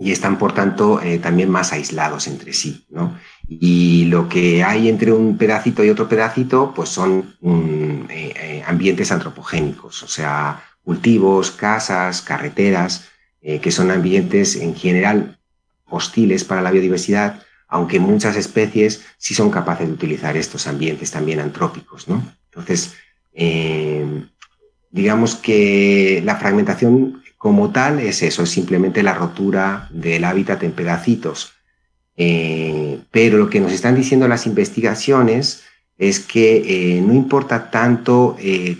y 0.01 0.13
están, 0.13 0.39
por 0.39 0.55
tanto, 0.55 1.03
eh, 1.03 1.19
también 1.19 1.51
más 1.51 1.75
aislados 1.75 2.27
entre 2.27 2.55
sí. 2.55 2.87
¿no? 2.89 3.19
Y 3.47 4.07
lo 4.07 4.31
que 4.31 4.65
hay 4.65 4.89
entre 4.89 5.13
un 5.13 5.37
pedacito 5.37 5.85
y 5.85 5.91
otro 5.91 6.09
pedacito, 6.09 6.73
pues 6.75 6.89
son 6.89 7.37
mm, 7.43 8.05
eh, 8.09 8.35
eh, 8.35 8.63
ambientes 8.67 9.13
antropogénicos, 9.13 10.03
o 10.03 10.09
sea, 10.09 10.65
cultivos, 10.83 11.51
casas, 11.51 12.23
carreteras, 12.23 13.09
que 13.63 13.71
son 13.71 13.91
ambientes 13.91 14.57
en 14.57 14.75
general 14.75 15.39
hostiles 15.87 16.45
para 16.45 16.61
la 16.61 16.71
biodiversidad, 16.71 17.43
aunque 17.69 17.99
muchas 17.99 18.37
especies 18.37 19.03
sí 19.17 19.33
son 19.33 19.51
capaces 19.51 19.87
de 19.87 19.95
utilizar 19.95 20.37
estos 20.37 20.67
ambientes 20.67 21.11
también 21.11 21.41
antrópicos. 21.41 22.07
¿no? 22.07 22.23
Entonces, 22.51 22.97
digamos 24.91 25.37
que 25.37 26.21
la 26.23 26.37
fragmentación 26.37 27.20
como 27.41 27.71
tal 27.71 28.01
es 28.01 28.23
eso, 28.23 28.43
es 28.43 28.51
simplemente 28.51 29.03
la 29.03 29.15
rotura 29.15 29.89
del 29.89 30.25
hábitat 30.25 30.63
en 30.63 30.73
pedacitos. 30.73 31.55
Eh, 32.15 33.01
pero 33.11 33.39
lo 33.39 33.49
que 33.49 33.61
nos 33.61 33.73
están 33.73 33.95
diciendo 33.95 34.29
las 34.29 34.47
investigaciones 34.47 35.63
es 35.97 36.21
que 36.21 36.59
eh, 36.67 37.01
no 37.01 37.15
importa 37.15 37.71
tanto 37.71 38.37
eh, 38.39 38.77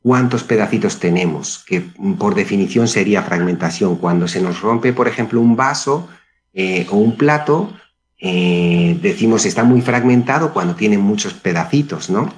cuántos 0.00 0.44
pedacitos 0.44 1.00
tenemos, 1.00 1.64
que 1.66 1.80
por 2.16 2.36
definición 2.36 2.86
sería 2.86 3.24
fragmentación. 3.24 3.96
Cuando 3.96 4.28
se 4.28 4.40
nos 4.40 4.60
rompe, 4.60 4.92
por 4.92 5.08
ejemplo, 5.08 5.40
un 5.40 5.56
vaso 5.56 6.08
o 6.90 6.96
un 6.96 7.16
plato, 7.16 7.76
decimos 8.20 9.44
está 9.44 9.64
muy 9.64 9.80
fragmentado 9.80 10.52
cuando 10.52 10.76
tiene 10.76 10.98
muchos 10.98 11.34
pedacitos, 11.34 12.10
¿no? 12.10 12.32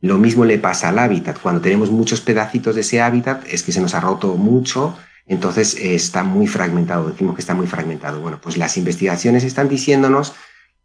Lo 0.00 0.16
mismo 0.16 0.44
le 0.44 0.58
pasa 0.58 0.90
al 0.90 1.00
hábitat. 1.00 1.40
Cuando 1.40 1.60
tenemos 1.60 1.90
muchos 1.90 2.20
pedacitos 2.20 2.76
de 2.76 2.82
ese 2.82 3.00
hábitat, 3.00 3.44
es 3.50 3.64
que 3.64 3.72
se 3.72 3.80
nos 3.80 3.94
ha 3.94 4.00
roto 4.00 4.36
mucho 4.36 4.96
entonces 5.28 5.74
eh, 5.76 5.94
está 5.94 6.24
muy 6.24 6.46
fragmentado, 6.46 7.10
decimos 7.10 7.34
que 7.34 7.42
está 7.42 7.54
muy 7.54 7.66
fragmentado. 7.66 8.20
Bueno, 8.20 8.40
pues 8.40 8.56
las 8.56 8.76
investigaciones 8.76 9.44
están 9.44 9.68
diciéndonos 9.68 10.32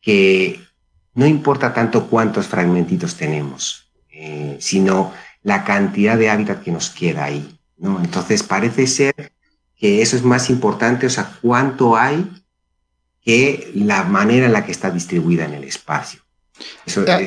que 0.01 0.59
no 1.15 1.25
importa 1.25 1.73
tanto 1.73 2.07
cuántos 2.07 2.47
fragmentitos 2.47 3.15
tenemos, 3.15 3.91
eh, 4.11 4.57
sino 4.59 5.13
la 5.43 5.63
cantidad 5.63 6.17
de 6.17 6.29
hábitat 6.29 6.61
que 6.61 6.71
nos 6.71 6.89
queda 6.89 7.23
ahí. 7.23 7.57
¿no? 7.77 7.99
Entonces 8.03 8.43
parece 8.43 8.85
ser 8.87 9.31
que 9.77 10.01
eso 10.01 10.15
es 10.17 10.23
más 10.23 10.49
importante, 10.49 11.05
o 11.05 11.09
sea, 11.09 11.37
cuánto 11.41 11.95
hay 11.95 12.29
que 13.23 13.71
la 13.75 14.03
manera 14.03 14.47
en 14.47 14.53
la 14.53 14.65
que 14.65 14.73
está 14.73 14.91
distribuida 14.91 15.45
en 15.45 15.53
el 15.53 15.63
espacio. 15.63 16.21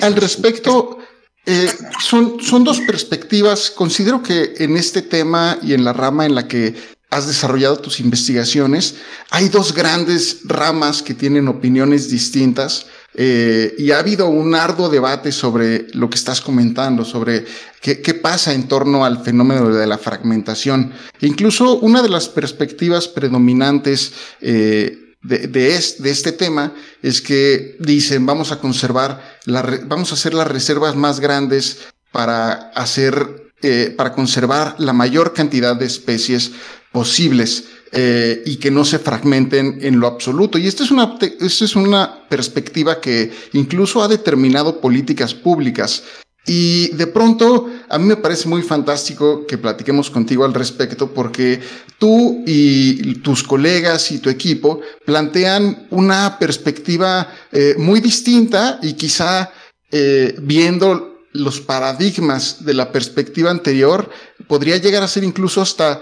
Al 0.03 0.15
respecto, 0.17 0.99
eh, 1.47 1.71
son, 2.01 2.41
son 2.43 2.65
dos 2.65 2.81
perspectivas. 2.81 3.71
Considero 3.71 4.23
que 4.23 4.55
en 4.59 4.77
este 4.77 5.01
tema 5.01 5.59
y 5.63 5.73
en 5.73 5.85
la 5.85 5.93
rama 5.93 6.27
en 6.27 6.35
la 6.35 6.47
que 6.47 6.75
has 7.17 7.27
desarrollado 7.27 7.79
tus 7.79 7.99
investigaciones, 8.01 8.97
hay 9.31 9.49
dos 9.49 9.73
grandes 9.73 10.41
ramas 10.45 11.03
que 11.03 11.15
tienen 11.15 11.49
opiniones 11.49 12.11
distintas 12.11 12.87
eh, 13.15 13.75
y 13.79 13.91
ha 13.91 13.99
habido 13.99 14.29
un 14.29 14.55
arduo 14.55 14.91
debate 14.91 15.33
sobre 15.33 15.87
lo 15.95 16.11
que 16.11 16.19
estás 16.19 16.43
comentando, 16.43 17.05
sobre 17.05 17.47
qué, 17.81 18.15
pasa 18.15 18.53
en 18.53 18.69
torno 18.69 19.07
al 19.07 19.25
fenómeno 19.25 19.71
de 19.71 19.87
la 19.87 19.97
fragmentación. 19.97 20.93
Incluso 21.23 21.79
una 21.79 22.03
de 22.03 22.11
las 22.11 22.29
perspectivas 22.29 23.09
predominantes 23.09 24.13
eh, 24.43 25.15
de, 25.23 25.75
este 25.75 26.33
tema 26.33 26.75
es 27.03 27.23
que 27.23 27.77
dicen 27.81 28.27
vamos 28.27 28.53
a 28.53 28.61
conservar, 28.61 29.39
vamos 29.87 30.11
a 30.11 30.15
hacer 30.15 30.35
las 30.35 30.49
reservas 30.49 30.95
más 30.95 31.21
grandes 31.21 31.79
para 32.13 32.71
hacer 32.75 33.47
eh, 33.63 33.95
para 33.97 34.13
conservar 34.13 34.75
la 34.77 34.93
mayor 34.93 35.33
cantidad 35.33 35.75
de 35.75 35.87
especies 35.87 36.53
posibles 36.97 37.65
eh, 37.93 38.43
y 38.47 38.57
que 38.57 38.71
no 38.71 38.83
se 38.83 38.99
fragmenten 38.99 39.81
en 39.83 40.01
lo 40.01 40.07
absoluto. 40.07 40.57
Y 40.57 40.67
esta 40.67 40.83
es, 40.83 40.91
una, 40.91 41.19
esta 41.21 41.65
es 41.67 41.77
una 41.77 42.27
perspectiva 42.27 43.03
que 43.03 43.31
incluso 43.53 44.03
ha 44.03 44.09
determinado 44.09 44.81
políticas 44.81 45.35
públicas. 45.35 46.03
Y 46.47 46.89
de 46.93 47.07
pronto 47.07 47.69
a 47.91 47.99
mí 47.99 48.07
me 48.07 48.17
parece 48.17 48.49
muy 48.49 48.63
fantástico 48.63 49.47
que 49.47 49.59
platiquemos 49.59 50.09
contigo 50.11 50.47
al 50.47 50.55
respecto 50.55 51.13
porque 51.13 51.61
tú 51.99 52.43
y 52.47 53.17
tus 53.17 53.43
colegas 53.43 54.11
y 54.11 54.21
tu 54.21 54.31
equipo 54.31 54.81
plantean 55.05 55.87
una 55.91 56.39
perspectiva 56.39 57.31
eh, 57.53 57.75
muy 57.77 58.01
distinta 58.01 58.79
y 58.81 58.95
quizá 58.95 59.51
eh, 59.91 60.35
viendo 60.41 61.17
los 61.37 61.61
paradigmas 61.61 62.65
de 62.65 62.75
la 62.75 62.91
perspectiva 62.91 63.51
anterior, 63.51 64.09
podría 64.49 64.77
llegar 64.79 65.03
a 65.03 65.09
ser 65.09 65.25
incluso 65.25 65.61
hasta 65.61 66.01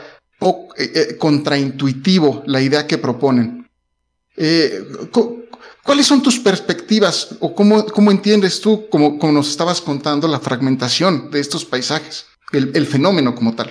eh, 0.77 1.17
contraintuitivo 1.19 2.43
la 2.47 2.61
idea 2.61 2.87
que 2.87 2.99
proponen. 2.99 3.69
¿Cuáles 5.83 6.07
son 6.07 6.23
tus 6.23 6.39
perspectivas 6.41 7.37
o 7.41 7.55
cómo, 7.55 7.87
cómo 7.87 8.11
entiendes 8.11 8.61
tú, 8.61 8.89
como, 8.89 9.19
como, 9.19 9.33
nos 9.33 9.51
estabas 9.51 9.81
contando, 9.81 10.27
la 10.27 10.41
fragmentación 10.41 11.31
de 11.31 11.41
estos 11.41 11.65
paisajes, 11.65 12.27
el 12.53 12.87
fenómeno 12.87 13.35
como 13.35 13.55
tal? 13.55 13.71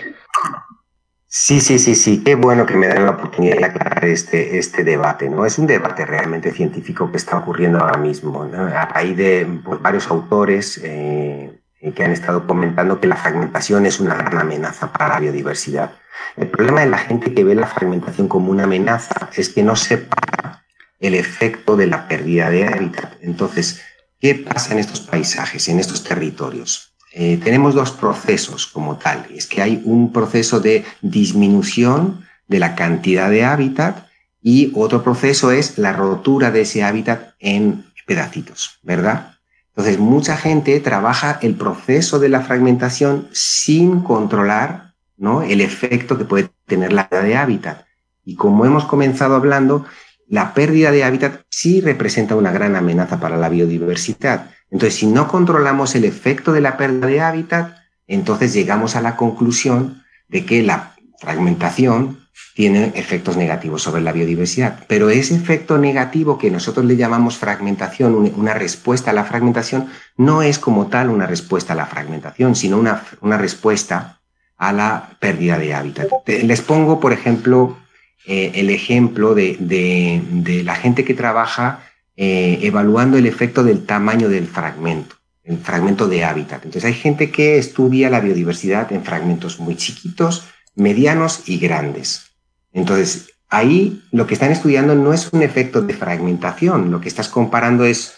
Sí, 1.35 1.61
sí, 1.61 1.79
sí, 1.79 1.95
sí. 1.95 2.23
Qué 2.23 2.35
bueno 2.35 2.63
que 2.63 2.75
me 2.75 2.85
dan 2.85 3.05
la 3.05 3.13
oportunidad 3.13 3.57
de 3.57 3.65
aclarar 3.65 4.05
este, 4.05 4.59
este 4.59 4.83
debate, 4.83 5.27
¿no? 5.27 5.47
Es 5.47 5.57
un 5.57 5.65
debate 5.65 6.05
realmente 6.05 6.51
científico 6.51 7.09
que 7.09 7.17
está 7.17 7.39
ocurriendo 7.39 7.79
ahora 7.79 7.97
mismo, 7.97 8.45
¿no? 8.45 8.69
Hay 8.93 9.15
de 9.15 9.61
pues, 9.65 9.81
varios 9.81 10.11
autores 10.11 10.79
eh, 10.83 11.59
que 11.95 12.03
han 12.03 12.11
estado 12.11 12.45
comentando 12.45 12.99
que 12.99 13.07
la 13.07 13.15
fragmentación 13.15 13.87
es 13.87 13.99
una 13.99 14.13
gran 14.13 14.37
amenaza 14.37 14.93
para 14.93 15.09
la 15.09 15.19
biodiversidad. 15.21 15.93
El 16.35 16.47
problema 16.47 16.81
de 16.81 16.89
la 16.89 16.97
gente 16.97 17.33
que 17.33 17.43
ve 17.43 17.55
la 17.55 17.67
fragmentación 17.67 18.27
como 18.27 18.51
una 18.51 18.63
amenaza 18.63 19.29
es 19.35 19.49
que 19.49 19.63
no 19.63 19.75
separa 19.75 20.65
el 20.99 21.15
efecto 21.15 21.75
de 21.75 21.87
la 21.87 22.07
pérdida 22.07 22.49
de 22.49 22.65
hábitat. 22.65 23.15
Entonces, 23.21 23.81
¿qué 24.19 24.35
pasa 24.35 24.73
en 24.73 24.79
estos 24.79 25.01
paisajes, 25.01 25.67
en 25.67 25.79
estos 25.79 26.03
territorios? 26.03 26.93
Eh, 27.11 27.39
tenemos 27.43 27.75
dos 27.75 27.91
procesos 27.91 28.65
como 28.65 28.97
tal. 28.97 29.27
Es 29.35 29.45
que 29.45 29.61
hay 29.61 29.81
un 29.85 30.11
proceso 30.11 30.59
de 30.59 30.85
disminución 31.01 32.25
de 32.47 32.59
la 32.59 32.75
cantidad 32.75 33.29
de 33.29 33.45
hábitat 33.45 34.07
y 34.41 34.71
otro 34.75 35.03
proceso 35.03 35.51
es 35.51 35.77
la 35.77 35.93
rotura 35.93 36.51
de 36.51 36.61
ese 36.61 36.83
hábitat 36.83 37.33
en 37.39 37.85
pedacitos, 38.05 38.79
¿verdad? 38.81 39.37
Entonces, 39.69 39.99
mucha 39.99 40.37
gente 40.37 40.79
trabaja 40.79 41.39
el 41.41 41.55
proceso 41.55 42.19
de 42.19 42.29
la 42.29 42.41
fragmentación 42.41 43.27
sin 43.31 44.01
controlar 44.01 44.92
¿no? 45.23 45.41
el 45.41 45.61
efecto 45.61 46.17
que 46.17 46.25
puede 46.25 46.49
tener 46.65 46.91
la 46.91 47.07
pérdida 47.07 47.27
de 47.29 47.37
hábitat. 47.37 47.85
Y 48.25 48.35
como 48.35 48.65
hemos 48.65 48.83
comenzado 48.83 49.35
hablando, 49.35 49.85
la 50.27 50.53
pérdida 50.53 50.91
de 50.91 51.05
hábitat 51.05 51.43
sí 51.49 51.79
representa 51.79 52.35
una 52.35 52.51
gran 52.51 52.75
amenaza 52.75 53.21
para 53.21 53.37
la 53.37 53.47
biodiversidad. 53.47 54.51
Entonces, 54.69 54.99
si 54.99 55.07
no 55.07 55.29
controlamos 55.29 55.95
el 55.95 56.03
efecto 56.03 56.51
de 56.51 56.59
la 56.59 56.75
pérdida 56.75 57.07
de 57.07 57.21
hábitat, 57.21 57.77
entonces 58.05 58.53
llegamos 58.53 58.97
a 58.97 59.01
la 59.01 59.15
conclusión 59.15 60.03
de 60.27 60.45
que 60.45 60.61
la 60.61 60.93
fragmentación 61.19 62.19
tiene 62.53 62.91
efectos 62.95 63.37
negativos 63.37 63.81
sobre 63.81 64.01
la 64.01 64.11
biodiversidad. 64.11 64.83
Pero 64.89 65.09
ese 65.09 65.35
efecto 65.35 65.77
negativo 65.77 66.37
que 66.37 66.51
nosotros 66.51 66.85
le 66.85 66.97
llamamos 66.97 67.37
fragmentación, 67.37 68.33
una 68.35 68.55
respuesta 68.55 69.11
a 69.11 69.13
la 69.13 69.23
fragmentación, 69.23 69.87
no 70.17 70.41
es 70.41 70.59
como 70.59 70.87
tal 70.87 71.09
una 71.09 71.27
respuesta 71.27 71.71
a 71.71 71.77
la 71.77 71.85
fragmentación, 71.85 72.57
sino 72.57 72.77
una, 72.77 73.05
una 73.21 73.37
respuesta 73.37 74.19
a 74.67 74.71
la 74.71 75.17
pérdida 75.19 75.57
de 75.57 75.73
hábitat. 75.73 76.07
Les 76.25 76.61
pongo, 76.61 76.99
por 76.99 77.11
ejemplo, 77.11 77.77
eh, 78.25 78.51
el 78.55 78.69
ejemplo 78.69 79.35
de, 79.35 80.61
la 80.63 80.75
gente 80.75 81.03
que 81.03 81.13
trabaja 81.13 81.83
eh, 82.15 82.59
evaluando 82.61 83.17
el 83.17 83.25
efecto 83.25 83.63
del 83.63 83.85
tamaño 83.85 84.29
del 84.29 84.47
fragmento, 84.47 85.17
el 85.43 85.57
fragmento 85.57 86.07
de 86.07 86.23
hábitat. 86.23 86.63
Entonces 86.63 86.85
hay 86.85 86.93
gente 86.93 87.29
que 87.29 87.57
estudia 87.57 88.09
la 88.09 88.21
biodiversidad 88.21 88.93
en 88.93 89.03
fragmentos 89.03 89.59
muy 89.59 89.75
chiquitos, 89.75 90.45
medianos 90.75 91.43
y 91.45 91.57
grandes. 91.59 92.27
Entonces 92.71 93.31
ahí 93.49 94.01
lo 94.11 94.25
que 94.27 94.35
están 94.35 94.51
estudiando 94.51 94.95
no 94.95 95.11
es 95.11 95.33
un 95.33 95.43
efecto 95.43 95.81
de 95.81 95.93
fragmentación, 95.93 96.89
lo 96.89 97.01
que 97.01 97.09
estás 97.09 97.27
comparando 97.27 97.83
es 97.83 98.13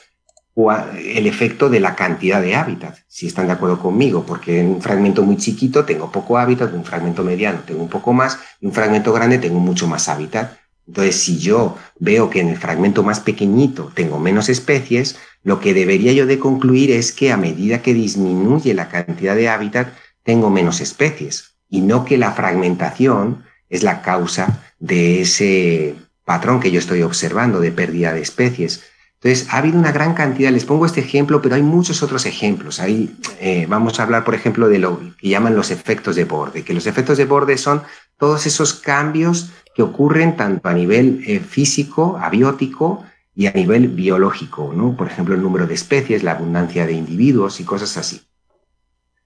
el 0.56 1.28
efecto 1.28 1.70
de 1.70 1.82
la 1.82 1.96
cantidad 1.96 2.42
de 2.42 2.56
hábitat, 2.56 2.98
si 3.08 3.28
están 3.28 3.48
de 3.48 3.54
acuerdo 3.54 3.80
conmigo, 3.80 4.26
porque 4.26 4.62
en 4.62 4.68
un 4.68 4.82
fragmento 4.82 5.22
muy 5.24 5.38
chiquito 5.38 5.84
tengo 5.84 6.12
poco 6.12 6.38
hábitat, 6.38 6.70
en 6.72 6.80
un 6.80 6.86
fragmento 6.86 7.24
mediano 7.24 7.60
tengo 7.66 7.82
un 7.84 7.90
poco 7.90 8.14
más, 8.14 8.40
y 8.62 8.68
un 8.68 8.74
fragmento 8.74 9.12
grande 9.12 9.38
tengo 9.38 9.60
mucho 9.60 9.88
más 9.88 10.08
hábitat. 10.08 10.58
Entonces, 10.88 11.16
si 11.16 11.40
yo 11.40 11.78
veo 12.00 12.30
que 12.30 12.40
en 12.40 12.50
el 12.50 12.58
fragmento 12.58 13.04
más 13.04 13.20
pequeñito 13.20 13.92
tengo 13.94 14.20
menos 14.20 14.50
especies, 14.50 15.18
lo 15.44 15.60
que 15.60 15.74
debería 15.74 16.14
yo 16.14 16.26
de 16.26 16.40
concluir 16.40 16.92
es 16.92 17.12
que 17.12 17.32
a 17.32 17.38
medida 17.38 17.82
que 17.82 17.94
disminuye 17.94 18.74
la 18.74 18.88
cantidad 18.88 19.36
de 19.36 19.50
hábitat, 19.50 19.90
tengo 20.24 20.50
menos 20.50 20.82
especies 20.82 21.56
y 21.70 21.82
no 21.82 22.06
que 22.06 22.18
la 22.18 22.32
fragmentación 22.32 23.44
es 23.70 23.84
la 23.84 24.02
causa 24.02 24.62
de 24.80 25.22
ese 25.22 25.96
patrón 26.24 26.60
que 26.60 26.72
yo 26.72 26.80
estoy 26.80 27.02
observando 27.02 27.60
de 27.60 27.72
pérdida 27.72 28.14
de 28.14 28.22
especies. 28.22 28.84
Entonces, 29.26 29.52
ha 29.52 29.58
habido 29.58 29.80
una 29.80 29.92
gran 29.92 30.14
cantidad, 30.14 30.52
les 30.52 30.66
pongo 30.66 30.86
este 30.86 31.00
ejemplo, 31.00 31.42
pero 31.42 31.56
hay 31.56 31.64
muchos 31.64 32.04
otros 32.04 32.28
ejemplos. 32.28 32.80
Ahí 32.80 33.18
eh, 33.40 33.66
vamos 33.68 34.00
a 34.00 34.04
hablar, 34.04 34.24
por 34.24 34.36
ejemplo, 34.36 34.70
de 34.70 34.78
lo 34.78 35.00
que 35.18 35.30
llaman 35.30 35.56
los 35.56 35.72
efectos 35.72 36.16
de 36.16 36.26
borde, 36.26 36.64
que 36.64 36.76
los 36.76 36.86
efectos 36.86 37.18
de 37.18 37.26
borde 37.26 37.58
son 37.58 37.82
todos 38.20 38.46
esos 38.46 38.76
cambios 38.76 39.50
que 39.74 39.82
ocurren 39.82 40.38
tanto 40.38 40.70
a 40.70 40.74
nivel 40.76 41.24
eh, 41.26 41.40
físico, 41.40 42.20
abiótico, 42.22 43.04
y 43.34 43.48
a 43.48 43.52
nivel 43.52 43.88
biológico, 43.88 44.72
¿no? 44.76 44.96
Por 44.96 45.08
ejemplo, 45.08 45.34
el 45.34 45.42
número 45.42 45.66
de 45.66 45.74
especies, 45.74 46.22
la 46.22 46.34
abundancia 46.34 46.86
de 46.86 46.94
individuos 46.94 47.60
y 47.60 47.64
cosas 47.64 47.98
así. 47.98 48.22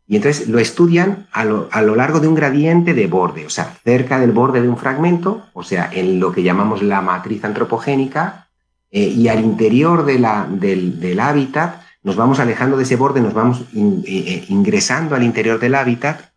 Y 0.08 0.16
entonces 0.16 0.48
lo 0.48 0.60
estudian 0.60 1.28
a 1.34 1.44
lo, 1.44 1.70
largo 1.96 2.22
de 2.22 2.30
un 2.30 2.36
gradiente 2.36 2.94
de 2.94 3.06
borde, 3.08 3.46
o 3.46 3.50
sea, 3.50 3.76
cerca 3.84 4.18
del 4.18 4.32
borde 4.32 4.62
de 4.62 4.70
un 4.70 4.78
fragmento, 4.78 5.44
o 5.52 5.62
sea, 5.62 5.90
en 5.94 6.22
lo 6.22 6.32
que 6.32 6.42
llamamos 6.42 6.82
la 6.82 7.02
matriz 7.02 7.44
antropogénica, 7.44 8.49
eh, 8.92 9.08
y 9.08 9.28
al 9.28 9.40
interior 9.40 10.06
de 10.06 10.20
la, 10.20 10.48
del, 10.50 11.20
hábitat, 11.20 11.82
nos 12.04 12.16
vamos 12.16 12.40
alejando 12.40 12.78
de 12.78 12.84
ese 12.84 12.96
borde, 12.96 13.22
nos 13.22 13.34
vamos 13.34 13.66
eh, 13.74 14.46
ingresando 14.50 15.16
al 15.16 15.24
interior 15.24 15.60
del 15.60 15.76
hábitat 15.76 16.30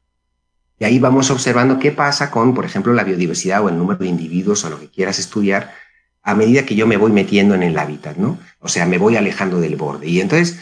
y 0.79 0.85
ahí 0.85 0.99
vamos 0.99 1.31
observando 1.31 1.79
qué 1.79 1.93
pasa 1.93 2.31
con, 2.31 2.55
por 2.55 2.65
ejemplo, 2.65 2.93
la 2.93 3.05
biodiversidad 3.05 3.65
o 3.65 3.69
el 3.69 3.79
número 3.79 4.01
de 4.01 4.09
individuos 4.09 4.65
o 4.65 4.71
lo 4.71 4.81
que 4.81 4.89
quieras 4.89 5.21
estudiar 5.21 5.73
a 6.25 6.35
medida 6.35 6.67
que 6.67 6.75
yo 6.75 6.89
me 6.89 6.97
voy 6.97 7.13
metiendo 7.13 7.55
en 7.55 7.63
el 7.63 7.79
hábitat, 7.79 8.17
¿no? 8.17 8.39
O 8.59 8.69
sea, 8.69 8.85
me 8.85 8.99
voy 8.99 9.17
alejando 9.17 9.61
del 9.61 9.77
borde. 9.77 10.09
Y 10.09 10.21
entonces, 10.21 10.59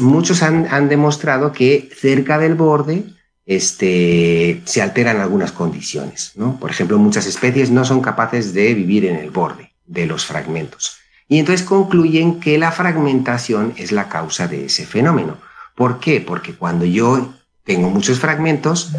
muchos 0.00 0.42
han, 0.42 0.88
demostrado 0.88 1.52
que 1.52 1.88
cerca 1.94 2.38
del 2.38 2.56
borde 2.56 3.04
este, 3.46 4.60
se 4.64 4.82
alteran 4.82 5.20
algunas 5.20 5.52
condiciones, 5.52 6.32
¿no? 6.34 6.58
Por 6.58 6.70
ejemplo, 6.70 6.98
muchas 6.98 7.26
especies 7.26 7.70
no 7.70 7.84
son 7.84 8.00
capaces 8.00 8.52
de 8.52 8.74
vivir 8.74 9.04
en 9.04 9.16
el 9.16 9.30
borde 9.30 9.72
de 9.86 10.06
los 10.06 10.24
fragmentos. 10.24 10.96
Y 11.30 11.38
entonces 11.38 11.64
concluyen 11.64 12.40
que 12.40 12.58
la 12.58 12.72
fragmentación 12.72 13.72
es 13.76 13.92
la 13.92 14.08
causa 14.08 14.48
de 14.48 14.64
ese 14.64 14.84
fenómeno. 14.84 15.36
¿Por 15.76 16.00
qué? 16.00 16.20
Porque 16.20 16.54
cuando 16.54 16.84
yo 16.84 17.32
tengo 17.62 17.88
muchos 17.88 18.18
fragmentos, 18.18 18.90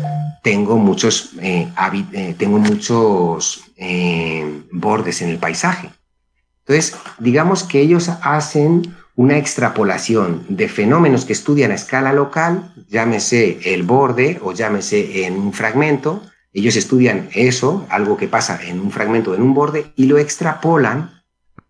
tengo 0.41 0.77
muchos, 0.77 1.31
eh, 1.41 1.67
eh, 2.13 2.35
tengo 2.37 2.57
muchos 2.57 3.65
eh, 3.75 4.63
bordes 4.71 5.21
en 5.21 5.27
el 5.27 5.39
paisaje. 5.39 5.89
Entonces, 6.65 6.95
digamos 7.19 7.65
que 7.65 7.81
ellos 7.81 8.09
hacen 8.21 8.95
una 9.17 9.37
extrapolación 9.37 10.45
de 10.47 10.69
fenómenos 10.69 11.25
que 11.25 11.33
estudian 11.33 11.71
a 11.71 11.75
escala 11.75 12.13
local, 12.13 12.73
llámese 12.87 13.59
el 13.73 13.83
borde 13.83 14.39
o 14.41 14.53
llámese 14.53 15.25
en 15.25 15.33
un 15.33 15.51
fragmento, 15.51 16.23
ellos 16.53 16.77
estudian 16.77 17.27
eso, 17.33 17.85
algo 17.89 18.15
que 18.15 18.29
pasa 18.29 18.57
en 18.63 18.79
un 18.79 18.89
fragmento 18.89 19.35
en 19.35 19.41
un 19.41 19.53
borde, 19.53 19.91
y 19.97 20.05
lo 20.05 20.17
extrapolan 20.17 21.20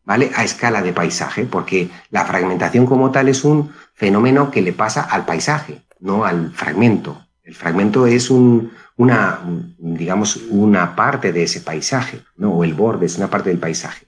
¿vale? 0.05 0.31
a 0.35 0.43
escala 0.43 0.81
de 0.81 0.93
paisaje, 0.93 1.45
porque 1.45 1.89
la 2.09 2.25
fragmentación 2.25 2.85
como 2.85 3.11
tal 3.11 3.29
es 3.29 3.43
un 3.43 3.71
fenómeno 3.93 4.51
que 4.51 4.61
le 4.61 4.73
pasa 4.73 5.01
al 5.01 5.25
paisaje 5.25 5.81
no 6.01 6.25
al 6.25 6.51
fragmento. 6.51 7.25
El 7.43 7.55
fragmento 7.55 8.05
es 8.07 8.29
una, 8.29 9.39
digamos, 9.77 10.37
una 10.49 10.95
parte 10.95 11.31
de 11.31 11.43
ese 11.43 11.61
paisaje, 11.61 12.21
¿no? 12.35 12.51
o 12.51 12.63
el 12.63 12.73
borde 12.73 13.05
es 13.05 13.17
una 13.17 13.29
parte 13.29 13.49
del 13.49 13.59
paisaje. 13.59 14.05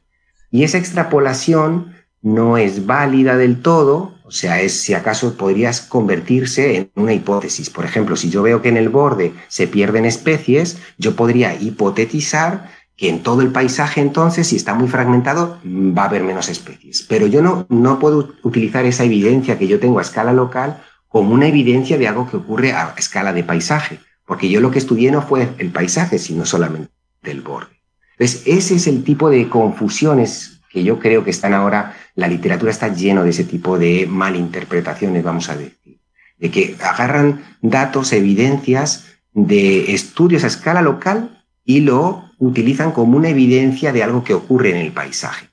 Y 0.52 0.64
esa 0.64 0.78
extrapolación 0.78 1.94
no 2.22 2.58
es 2.58 2.86
válida 2.86 3.38
del 3.38 3.62
todo, 3.62 4.16
o 4.24 4.32
sea, 4.32 4.62
es 4.62 4.82
si 4.82 4.94
acaso 4.94 5.36
podrías 5.36 5.82
convertirse 5.82 6.78
en 6.78 6.92
una 6.96 7.14
hipótesis. 7.14 7.70
Por 7.70 7.86
ejemplo, 7.86 8.16
si 8.16 8.30
yo 8.30 8.42
veo 8.42 8.62
que 8.62 8.70
en 8.70 8.78
el 8.78 8.90
borde 8.90 9.34
se 9.48 9.68
pierden 9.68 10.06
especies, 10.06 10.78
yo 10.98 11.16
podría 11.16 11.56
hipotetizar 11.56 12.70
en 13.10 13.24
todo 13.24 13.42
el 13.42 13.52
paisaje 13.52 14.02
entonces, 14.02 14.48
si 14.48 14.56
está 14.56 14.74
muy 14.74 14.88
fragmentado, 14.88 15.60
va 15.66 16.04
a 16.04 16.06
haber 16.06 16.24
menos 16.24 16.50
especies. 16.50 17.06
Pero 17.08 17.28
yo 17.28 17.42
no, 17.42 17.66
no 17.70 18.00
puedo 18.00 18.34
utilizar 18.44 18.86
esa 18.86 19.04
evidencia 19.04 19.58
que 19.58 19.68
yo 19.68 19.80
tengo 19.80 20.00
a 20.00 20.04
escala 20.04 20.34
local 20.34 20.84
como 21.08 21.34
una 21.34 21.48
evidencia 21.48 21.98
de 21.98 22.08
algo 22.08 22.30
que 22.30 22.38
ocurre 22.38 22.74
a 22.74 22.94
escala 22.98 23.34
de 23.34 23.44
paisaje, 23.44 24.00
porque 24.26 24.50
yo 24.50 24.62
lo 24.62 24.72
que 24.72 24.80
estudié 24.80 25.12
no 25.12 25.22
fue 25.22 25.50
el 25.58 25.72
paisaje, 25.72 26.18
sino 26.18 26.46
solamente 26.46 26.90
el 27.24 27.42
borde. 27.42 27.82
Entonces, 28.18 28.44
ese 28.46 28.76
es 28.76 28.88
el 28.88 29.04
tipo 29.04 29.30
de 29.30 29.48
confusiones 29.50 30.62
que 30.72 30.84
yo 30.84 30.98
creo 30.98 31.24
que 31.24 31.30
están 31.30 31.54
ahora, 31.54 31.96
la 32.16 32.28
literatura 32.28 32.72
está 32.72 32.88
lleno 32.88 33.24
de 33.24 33.30
ese 33.30 33.44
tipo 33.44 33.78
de 33.78 34.08
malinterpretaciones, 34.10 35.24
vamos 35.24 35.50
a 35.50 35.56
decir, 35.56 36.00
de 36.40 36.50
que 36.50 36.76
agarran 36.82 37.44
datos, 37.62 38.12
evidencias 38.12 39.06
de 39.34 39.94
estudios 39.94 40.44
a 40.44 40.48
escala 40.48 40.82
local 40.82 41.46
y 41.64 41.82
lo 41.82 42.24
utilizan 42.46 42.92
como 42.92 43.18
una 43.18 43.30
evidencia 43.30 43.92
de 43.92 44.04
algo 44.04 44.24
que 44.24 44.34
ocurre 44.34 44.72
en 44.72 44.78
el 44.78 44.92
paisaje. 44.92 45.48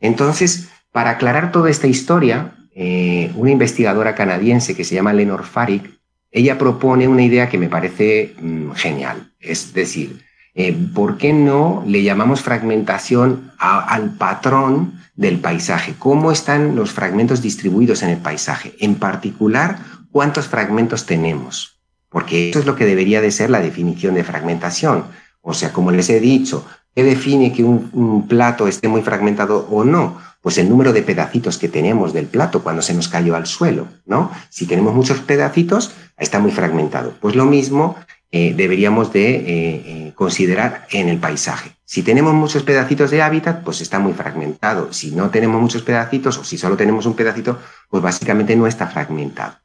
Entonces, 0.00 0.68
para 0.92 1.10
aclarar 1.10 1.52
toda 1.52 1.70
esta 1.70 1.86
historia, 1.86 2.54
eh, 2.74 3.30
una 3.34 3.50
investigadora 3.50 4.14
canadiense 4.14 4.74
que 4.74 4.84
se 4.84 4.94
llama 4.94 5.12
Lenore 5.12 5.44
Farik, 5.44 5.90
ella 6.30 6.58
propone 6.58 7.08
una 7.08 7.22
idea 7.22 7.48
que 7.48 7.58
me 7.58 7.68
parece 7.68 8.34
mm, 8.40 8.72
genial. 8.72 9.32
Es 9.40 9.72
decir, 9.72 10.22
eh, 10.54 10.76
¿por 10.94 11.18
qué 11.18 11.32
no 11.32 11.84
le 11.86 12.02
llamamos 12.02 12.40
fragmentación 12.40 13.52
al 13.58 14.14
patrón 14.16 15.00
del 15.14 15.38
paisaje? 15.38 15.94
¿Cómo 15.98 16.32
están 16.32 16.76
los 16.76 16.92
fragmentos 16.92 17.42
distribuidos 17.42 18.02
en 18.02 18.10
el 18.10 18.18
paisaje? 18.18 18.74
En 18.80 18.94
particular, 18.94 19.78
¿cuántos 20.10 20.48
fragmentos 20.48 21.04
tenemos? 21.04 21.78
Porque 22.08 22.50
eso 22.50 22.58
es 22.58 22.66
lo 22.66 22.74
que 22.74 22.86
debería 22.86 23.20
de 23.20 23.30
ser 23.30 23.50
la 23.50 23.60
definición 23.60 24.14
de 24.14 24.24
fragmentación. 24.24 25.04
O 25.48 25.54
sea, 25.54 25.72
como 25.72 25.90
les 25.90 26.10
he 26.10 26.18
dicho, 26.18 26.66
¿qué 26.94 27.04
define 27.04 27.52
que 27.52 27.62
un 27.62 28.26
plato 28.28 28.66
esté 28.66 28.88
muy 28.88 29.02
fragmentado 29.02 29.66
o 29.70 29.84
no? 29.84 30.16
pues 30.46 30.58
el 30.58 30.68
número 30.68 30.92
de 30.92 31.02
pedacitos 31.02 31.58
que 31.58 31.68
tenemos 31.68 32.12
del 32.12 32.26
plato 32.26 32.62
cuando 32.62 32.80
se 32.80 32.94
nos 32.94 33.08
cayó 33.08 33.34
al 33.34 33.48
suelo, 33.48 33.88
¿no? 34.06 34.30
Si 34.48 34.64
tenemos 34.64 34.94
muchos 34.94 35.18
pedacitos, 35.18 35.90
está 36.16 36.38
muy 36.38 36.52
fragmentado. 36.52 37.14
Pues 37.20 37.34
lo 37.34 37.46
mismo 37.46 37.96
eh, 38.30 38.54
deberíamos 38.56 39.12
de 39.12 39.34
eh, 39.34 39.42
eh, 39.48 40.12
considerar 40.14 40.86
en 40.92 41.08
el 41.08 41.18
paisaje. 41.18 41.72
Si 41.84 42.04
tenemos 42.04 42.32
muchos 42.32 42.62
pedacitos 42.62 43.10
de 43.10 43.22
hábitat, 43.22 43.64
pues 43.64 43.80
está 43.80 43.98
muy 43.98 44.12
fragmentado. 44.12 44.92
Si 44.92 45.10
no 45.10 45.30
tenemos 45.30 45.60
muchos 45.60 45.82
pedacitos 45.82 46.38
o 46.38 46.44
si 46.44 46.56
solo 46.58 46.76
tenemos 46.76 47.06
un 47.06 47.14
pedacito, 47.14 47.58
pues 47.90 48.00
básicamente 48.00 48.54
no 48.54 48.68
está 48.68 48.86
fragmentado. 48.86 49.56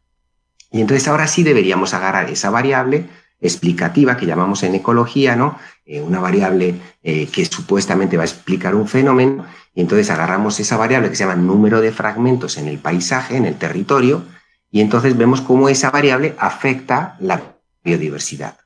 Y 0.71 0.81
entonces 0.81 1.07
ahora 1.07 1.27
sí 1.27 1.43
deberíamos 1.43 1.93
agarrar 1.93 2.27
esa 2.31 2.49
variable 2.49 3.07
explicativa 3.41 4.15
que 4.15 4.25
llamamos 4.25 4.63
en 4.63 4.75
ecología, 4.75 5.35
¿no? 5.35 5.57
una 5.85 6.19
variable 6.19 6.75
que 7.01 7.45
supuestamente 7.45 8.15
va 8.15 8.23
a 8.23 8.27
explicar 8.27 8.75
un 8.75 8.87
fenómeno 8.87 9.45
y 9.73 9.81
entonces 9.81 10.09
agarramos 10.09 10.59
esa 10.59 10.77
variable 10.77 11.09
que 11.09 11.15
se 11.15 11.25
llama 11.25 11.35
número 11.35 11.81
de 11.81 11.91
fragmentos 11.91 12.57
en 12.57 12.67
el 12.67 12.77
paisaje, 12.77 13.37
en 13.37 13.45
el 13.45 13.57
territorio, 13.57 14.23
y 14.69 14.81
entonces 14.81 15.17
vemos 15.17 15.41
cómo 15.41 15.69
esa 15.69 15.91
variable 15.91 16.35
afecta 16.37 17.17
la 17.19 17.41
biodiversidad. 17.83 18.57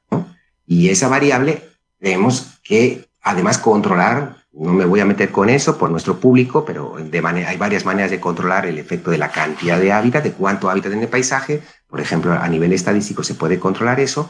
Y 0.67 0.89
esa 0.89 1.07
variable 1.07 1.63
tenemos 1.99 2.59
que 2.63 3.07
además 3.21 3.57
controlar, 3.57 4.37
no 4.51 4.73
me 4.73 4.85
voy 4.85 4.99
a 4.99 5.05
meter 5.05 5.31
con 5.31 5.49
eso 5.49 5.77
por 5.77 5.91
nuestro 5.91 6.19
público, 6.19 6.65
pero 6.65 6.95
hay 6.97 7.57
varias 7.57 7.85
maneras 7.85 8.11
de 8.11 8.19
controlar 8.19 8.65
el 8.65 8.77
efecto 8.77 9.11
de 9.11 9.17
la 9.17 9.31
cantidad 9.31 9.79
de 9.79 9.91
hábitat, 9.91 10.23
de 10.23 10.31
cuánto 10.31 10.69
hábitat 10.69 10.93
en 10.93 11.01
el 11.01 11.07
paisaje. 11.07 11.61
Por 11.87 12.01
ejemplo, 12.01 12.33
a 12.33 12.47
nivel 12.47 12.73
estadístico 12.73 13.23
se 13.23 13.35
puede 13.35 13.59
controlar 13.59 13.99
eso. 13.99 14.29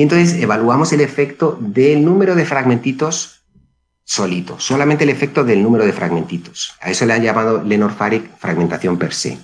Y 0.00 0.02
entonces 0.02 0.40
evaluamos 0.42 0.94
el 0.94 1.02
efecto 1.02 1.58
del 1.60 2.02
número 2.06 2.34
de 2.34 2.46
fragmentitos 2.46 3.42
solito, 4.02 4.58
solamente 4.58 5.04
el 5.04 5.10
efecto 5.10 5.44
del 5.44 5.62
número 5.62 5.84
de 5.84 5.92
fragmentitos. 5.92 6.72
A 6.80 6.90
eso 6.90 7.04
le 7.04 7.12
han 7.12 7.22
llamado 7.22 7.62
Lenor 7.62 7.92
fragmentación 7.92 8.96
per 8.96 9.12
se. 9.12 9.36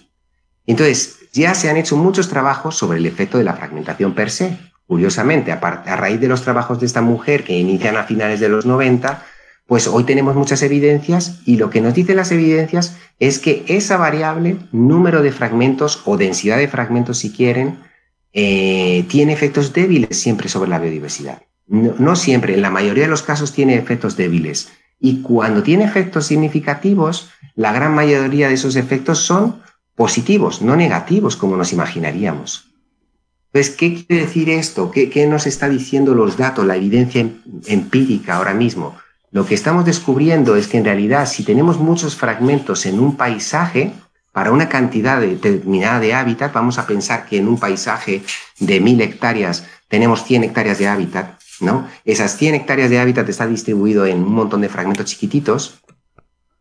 Entonces, 0.64 1.18
ya 1.34 1.54
se 1.54 1.68
han 1.68 1.76
hecho 1.76 1.98
muchos 1.98 2.30
trabajos 2.30 2.74
sobre 2.74 2.96
el 2.96 3.04
efecto 3.04 3.36
de 3.36 3.44
la 3.44 3.52
fragmentación 3.52 4.14
per 4.14 4.30
se. 4.30 4.56
Curiosamente, 4.86 5.52
a 5.52 5.96
raíz 5.96 6.20
de 6.20 6.28
los 6.28 6.40
trabajos 6.40 6.80
de 6.80 6.86
esta 6.86 7.02
mujer 7.02 7.44
que 7.44 7.52
inician 7.52 7.98
a 7.98 8.04
finales 8.04 8.40
de 8.40 8.48
los 8.48 8.64
90, 8.64 9.26
pues 9.66 9.86
hoy 9.86 10.04
tenemos 10.04 10.36
muchas 10.36 10.62
evidencias 10.62 11.40
y 11.44 11.58
lo 11.58 11.68
que 11.68 11.82
nos 11.82 11.92
dicen 11.92 12.16
las 12.16 12.32
evidencias 12.32 12.96
es 13.18 13.40
que 13.40 13.66
esa 13.68 13.98
variable, 13.98 14.56
número 14.72 15.20
de 15.20 15.32
fragmentos 15.32 16.00
o 16.06 16.16
densidad 16.16 16.56
de 16.56 16.68
fragmentos 16.68 17.18
si 17.18 17.30
quieren, 17.30 17.84
eh, 18.38 19.06
tiene 19.08 19.32
efectos 19.32 19.72
débiles 19.72 20.20
siempre 20.20 20.50
sobre 20.50 20.68
la 20.68 20.78
biodiversidad. 20.78 21.40
No, 21.68 22.14
siempre, 22.16 22.52
en 22.52 22.60
la 22.60 22.68
mayoría 22.68 23.04
de 23.04 23.08
los 23.10 23.22
casos 23.22 23.54
tiene 23.54 23.76
efectos 23.76 24.14
débiles. 24.14 24.68
Y 25.00 25.22
cuando 25.22 25.62
tiene 25.62 25.84
efectos 25.84 26.26
significativos, 26.26 27.30
la 27.54 27.72
gran 27.72 27.94
mayoría 27.94 28.48
de 28.48 28.54
esos 28.54 28.76
efectos 28.76 29.20
son 29.20 29.62
positivos, 29.94 30.60
no 30.60 30.76
negativos 30.76 31.34
como 31.34 31.56
nos 31.56 31.72
imaginaríamos. 31.72 32.74
Entonces, 33.54 33.74
¿qué 33.74 34.04
quiere 34.04 34.26
decir 34.26 34.50
esto? 34.50 34.90
¿Qué, 34.90 35.08
¿Qué, 35.08 35.26
nos 35.26 35.46
está 35.46 35.70
diciendo 35.70 36.14
los 36.14 36.36
datos, 36.36 36.66
la 36.66 36.76
evidencia 36.76 37.22
em, 37.22 37.36
empírica 37.64 38.36
ahora 38.36 38.52
mismo? 38.52 38.96
Lo 39.30 39.46
que 39.46 39.54
estamos 39.54 39.86
descubriendo 39.86 40.56
es 40.56 40.68
que 40.68 40.76
en 40.76 40.84
realidad 40.84 41.26
si 41.26 41.42
tenemos 41.42 41.78
muchos 41.78 42.16
fragmentos 42.16 42.84
en 42.84 43.00
un 43.00 43.16
paisaje, 43.16 43.94
para 44.36 44.52
una 44.52 44.68
cantidad 44.68 45.18
determinada 45.18 45.98
de 45.98 46.12
hábitat, 46.12 46.52
vamos 46.52 46.78
a 46.78 46.86
pensar 46.86 47.24
que 47.24 47.38
en 47.38 47.48
un 47.48 47.58
paisaje 47.58 48.22
de 48.58 48.80
mil 48.80 49.00
hectáreas 49.00 49.64
tenemos 49.88 50.24
100 50.24 50.44
hectáreas 50.44 50.78
de 50.78 50.86
hábitat, 50.86 51.40
¿no? 51.60 51.88
Esas 52.04 52.36
100 52.36 52.54
hectáreas 52.54 52.90
de 52.90 52.98
hábitat 52.98 53.26
está 53.30 53.46
distribuido 53.46 54.04
en 54.04 54.18
un 54.18 54.34
montón 54.34 54.60
de 54.60 54.68
fragmentos 54.68 55.06
chiquititos. 55.06 55.80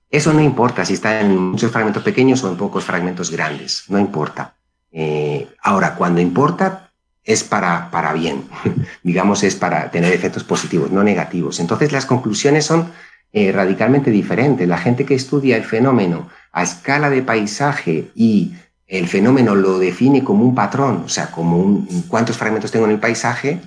Eso 0.09 0.31
no 0.31 0.39
importa 0.39 0.85
si 0.85 0.93
está 0.93 1.19
en 1.19 1.37
muchos 1.37 1.69
fragmentos 1.69 2.01
pequeños 2.01 2.41
o 2.45 2.49
en 2.49 2.55
pocos 2.55 2.85
fragmentos 2.85 3.29
grandes, 3.29 3.83
no 3.89 3.99
importa. 3.99 4.55
Eh, 4.93 5.45
ahora, 5.61 5.95
cuando 5.95 6.21
importa, 6.21 6.91
es 7.25 7.43
para, 7.43 7.91
para 7.91 8.13
bien, 8.13 8.45
digamos, 9.03 9.43
es 9.43 9.55
para 9.55 9.91
tener 9.91 10.13
efectos 10.13 10.45
positivos, 10.45 10.91
no 10.91 11.03
negativos. 11.03 11.59
Entonces, 11.59 11.91
las 11.91 12.05
conclusiones 12.05 12.63
son 12.63 12.93
eh, 13.33 13.51
radicalmente 13.51 14.11
diferentes. 14.11 14.65
La 14.65 14.77
gente 14.77 15.05
que 15.05 15.15
estudia 15.15 15.57
el 15.57 15.65
fenómeno 15.65 16.29
a 16.55 16.63
escala 16.63 17.09
de 17.09 17.21
paisaje 17.21 18.11
y 18.15 18.53
el 18.87 19.09
fenómeno 19.09 19.55
lo 19.55 19.77
define 19.77 20.23
como 20.23 20.45
un 20.45 20.55
patrón, 20.55 21.03
o 21.05 21.09
sea, 21.09 21.29
como 21.29 21.57
un, 21.57 21.85
cuántos 22.07 22.37
fragmentos 22.37 22.71
tengo 22.71 22.85
en 22.85 22.91
el 22.91 22.99
paisaje, 22.99 23.59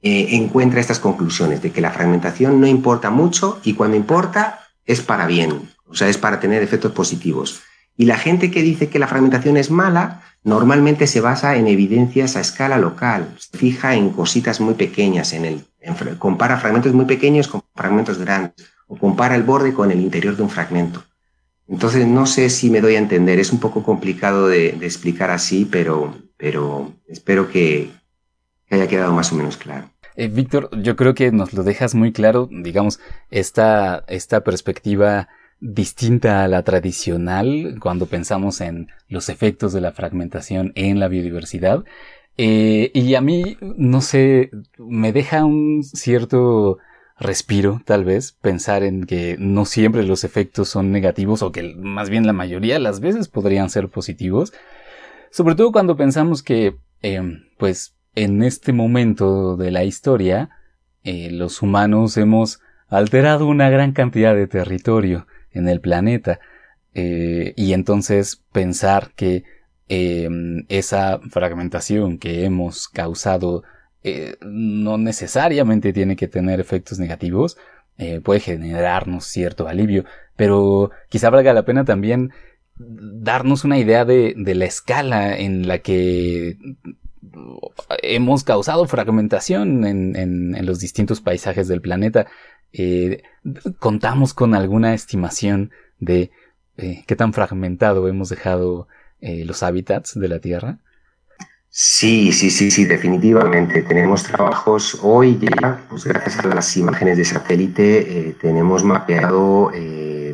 eh, 0.00 0.28
encuentra 0.30 0.80
estas 0.80 1.00
conclusiones 1.00 1.60
de 1.60 1.72
que 1.72 1.80
la 1.80 1.90
fragmentación 1.90 2.60
no 2.60 2.68
importa 2.68 3.10
mucho 3.10 3.58
y 3.64 3.74
cuando 3.74 3.96
importa 3.96 4.60
es 4.86 5.00
para 5.00 5.26
bien, 5.26 5.68
o 5.86 5.94
sea, 5.96 6.08
es 6.08 6.18
para 6.18 6.38
tener 6.38 6.62
efectos 6.62 6.92
positivos. 6.92 7.62
Y 7.96 8.04
la 8.04 8.16
gente 8.16 8.52
que 8.52 8.62
dice 8.62 8.88
que 8.88 9.00
la 9.00 9.08
fragmentación 9.08 9.56
es 9.56 9.72
mala, 9.72 10.22
normalmente 10.44 11.08
se 11.08 11.20
basa 11.20 11.56
en 11.56 11.66
evidencias 11.66 12.36
a 12.36 12.40
escala 12.40 12.78
local, 12.78 13.34
se 13.38 13.58
fija 13.58 13.96
en 13.96 14.10
cositas 14.10 14.60
muy 14.60 14.74
pequeñas, 14.74 15.32
en 15.32 15.46
el, 15.46 15.66
compara 16.18 16.58
fragmentos 16.58 16.94
muy 16.94 17.06
pequeños 17.06 17.48
con 17.48 17.62
fragmentos 17.74 18.18
grandes, 18.18 18.54
o 18.86 18.96
compara 18.96 19.34
el 19.34 19.42
borde 19.42 19.74
con 19.74 19.90
el 19.90 20.00
interior 20.00 20.36
de 20.36 20.44
un 20.44 20.50
fragmento. 20.50 21.02
Entonces, 21.70 22.06
no 22.06 22.26
sé 22.26 22.50
si 22.50 22.68
me 22.68 22.80
doy 22.80 22.96
a 22.96 22.98
entender, 22.98 23.38
es 23.38 23.52
un 23.52 23.60
poco 23.60 23.84
complicado 23.84 24.48
de, 24.48 24.70
explicar 24.80 25.30
así, 25.30 25.64
pero, 25.64 26.16
pero 26.36 26.92
espero 27.06 27.48
que, 27.48 27.90
que 28.66 28.74
haya 28.74 28.88
quedado 28.88 29.12
más 29.14 29.32
o 29.32 29.36
menos 29.36 29.56
claro. 29.56 29.88
Eh, 30.16 30.26
Víctor, 30.26 30.68
yo 30.82 30.96
creo 30.96 31.14
que 31.14 31.30
nos 31.30 31.52
lo 31.52 31.62
dejas 31.62 31.94
muy 31.94 32.12
claro, 32.12 32.48
digamos, 32.50 32.98
esta, 33.30 34.04
esta 34.08 34.42
perspectiva 34.42 35.28
distinta 35.60 36.42
a 36.42 36.48
la 36.48 36.64
tradicional 36.64 37.76
cuando 37.80 38.06
pensamos 38.06 38.60
en 38.60 38.88
los 39.08 39.28
efectos 39.28 39.72
de 39.72 39.80
la 39.80 39.92
fragmentación 39.92 40.72
en 40.74 40.98
la 40.98 41.06
biodiversidad. 41.06 41.84
Eh, 42.36 42.90
y 42.94 43.14
a 43.14 43.20
mí, 43.20 43.56
no 43.60 44.00
sé, 44.00 44.50
me 44.78 45.12
deja 45.12 45.44
un 45.44 45.84
cierto 45.84 46.78
respiro, 47.20 47.82
tal 47.84 48.04
vez, 48.04 48.32
pensar 48.32 48.82
en 48.82 49.04
que 49.04 49.36
no 49.38 49.66
siempre 49.66 50.02
los 50.02 50.24
efectos 50.24 50.70
son 50.70 50.90
negativos 50.90 51.42
o 51.42 51.52
que 51.52 51.74
más 51.76 52.08
bien 52.08 52.26
la 52.26 52.32
mayoría 52.32 52.74
de 52.74 52.80
las 52.80 53.00
veces 53.00 53.28
podrían 53.28 53.68
ser 53.68 53.88
positivos. 53.88 54.52
Sobre 55.30 55.54
todo 55.54 55.70
cuando 55.70 55.96
pensamos 55.96 56.42
que, 56.42 56.76
eh, 57.02 57.22
pues, 57.58 57.94
en 58.14 58.42
este 58.42 58.72
momento 58.72 59.56
de 59.56 59.70
la 59.70 59.84
historia, 59.84 60.50
eh, 61.04 61.30
los 61.30 61.62
humanos 61.62 62.16
hemos 62.16 62.60
alterado 62.88 63.46
una 63.46 63.70
gran 63.70 63.92
cantidad 63.92 64.34
de 64.34 64.46
territorio 64.46 65.26
en 65.52 65.68
el 65.68 65.80
planeta. 65.80 66.40
Eh, 66.94 67.52
y 67.56 67.74
entonces 67.74 68.42
pensar 68.50 69.12
que 69.14 69.44
em, 69.88 70.64
esa 70.68 71.20
fragmentación 71.30 72.18
que 72.18 72.44
hemos 72.44 72.88
causado 72.88 73.62
eh, 74.02 74.36
no 74.40 74.98
necesariamente 74.98 75.92
tiene 75.92 76.16
que 76.16 76.28
tener 76.28 76.60
efectos 76.60 76.98
negativos, 76.98 77.56
puede 78.24 78.40
generarnos 78.40 79.26
cierto 79.26 79.68
alivio, 79.68 80.06
pero 80.34 80.90
quizá 81.10 81.28
valga 81.28 81.52
la 81.52 81.66
pena 81.66 81.84
también 81.84 82.32
darnos 82.80 83.64
una 83.64 83.78
idea 83.78 84.04
de, 84.04 84.34
la 84.36 84.64
escala 84.64 85.36
en 85.36 85.68
la 85.68 85.78
que 85.78 86.56
hemos 88.02 88.44
causado 88.44 88.86
fragmentación 88.86 89.84
en, 89.84 90.66
los 90.66 90.80
distintos 90.80 91.20
paisajes 91.20 91.68
del 91.68 91.80
planeta. 91.80 92.26
Eh, 92.72 93.22
¿Contamos 93.78 94.32
con 94.32 94.54
alguna 94.54 94.94
estimación 94.94 95.70
de 95.98 96.30
eh, 96.76 97.04
qué 97.06 97.16
tan 97.16 97.32
fragmentado 97.32 98.08
hemos 98.08 98.28
dejado 98.28 98.88
eh, 99.20 99.44
los 99.44 99.62
hábitats 99.62 100.18
de 100.18 100.28
la 100.28 100.38
Tierra? 100.38 100.78
Sí, 101.72 102.32
sí, 102.32 102.50
sí, 102.50 102.70
sí, 102.70 102.84
definitivamente. 102.84 103.82
Tenemos 103.82 104.24
trabajos 104.24 104.98
hoy 105.02 105.38
ya, 105.38 105.80
pues 105.88 106.04
gracias 106.04 106.38
a 106.40 106.48
las 106.48 106.76
imágenes 106.76 107.16
de 107.16 107.24
satélite, 107.24 108.36
tenemos 108.40 108.82
mapeado, 108.82 109.70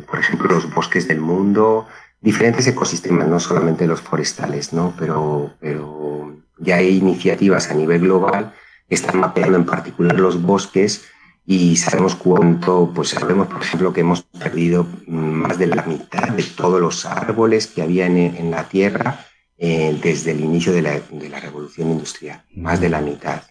por 0.07 0.19
ejemplo, 0.19 0.49
los 0.49 0.73
bosques 0.73 1.07
del 1.07 1.21
mundo, 1.21 1.87
diferentes 2.21 2.65
ecosistemas, 2.67 3.27
no 3.27 3.39
solamente 3.39 3.85
los 3.85 4.01
forestales, 4.01 4.73
¿no? 4.73 4.93
Pero, 4.97 5.53
pero 5.59 6.35
ya 6.57 6.77
hay 6.77 6.97
iniciativas 6.97 7.69
a 7.69 7.75
nivel 7.75 8.01
global 8.01 8.53
que 8.89 8.95
están 8.95 9.19
mapeando 9.19 9.57
en 9.57 9.65
particular 9.65 10.19
los 10.19 10.41
bosques 10.41 11.05
y 11.45 11.77
sabemos 11.77 12.15
cuánto, 12.15 12.91
pues 12.93 13.09
sabemos, 13.09 13.47
por 13.47 13.61
ejemplo, 13.61 13.93
que 13.93 14.01
hemos 14.01 14.23
perdido 14.23 14.85
más 15.07 15.57
de 15.57 15.67
la 15.67 15.83
mitad 15.83 16.29
de 16.29 16.43
todos 16.43 16.81
los 16.81 17.05
árboles 17.05 17.67
que 17.67 17.81
había 17.81 18.05
en, 18.07 18.51
la 18.51 18.67
Tierra 18.67 19.25
eh, 19.57 19.97
desde 20.01 20.31
el 20.31 20.41
inicio 20.41 20.71
de 20.71 20.81
la, 20.81 20.99
de 20.99 21.29
la, 21.29 21.39
revolución 21.39 21.91
industrial, 21.91 22.43
más 22.55 22.79
de 22.79 22.89
la 22.89 23.01
mitad. 23.01 23.43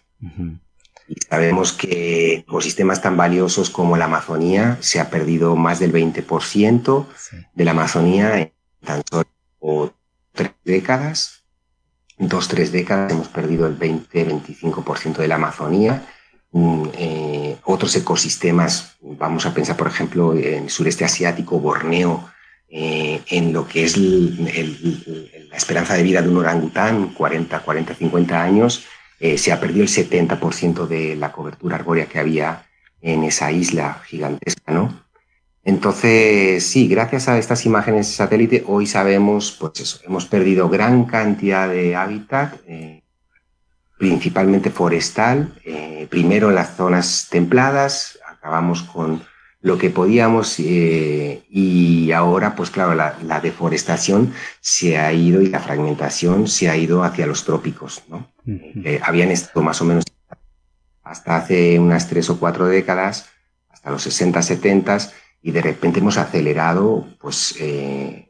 Y 1.07 1.15
sabemos 1.29 1.73
que 1.73 2.35
ecosistemas 2.35 3.01
tan 3.01 3.15
valiosos 3.15 3.69
como 3.69 3.97
la 3.97 4.05
Amazonía 4.05 4.77
se 4.81 4.99
ha 4.99 5.09
perdido 5.09 5.55
más 5.55 5.79
del 5.79 5.93
20% 5.93 7.05
de 7.53 7.65
la 7.65 7.71
Amazonía 7.71 8.39
en 8.39 8.53
tan 8.83 9.03
solo 9.09 9.95
tres 10.33 10.51
décadas. 10.63 11.43
Dos, 12.17 12.47
tres 12.47 12.71
décadas 12.71 13.11
hemos 13.11 13.27
perdido 13.27 13.67
el 13.67 13.77
20-25% 13.77 15.17
de 15.17 15.27
la 15.27 15.35
Amazonía 15.35 16.07
Mm, 16.51 16.89
eh, 16.93 17.57
otros 17.65 17.95
ecosistemas, 17.95 18.97
vamos 19.01 19.45
a 19.45 19.53
pensar, 19.53 19.75
por 19.75 19.87
ejemplo, 19.87 20.33
en 20.33 20.63
el 20.63 20.69
sureste 20.69 21.05
asiático, 21.05 21.59
Borneo, 21.59 22.29
eh, 22.69 23.21
en 23.27 23.53
lo 23.53 23.67
que 23.67 23.83
es 23.83 23.97
la 23.97 25.55
esperanza 25.55 25.95
de 25.95 26.03
vida 26.03 26.21
de 26.21 26.29
un 26.29 26.37
orangután, 26.37 27.13
40, 27.13 27.59
40, 27.59 27.95
50 27.95 28.43
años, 28.43 28.85
eh, 29.19 29.37
se 29.37 29.51
ha 29.51 29.59
perdido 29.59 29.83
el 29.83 29.89
70% 29.89 30.87
de 30.87 31.15
la 31.15 31.31
cobertura 31.31 31.75
arbórea 31.75 32.05
que 32.05 32.19
había 32.19 32.65
en 33.01 33.23
esa 33.23 33.51
isla 33.51 34.01
gigantesca, 34.05 34.71
¿no? 34.71 35.05
Entonces, 35.63 36.65
sí, 36.65 36.87
gracias 36.87 37.27
a 37.27 37.37
estas 37.37 37.65
imágenes 37.65 38.07
satélite, 38.15 38.63
hoy 38.67 38.87
sabemos, 38.87 39.51
pues 39.59 39.79
eso, 39.81 39.99
hemos 40.05 40.25
perdido 40.25 40.69
gran 40.69 41.03
cantidad 41.03 41.67
de 41.67 41.95
hábitat, 41.95 42.55
principalmente 43.97 44.69
forestal, 44.69 45.53
eh, 45.65 46.07
primero 46.09 46.49
en 46.49 46.55
las 46.55 46.75
zonas 46.75 47.27
templadas, 47.29 48.19
acabamos 48.27 48.83
con 48.83 49.21
lo 49.67 49.77
que 49.77 49.89
podíamos 49.89 50.59
eh, 50.59 51.43
y 51.49 52.11
ahora, 52.13 52.55
pues 52.55 52.71
claro, 52.71 52.95
la, 52.95 53.39
deforestación 53.41 54.33
se 54.61 54.97
ha 54.97 55.11
ido 55.11 55.41
y 55.41 55.47
la 55.47 55.59
fragmentación 55.59 56.47
se 56.47 56.69
ha 56.69 56.77
ido 56.77 57.03
hacia 57.03 57.27
los 57.27 57.43
trópicos, 57.43 58.03
¿no? 58.07 58.31
Eh, 58.47 58.99
habían 59.03 59.29
estado 59.29 59.61
más 59.61 59.81
o 59.81 59.85
menos 59.85 60.05
hasta 61.03 61.35
hace 61.35 61.79
unas 61.79 62.07
tres 62.07 62.29
o 62.29 62.39
cuatro 62.39 62.65
décadas, 62.65 63.29
hasta 63.69 63.91
los 63.91 64.01
60, 64.03 64.41
70, 64.41 64.97
y 65.41 65.51
de 65.51 65.61
repente 65.61 65.99
hemos 65.99 66.17
acelerado, 66.17 67.05
pues 67.19 67.55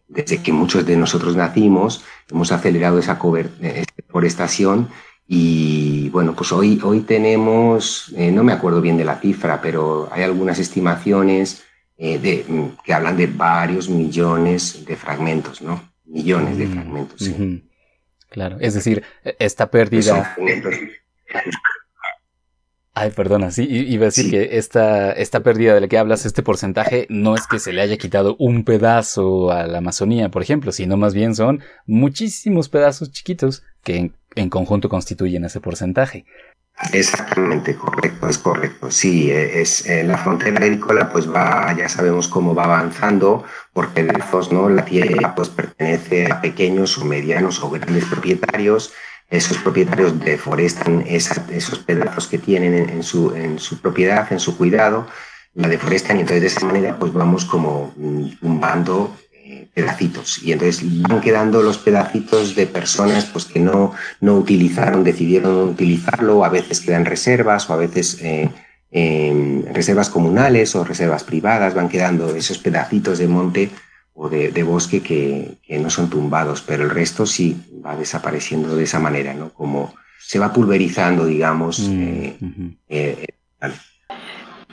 desde 0.07 0.41
que 0.43 0.51
muchos 0.51 0.85
de 0.85 0.97
nosotros 0.97 1.35
nacimos, 1.35 2.03
hemos 2.29 2.51
acelerado 2.51 2.99
esa, 2.99 3.19
esa 3.61 3.93
deforestación 3.95 4.89
y 5.27 6.09
bueno, 6.09 6.33
pues 6.33 6.51
hoy, 6.53 6.79
hoy 6.81 7.01
tenemos, 7.01 8.13
eh, 8.15 8.31
no 8.31 8.43
me 8.43 8.53
acuerdo 8.53 8.79
bien 8.79 8.97
de 8.97 9.03
la 9.03 9.19
cifra, 9.19 9.61
pero 9.61 10.07
hay 10.11 10.23
algunas 10.23 10.57
estimaciones 10.57 11.63
eh, 11.97 12.17
de, 12.17 12.45
mm, 12.47 12.77
que 12.83 12.93
hablan 12.93 13.17
de 13.17 13.27
varios 13.27 13.89
millones 13.89 14.85
de 14.85 14.95
fragmentos, 14.95 15.61
¿no? 15.61 15.91
Millones 16.05 16.57
de 16.57 16.67
mm, 16.67 16.71
fragmentos. 16.71 17.19
Sí. 17.19 17.63
Claro, 18.29 18.57
es 18.61 18.73
decir, 18.73 19.03
e, 19.23 19.35
esta 19.39 19.69
pérdida... 19.69 20.35
Ay, 22.99 23.11
perdona, 23.11 23.51
sí, 23.51 23.67
iba 23.69 24.05
a 24.05 24.05
decir 24.05 24.31
que 24.31 24.57
esta, 24.57 25.11
esta 25.11 25.43
pérdida 25.43 25.75
de 25.75 25.81
la 25.81 25.87
que 25.87 25.99
hablas, 25.99 26.25
este 26.25 26.41
porcentaje, 26.41 27.05
no 27.09 27.35
es 27.35 27.45
que 27.45 27.59
se 27.59 27.71
le 27.71 27.81
haya 27.81 27.95
quitado 27.97 28.35
un 28.39 28.63
pedazo 28.63 29.51
a 29.51 29.67
la 29.67 29.77
Amazonía, 29.77 30.29
por 30.31 30.41
ejemplo, 30.41 30.71
sino 30.71 30.97
más 30.97 31.13
bien 31.13 31.35
son 31.35 31.61
muchísimos 31.85 32.69
pedazos 32.69 33.11
chiquitos 33.11 33.61
que 33.87 34.11
en, 34.35 34.49
conjunto 34.49 34.89
constituyen 34.89 35.45
ese 35.45 35.61
porcentaje. 35.61 36.25
Exactamente, 36.91 37.75
correcto, 37.75 38.27
es 38.27 38.37
correcto. 38.37 38.91
Sí, 38.91 39.31
e, 39.31 39.61
es 39.61 39.85
eh, 39.87 40.03
la 40.03 40.17
frontera 40.17 40.59
agrícola, 40.59 41.09
pues 41.09 41.25
va, 41.27 41.73
ya 41.73 41.87
sabemos 41.87 42.27
cómo 42.27 42.53
va 42.53 42.65
avanzando, 42.65 43.45
porque 43.71 44.03
¿no? 44.51 44.69
La 44.69 44.83
tierra 44.83 45.33
pues 45.33 45.47
pertenece 45.47 46.29
a 46.29 46.41
pequeños 46.41 46.97
o 46.97 47.05
medianos 47.05 47.63
o 47.63 47.69
grandes 47.69 48.05
propietarios 48.05 48.91
esos 49.29 49.57
propietarios 49.57 50.17
deforestan 50.19 51.03
esos 51.05 51.79
pedazos 51.79 52.27
que 52.27 52.37
tienen 52.37 52.89
en, 52.89 53.03
su, 53.03 53.35
en 53.35 53.59
su 53.59 53.81
propiedad, 53.81 54.31
en 54.31 54.39
su 54.39 54.55
cuidado, 54.55 55.05
la 55.53 55.67
deforestan 55.67 56.17
y 56.17 56.21
entonces 56.21 56.41
de 56.41 56.47
esa 56.47 56.65
manera 56.65 56.97
pues 56.97 57.11
vamos 57.11 57.43
como 57.43 57.93
tumbando 58.39 59.13
eh, 59.26 59.26
pedacitos 59.77 60.41
y 60.41 60.53
entonces 60.53 60.81
van 61.03 61.21
quedando 61.21 61.61
los 61.61 61.77
pedacitos 61.77 62.55
de 62.55 62.65
personas 62.65 63.25
pues 63.25 63.45
que 63.45 63.59
no, 63.59 63.93
no 64.21 64.33
utilizaron, 64.33 65.03
decidieron 65.03 65.69
utilizarlo, 65.69 66.43
a 66.43 66.49
veces 66.49 66.81
quedan 66.81 67.05
reservas 67.05 67.69
o 67.69 67.73
a 67.73 67.77
veces 67.77 68.17
eh, 68.23 68.49
reservas 69.71 70.09
comunales 70.09 70.75
o 70.75 70.83
reservas 70.83 71.23
privadas, 71.23 71.75
van 71.75 71.89
quedando 71.89 72.35
esos 72.35 72.57
pedacitos 72.57 73.19
de 73.19 73.27
monte 73.27 73.69
o 74.15 74.29
de, 74.29 74.63
bosque 74.63 75.01
que, 75.03 75.59
no 75.79 75.91
son 75.91 76.09
tumbados, 76.09 76.63
pero 76.65 76.83
el 76.83 76.89
resto 76.89 77.27
sí 77.27 77.55
va 77.85 77.95
desapareciendo 77.95 78.75
de 78.75 78.83
esa 78.83 78.99
manera, 78.99 79.35
¿no? 79.35 79.53
Como 79.53 79.93
se 80.19 80.39
va 80.39 80.51
pulverizando, 80.51 81.27
digamos. 81.27 81.87
Mm, 81.87 82.69
eh, 82.89 83.27
eh, 83.61 83.71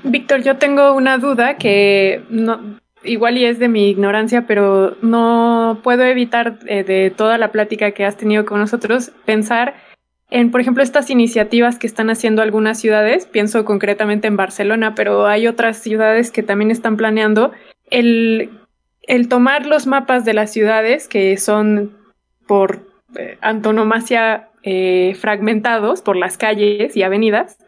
Víctor, 0.03 0.43
yo 0.43 0.57
tengo 0.57 0.95
una 0.95 1.19
duda 1.19 1.59
que 1.59 2.25
no, 2.31 2.81
igual 3.05 3.39
y 3.39 3.45
es 3.45 3.59
de 3.59 3.69
mi 3.69 3.89
ignorancia, 3.89 4.47
pero 4.47 4.97
no 5.03 5.81
puedo 5.83 6.03
evitar 6.05 6.59
eh, 6.67 6.85
de 6.85 7.11
toda 7.11 7.39
la 7.39 7.53
plática 7.53 7.93
que 7.93 8.05
has 8.05 8.17
tenido 8.17 8.45
con 8.45 8.59
nosotros 8.59 9.13
pensar 9.25 9.75
en, 10.31 10.51
por 10.51 10.61
ejemplo, 10.61 10.83
estas 10.83 11.11
iniciativas 11.11 11.79
que 11.79 11.87
están 11.87 12.11
haciendo 12.11 12.43
algunas 12.43 12.81
ciudades, 12.81 13.27
pienso 13.27 13.65
concretamente 13.65 14.27
en 14.27 14.37
Barcelona, 14.37 14.95
pero 14.95 15.27
hay 15.27 15.47
otras 15.47 15.79
ciudades 15.79 16.31
que 16.31 16.43
también 16.43 16.71
están 16.71 16.97
planeando 16.97 17.53
el 17.91 18.51
el 19.07 19.29
tomar 19.29 19.67
los 19.67 19.87
mapas 19.87 20.25
de 20.25 20.35
las 20.35 20.53
ciudades, 20.53 21.09
que 21.09 21.37
son 21.37 21.97
por 22.47 22.81
eh, 23.17 23.39
antonomasia 23.41 24.49
eh, 24.63 25.15
fragmentados 25.19 26.03
por 26.03 26.17
las 26.17 26.39
calles 26.39 26.97
y 26.97 27.03
avenidas, 27.03 27.59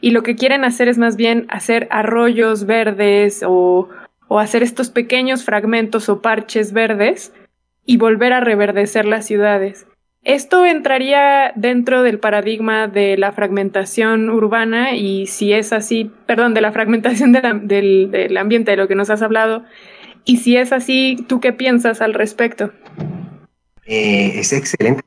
y 0.00 0.10
lo 0.10 0.22
que 0.22 0.36
quieren 0.36 0.64
hacer 0.64 0.88
es 0.88 0.98
más 0.98 1.16
bien 1.16 1.46
hacer 1.48 1.88
arroyos 1.90 2.66
verdes 2.66 3.42
o, 3.46 3.88
o 4.28 4.38
hacer 4.40 4.62
estos 4.62 4.90
pequeños 4.90 5.44
fragmentos 5.44 6.08
o 6.08 6.20
parches 6.20 6.72
verdes 6.72 7.32
y 7.84 7.96
volver 7.96 8.32
a 8.32 8.40
reverdecer 8.40 9.04
las 9.04 9.26
ciudades. 9.26 9.86
Esto 10.22 10.66
entraría 10.66 11.52
dentro 11.54 12.02
del 12.02 12.18
paradigma 12.18 12.88
de 12.88 13.16
la 13.16 13.30
fragmentación 13.30 14.28
urbana 14.28 14.96
y 14.96 15.28
si 15.28 15.52
es 15.52 15.72
así, 15.72 16.10
perdón, 16.26 16.52
de 16.52 16.60
la 16.60 16.72
fragmentación 16.72 17.32
del, 17.32 18.10
del 18.10 18.36
ambiente 18.36 18.72
de 18.72 18.76
lo 18.76 18.88
que 18.88 18.96
nos 18.96 19.08
has 19.08 19.22
hablado, 19.22 19.64
y 20.24 20.38
si 20.38 20.56
es 20.56 20.72
así, 20.72 21.24
¿tú 21.28 21.38
qué 21.38 21.52
piensas 21.52 22.02
al 22.02 22.12
respecto? 22.12 22.72
Eh, 23.86 24.32
es 24.40 24.52
excelente. 24.52 25.02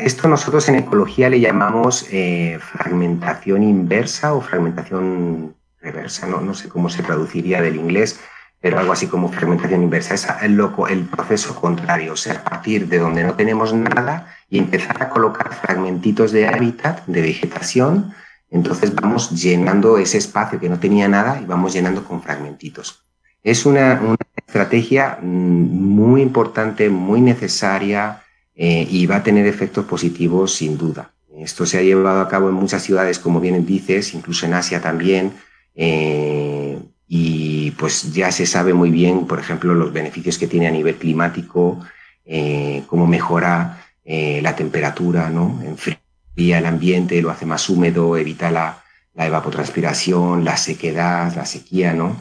Esto 0.00 0.28
nosotros 0.28 0.68
en 0.68 0.76
ecología 0.76 1.28
le 1.28 1.40
llamamos 1.40 2.06
eh, 2.12 2.58
fragmentación 2.60 3.64
inversa 3.64 4.32
o 4.32 4.40
fragmentación 4.40 5.56
reversa, 5.80 6.28
¿no? 6.28 6.40
no 6.40 6.54
sé 6.54 6.68
cómo 6.68 6.88
se 6.88 7.02
traduciría 7.02 7.60
del 7.60 7.76
inglés, 7.76 8.20
pero 8.64 8.78
algo 8.78 8.94
así 8.94 9.08
como 9.08 9.28
fragmentación 9.28 9.82
inversa. 9.82 10.14
Es 10.14 10.26
el, 10.40 10.54
loco, 10.54 10.88
el 10.88 11.04
proceso 11.04 11.54
contrario, 11.54 12.14
o 12.14 12.16
sea, 12.16 12.36
a 12.36 12.44
partir 12.44 12.88
de 12.88 12.98
donde 12.98 13.22
no 13.22 13.34
tenemos 13.34 13.74
nada 13.74 14.34
y 14.48 14.58
empezar 14.58 15.02
a 15.02 15.10
colocar 15.10 15.52
fragmentitos 15.52 16.32
de 16.32 16.48
hábitat, 16.48 17.04
de 17.04 17.20
vegetación, 17.20 18.14
entonces 18.48 18.94
vamos 18.94 19.32
llenando 19.32 19.98
ese 19.98 20.16
espacio 20.16 20.58
que 20.58 20.70
no 20.70 20.78
tenía 20.78 21.08
nada 21.08 21.38
y 21.42 21.44
vamos 21.44 21.74
llenando 21.74 22.04
con 22.04 22.22
fragmentitos. 22.22 23.02
Es 23.42 23.66
una, 23.66 24.00
estrategia 24.34 25.18
mm, 25.20 25.26
muy 25.26 26.22
importante, 26.22 26.88
muy 26.88 27.20
necesaria 27.20 28.22
eh, 28.54 28.86
y 28.88 29.04
va 29.04 29.16
a 29.16 29.22
tener 29.22 29.46
efectos 29.46 29.84
positivos 29.84 30.54
sin 30.54 30.78
duda. 30.78 31.10
Esto 31.36 31.66
se 31.66 31.76
ha 31.76 31.82
llevado 31.82 32.22
a 32.22 32.28
cabo 32.28 32.48
en 32.48 32.54
muchas 32.54 32.82
ciudades, 32.82 33.18
como 33.18 33.40
bien 33.40 33.66
dices, 33.66 34.14
incluso 34.14 34.46
en 34.46 34.54
Asia 34.54 34.80
también. 34.80 35.34
Eh, 35.74 36.78
y 37.06 37.63
pues 37.78 38.12
ya 38.12 38.30
se 38.32 38.46
sabe 38.46 38.74
muy 38.74 38.90
bien, 38.90 39.26
por 39.26 39.38
ejemplo, 39.38 39.74
los 39.74 39.92
beneficios 39.92 40.38
que 40.38 40.46
tiene 40.46 40.66
a 40.66 40.70
nivel 40.70 40.96
climático, 40.96 41.80
eh, 42.24 42.82
cómo 42.86 43.06
mejora 43.06 43.80
la 44.06 44.54
temperatura, 44.54 45.30
¿no? 45.30 45.62
Enfría 45.64 46.58
el 46.58 46.66
ambiente, 46.66 47.22
lo 47.22 47.30
hace 47.30 47.46
más 47.46 47.70
húmedo, 47.70 48.18
evita 48.18 48.50
la, 48.50 48.84
la 49.14 49.26
evapotranspiración, 49.26 50.44
la 50.44 50.56
sequedad, 50.56 51.34
la 51.34 51.46
sequía, 51.46 51.94
¿no? 51.94 52.16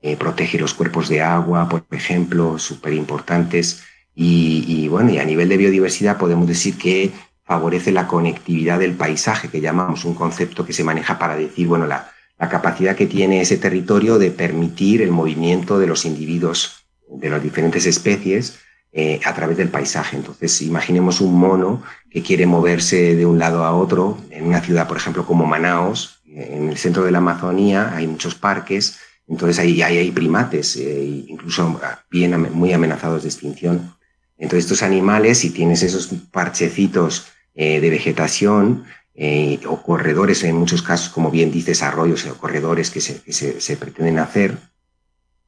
Eh, 0.00 0.16
protege 0.16 0.58
los 0.58 0.74
cuerpos 0.74 1.08
de 1.08 1.22
agua, 1.22 1.68
por 1.68 1.84
ejemplo, 1.90 2.58
súper 2.58 2.94
importantes. 2.94 3.82
Y, 4.14 4.88
bueno, 4.88 5.10
y 5.10 5.18
a 5.18 5.24
nivel 5.24 5.48
de 5.48 5.56
biodiversidad 5.56 6.18
podemos 6.18 6.48
decir 6.48 6.76
que 6.76 7.12
favorece 7.44 7.92
la 7.92 8.08
conectividad 8.08 8.80
del 8.80 8.94
paisaje, 8.94 9.48
que 9.48 9.60
llamamos 9.60 10.04
un 10.04 10.14
concepto 10.14 10.66
que 10.66 10.72
se 10.72 10.82
maneja 10.82 11.18
para 11.18 11.36
decir, 11.36 11.68
bueno, 11.68 11.86
la, 11.86 12.10
capacidad 12.46 12.94
que 12.94 13.06
tiene 13.06 13.40
ese 13.40 13.56
territorio 13.56 14.18
de 14.18 14.30
permitir 14.30 15.02
el 15.02 15.10
movimiento 15.10 15.78
de 15.78 15.88
los 15.88 16.04
individuos 16.04 16.84
de 17.08 17.30
las 17.30 17.42
diferentes 17.42 17.86
especies 17.86 18.58
eh, 18.92 19.20
a 19.24 19.34
través 19.34 19.56
del 19.56 19.68
paisaje. 19.68 20.16
Entonces, 20.16 20.62
imaginemos 20.62 21.20
un 21.20 21.34
mono 21.34 21.82
que 22.10 22.22
quiere 22.22 22.46
moverse 22.46 23.16
de 23.16 23.26
un 23.26 23.38
lado 23.38 23.64
a 23.64 23.74
otro 23.74 24.18
en 24.30 24.46
una 24.46 24.60
ciudad, 24.60 24.86
por 24.86 24.96
ejemplo, 24.96 25.26
como 25.26 25.46
Manaos, 25.46 26.20
En 26.26 26.68
el 26.68 26.76
centro 26.76 27.04
de 27.04 27.10
la 27.10 27.18
Amazonía 27.18 27.92
hay 27.96 28.06
muchos 28.06 28.34
parques, 28.34 28.98
entonces 29.26 29.58
ahí, 29.58 29.82
hay 29.82 30.10
primates, 30.10 30.76
eh, 30.76 31.24
incluso 31.26 31.80
bien, 32.10 32.52
muy 32.52 32.72
amenazados 32.72 33.22
de 33.22 33.28
extinción. 33.28 33.94
Entonces 34.38 34.64
estos 34.64 34.82
animales, 34.82 35.38
si 35.38 35.50
tienes 35.50 35.82
esos 35.82 36.08
parchecitos 36.30 37.26
eh, 37.54 37.80
de 37.80 37.90
vegetación 37.90 38.84
eh, 39.20 39.58
o 39.66 39.82
corredores, 39.82 40.44
en 40.44 40.54
muchos 40.54 40.80
casos, 40.80 41.08
como 41.08 41.32
bien 41.32 41.50
dices, 41.50 41.82
arroyos 41.82 42.24
o 42.26 42.38
corredores 42.38 42.90
que, 42.90 43.00
se, 43.00 43.20
que 43.20 43.32
se, 43.32 43.60
se 43.60 43.76
pretenden 43.76 44.20
hacer, 44.20 44.56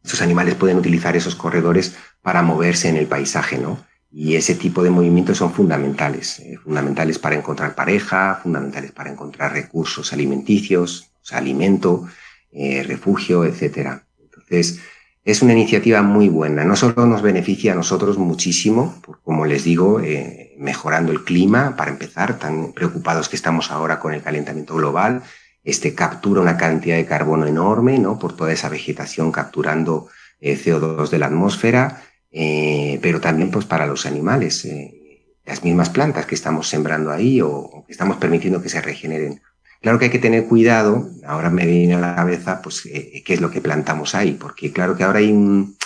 estos 0.03 0.23
animales 0.23 0.57
pueden 0.57 0.79
utilizar 0.79 1.15
esos 1.15 1.37
corredores 1.37 1.95
para 2.21 2.43
moverse 2.43 2.89
en 2.89 2.97
el 2.97 3.07
paisaje, 3.07 3.59
¿no? 3.59 3.79
Y 4.11 4.35
ese 4.35 4.57
tipo 4.57 4.83
de 4.83 4.91
movimientos 4.91 5.39
son 5.39 5.53
fundamentales, 5.53 6.41
eh, 6.41 6.57
fundamentales 6.57 7.21
para 7.21 7.37
encontrar 7.37 7.77
pareja, 7.77 8.41
fundamentales 8.43 8.91
para 8.91 9.13
encontrar 9.13 9.53
recursos 9.53 10.13
alimenticios, 10.13 11.13
o 11.23 11.25
sea, 11.25 11.39
alimento, 11.39 12.09
eh, 12.51 12.83
refugio, 12.83 13.45
etc. 13.45 14.03
Entonces, 14.21 14.81
es 15.23 15.43
una 15.43 15.53
iniciativa 15.53 16.03
muy 16.03 16.29
buena. 16.29 16.65
No 16.65 16.75
solo 16.75 17.07
nos 17.07 17.23
beneficia 17.23 17.73
a 17.73 17.77
nosotros 17.77 18.19
muchísimo, 18.19 19.01
como 19.23 19.47
les 19.47 19.63
digo, 19.63 20.01
eh, 20.01 20.50
mejorando 20.61 21.11
el 21.11 21.25
clima, 21.25 21.75
para 21.75 21.91
empezar, 21.91 22.39
tan 22.39 22.73
preocupados 22.73 23.29
que 23.29 23.37
estamos 23.37 23.71
ahora 23.71 23.99
con 23.99 24.13
el 24.13 24.23
calentamiento 24.23 24.75
global, 24.75 25.23
este 25.65 25.95
captura 25.95 26.43
una 26.43 26.57
cantidad 26.57 26.97
de 26.97 27.07
carbono 27.07 27.47
enorme, 27.47 27.99
¿no? 27.99 28.19
Por 28.19 28.37
toda 28.37 28.53
esa 28.53 28.69
vegetación 28.69 29.33
capturando 29.33 30.09
CO2 30.41 31.09
de 31.09 31.19
la 31.19 31.27
atmósfera, 31.27 32.03
eh, 32.31 32.99
pero 33.03 33.21
también 33.21 33.51
pues 33.51 33.65
para 33.65 33.87
los 33.87 34.07
animales, 34.07 34.65
eh, 34.67 35.37
las 35.45 35.65
mismas 35.65 35.91
plantas 35.91 36.27
que 36.27 36.35
estamos 36.35 36.69
sembrando 36.69 37.11
ahí 37.11 37.41
o, 37.41 37.85
que 37.87 37.93
estamos 37.93 38.19
permitiendo 38.19 38.63
que 38.63 38.69
se 38.69 38.81
regeneren. 38.81 39.41
Claro 39.81 39.99
que 39.99 40.07
hay 40.07 40.11
que 40.11 40.19
tener 40.19 40.45
cuidado, 40.45 41.09
ahora 41.27 41.49
me 41.49 41.65
viene 41.65 41.95
a 41.95 42.01
la 42.01 42.15
cabeza 42.15 42.61
pues 42.63 42.85
eh, 42.87 43.23
qué 43.25 43.35
es 43.35 43.41
lo 43.41 43.51
que 43.51 43.63
plantamos 43.63 44.15
ahí, 44.15 44.33
porque 44.33 44.73
claro 44.73 44.95
que 44.95 45.05
ahora 45.05 45.21
hay 45.21 45.33
un, 45.33 45.77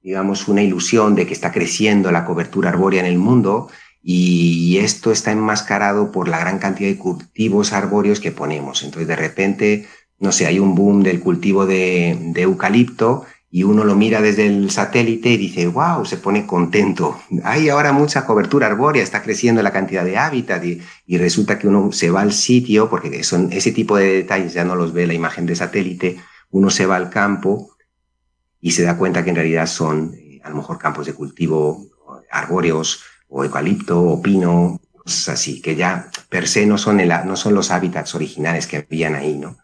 digamos 0.00 0.48
una 0.48 0.62
ilusión 0.62 1.14
de 1.14 1.26
que 1.26 1.32
está 1.32 1.52
creciendo 1.52 2.10
la 2.10 2.24
cobertura 2.24 2.70
arbórea 2.70 3.00
en 3.00 3.06
el 3.06 3.18
mundo 3.18 3.68
y 4.08 4.78
esto 4.78 5.10
está 5.10 5.32
enmascarado 5.32 6.12
por 6.12 6.28
la 6.28 6.38
gran 6.38 6.60
cantidad 6.60 6.88
de 6.88 6.96
cultivos 6.96 7.72
arbóreos 7.72 8.20
que 8.20 8.30
ponemos. 8.30 8.84
Entonces 8.84 9.08
de 9.08 9.16
repente, 9.16 9.88
no 10.20 10.30
sé, 10.30 10.46
hay 10.46 10.60
un 10.60 10.76
boom 10.76 11.02
del 11.02 11.18
cultivo 11.18 11.66
de, 11.66 12.32
eucalipto 12.36 13.26
y 13.50 13.64
uno 13.64 13.82
lo 13.82 13.96
mira 13.96 14.22
desde 14.22 14.46
el 14.46 14.70
satélite 14.70 15.30
y 15.30 15.38
dice, 15.38 15.66
wow, 15.66 16.04
se 16.04 16.18
pone 16.18 16.46
contento. 16.46 17.18
Hay 17.42 17.68
ahora 17.68 17.92
mucha 17.92 18.24
cobertura 18.26 18.68
arbórea, 18.68 19.02
está 19.02 19.22
creciendo 19.24 19.60
la 19.60 19.72
cantidad 19.72 20.04
de 20.04 20.18
hábitat 20.18 20.62
y, 20.64 21.18
resulta 21.18 21.58
que 21.58 21.66
uno 21.66 21.90
se 21.90 22.10
va 22.10 22.20
al 22.20 22.32
sitio, 22.32 22.88
porque 22.88 23.24
son 23.24 23.52
ese 23.52 23.72
tipo 23.72 23.96
de 23.96 24.18
detalles 24.18 24.52
ya 24.52 24.64
no 24.64 24.76
los 24.76 24.92
ve 24.92 25.08
la 25.08 25.14
imagen 25.14 25.46
de 25.46 25.56
satélite, 25.56 26.16
uno 26.50 26.70
se 26.70 26.86
va 26.86 26.94
al 26.94 27.10
campo 27.10 27.72
y 28.60 28.70
se 28.70 28.84
da 28.84 28.96
cuenta 28.96 29.24
que 29.24 29.30
en 29.30 29.36
realidad 29.36 29.66
son 29.66 30.14
eh, 30.14 30.40
a 30.44 30.50
lo 30.50 30.56
mejor 30.56 30.78
campos 30.78 31.06
de 31.06 31.14
cultivo 31.14 31.88
arbóreos 32.30 33.02
o 33.28 33.44
eucalipto 33.44 34.00
o 34.00 34.22
pino, 34.22 34.80
cosas 34.92 35.28
así, 35.30 35.60
que 35.60 35.76
ya 35.76 36.10
per 36.28 36.48
se 36.48 36.66
no 36.66 36.78
son, 36.78 37.00
el, 37.00 37.08
no 37.24 37.36
son 37.36 37.54
los 37.54 37.70
hábitats 37.70 38.14
originales 38.14 38.66
que 38.66 38.78
habían 38.78 39.14
ahí, 39.14 39.36
¿no? 39.38 39.58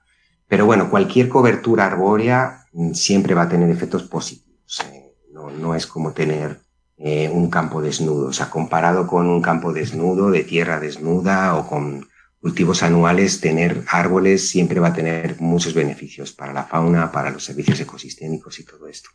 Pero 0.48 0.66
bueno, 0.66 0.90
cualquier 0.90 1.28
cobertura 1.28 1.86
arbórea 1.86 2.66
mm, 2.72 2.92
siempre 2.92 3.34
va 3.34 3.42
a 3.42 3.48
tener 3.48 3.70
efectos 3.70 4.02
positivos. 4.02 4.80
Eh, 4.92 5.14
no, 5.32 5.50
no, 5.50 5.74
es 5.74 5.86
como 5.86 6.12
tener 6.12 6.60
eh, 6.98 7.30
un 7.32 7.48
campo 7.48 7.80
desnudo. 7.80 8.28
O 8.28 8.32
sea, 8.32 8.50
comparado 8.50 9.06
con 9.06 9.26
un 9.28 9.40
campo 9.40 9.72
desnudo, 9.72 10.30
de 10.30 10.44
tierra 10.44 10.78
desnuda 10.78 11.56
o 11.56 11.66
con 11.66 12.06
cultivos 12.40 12.82
anuales, 12.82 13.40
tener 13.40 13.84
árboles 13.88 14.50
siempre 14.50 14.78
va 14.78 14.88
a 14.88 14.92
tener 14.92 15.40
muchos 15.40 15.74
beneficios 15.74 16.32
para 16.32 16.52
la 16.52 16.64
fauna, 16.64 17.10
para 17.10 17.30
los 17.30 17.44
servicios 17.44 17.80
ecosistémicos 17.80 18.58
y 18.58 18.64
todo 18.64 18.88
esto. 18.88 19.08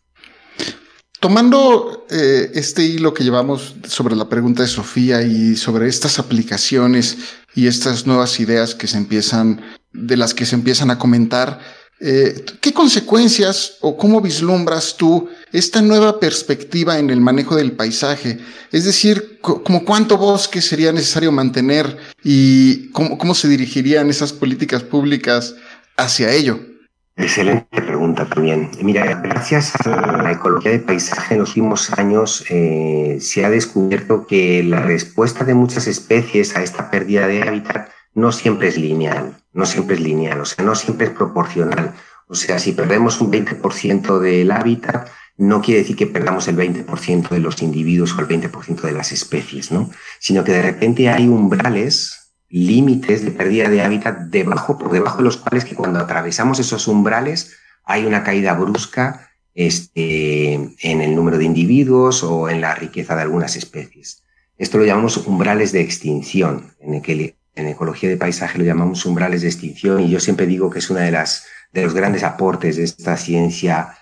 Tomando 1.19 2.05
eh, 2.11 2.51
este 2.53 2.83
hilo 2.83 3.13
que 3.13 3.23
llevamos 3.23 3.75
sobre 3.87 4.15
la 4.15 4.29
pregunta 4.29 4.61
de 4.61 4.67
Sofía 4.67 5.23
y 5.23 5.55
sobre 5.55 5.87
estas 5.87 6.19
aplicaciones 6.19 7.17
y 7.55 7.65
estas 7.65 8.05
nuevas 8.05 8.39
ideas 8.39 8.75
que 8.75 8.85
se 8.85 8.97
empiezan, 8.97 9.61
de 9.93 10.15
las 10.15 10.35
que 10.35 10.45
se 10.45 10.53
empiezan 10.53 10.91
a 10.91 10.99
comentar, 10.99 11.59
eh, 11.99 12.45
¿qué 12.61 12.71
consecuencias 12.71 13.77
o 13.81 13.97
cómo 13.97 14.21
vislumbras 14.21 14.95
tú 14.95 15.27
esta 15.51 15.81
nueva 15.81 16.19
perspectiva 16.19 16.99
en 16.99 17.09
el 17.09 17.19
manejo 17.19 17.55
del 17.55 17.71
paisaje? 17.71 18.37
Es 18.71 18.85
decir, 18.85 19.39
como 19.41 19.83
cuánto 19.85 20.17
bosque 20.17 20.61
sería 20.61 20.91
necesario 20.91 21.31
mantener 21.31 21.97
y 22.23 22.91
cómo, 22.91 23.17
cómo 23.17 23.33
se 23.33 23.47
dirigirían 23.47 24.11
esas 24.11 24.33
políticas 24.33 24.83
públicas 24.83 25.55
hacia 25.95 26.31
ello. 26.31 26.76
Excelente 27.17 27.81
pregunta 27.81 28.25
también. 28.25 28.69
Mira, 28.83 29.19
gracias 29.23 29.75
a 29.87 30.21
la 30.21 30.31
ecología 30.31 30.71
de 30.71 30.79
paisaje 30.79 31.33
en 31.33 31.39
los 31.39 31.49
últimos 31.49 31.91
años 31.97 32.45
eh, 32.49 33.17
se 33.19 33.43
ha 33.43 33.49
descubierto 33.49 34.27
que 34.27 34.61
la 34.63 34.81
respuesta 34.81 35.43
de 35.43 35.55
muchas 35.55 35.87
especies 35.87 36.55
a 36.55 36.61
esta 36.61 36.91
pérdida 36.91 37.25
de 37.25 37.41
hábitat 37.41 37.89
no 38.13 38.31
siempre 38.31 38.67
es 38.67 38.77
lineal, 38.77 39.35
no 39.51 39.65
siempre 39.65 39.95
es 39.95 40.01
lineal, 40.01 40.41
o 40.41 40.45
sea, 40.45 40.63
no 40.63 40.75
siempre 40.75 41.07
es 41.07 41.13
proporcional. 41.13 41.95
O 42.27 42.35
sea, 42.35 42.59
si 42.59 42.73
perdemos 42.73 43.19
un 43.19 43.31
20% 43.31 44.19
del 44.19 44.51
hábitat, 44.51 45.09
no 45.37 45.61
quiere 45.61 45.81
decir 45.81 45.95
que 45.95 46.07
perdamos 46.07 46.47
el 46.47 46.57
20% 46.57 47.29
de 47.29 47.39
los 47.39 47.63
individuos 47.63 48.15
o 48.15 48.21
el 48.21 48.27
20% 48.27 48.81
de 48.81 48.91
las 48.91 49.11
especies, 49.11 49.71
¿no? 49.71 49.89
Sino 50.19 50.43
que 50.43 50.51
de 50.51 50.61
repente 50.61 51.09
hay 51.09 51.27
umbrales 51.27 52.26
límites 52.49 53.23
de 53.23 53.31
pérdida 53.31 53.69
de 53.69 53.81
hábitat 53.81 54.19
debajo, 54.29 54.77
por 54.77 54.91
debajo 54.91 55.17
de 55.17 55.23
los 55.23 55.37
cuales 55.37 55.65
que 55.65 55.75
cuando 55.75 55.99
atravesamos 55.99 56.59
esos 56.59 56.87
umbrales 56.87 57.57
hay 57.83 58.05
una 58.05 58.23
caída 58.23 58.53
brusca 58.53 59.29
este, 59.53 60.53
en 60.53 61.01
el 61.01 61.15
número 61.15 61.37
de 61.37 61.45
individuos 61.45 62.23
o 62.23 62.49
en 62.49 62.61
la 62.61 62.75
riqueza 62.75 63.15
de 63.15 63.23
algunas 63.23 63.55
especies. 63.55 64.23
Esto 64.57 64.77
lo 64.77 64.85
llamamos 64.85 65.17
umbrales 65.17 65.71
de 65.71 65.81
extinción. 65.81 66.73
En, 66.79 66.93
en 66.93 67.67
ecología 67.67 68.09
de 68.09 68.17
paisaje 68.17 68.59
lo 68.59 68.65
llamamos 68.65 69.05
umbrales 69.05 69.41
de 69.41 69.47
extinción 69.47 70.01
y 70.01 70.09
yo 70.09 70.19
siempre 70.19 70.45
digo 70.45 70.69
que 70.69 70.79
es 70.79 70.89
una 70.89 71.01
de 71.01 71.25
de 71.73 71.83
los 71.83 71.93
grandes 71.93 72.23
aportes 72.23 72.77
de 72.77 72.83
esta 72.83 73.17
ciencia 73.17 73.97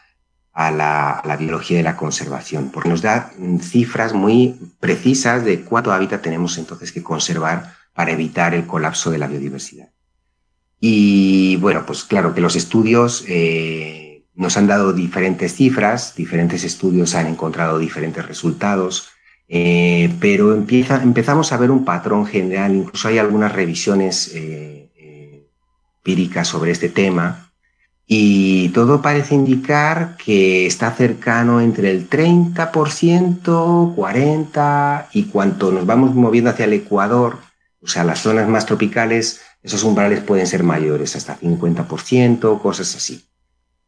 a 0.54 0.72
la, 0.72 1.12
a 1.12 1.28
la, 1.28 1.36
biología 1.36 1.78
de 1.78 1.84
la 1.84 1.98
conservación, 1.98 2.70
porque 2.72 2.90
nos 2.90 3.02
da 3.02 3.32
cifras 3.60 4.14
muy 4.14 4.58
precisas 4.80 5.44
de 5.44 5.62
cuánto 5.62 5.92
hábitat 5.92 6.22
tenemos 6.22 6.58
entonces 6.58 6.92
que 6.92 7.04
conservar 7.04 7.74
para 7.96 8.12
evitar 8.12 8.54
el 8.54 8.68
colapso 8.68 9.10
de 9.10 9.18
la 9.18 9.28
biodiversidad. 9.28 9.90
Y 10.80 11.56
bueno, 11.56 11.86
pues 11.86 12.04
claro 12.04 12.36
que 12.36 12.42
los 12.42 12.56
estudios 12.56 13.24
eh, 13.28 14.26
nos 14.36 14.58
han 14.58 14.68
dado 14.68 14.92
diferentes 14.94 15.56
cifras, 15.56 16.14
diferentes 16.16 16.64
estudios 16.66 17.16
han 17.16 17.28
encontrado 17.28 17.80
diferentes 17.80 18.28
resultados, 18.28 19.08
eh, 19.48 20.14
pero 20.20 20.54
empieza, 20.54 21.02
empezamos 21.02 21.54
a 21.54 21.58
ver 21.58 21.72
un 21.72 21.86
patrón 21.86 22.26
general, 22.26 22.76
incluso 22.76 23.08
hay 23.08 23.18
algunas 23.18 23.54
revisiones 23.54 24.32
eh, 24.36 24.92
empíricas 25.98 26.50
sobre 26.50 26.72
este 26.72 26.90
tema, 26.90 27.50
y 28.08 28.70
todo 28.70 29.02
parece 29.02 29.34
indicar 29.34 30.18
que 30.18 30.68
está 30.68 30.92
cercano 30.92 31.62
entre 31.62 31.90
el 31.90 32.10
30%, 32.10 33.96
40%, 33.96 35.06
y 35.14 35.24
cuanto 35.24 35.72
nos 35.72 35.86
vamos 35.86 36.14
moviendo 36.14 36.52
hacia 36.52 36.66
el 36.66 36.74
Ecuador, 36.74 37.45
o 37.86 37.88
sea, 37.88 38.04
las 38.04 38.22
zonas 38.22 38.50
más 38.50 38.66
tropicales, 38.66 39.42
esos 39.62 39.84
umbrales 39.84 40.22
pueden 40.22 40.48
ser 40.48 40.64
mayores, 40.64 41.16
hasta 41.16 41.38
50%, 41.40 42.60
cosas 42.60 42.96
así. 42.96 43.24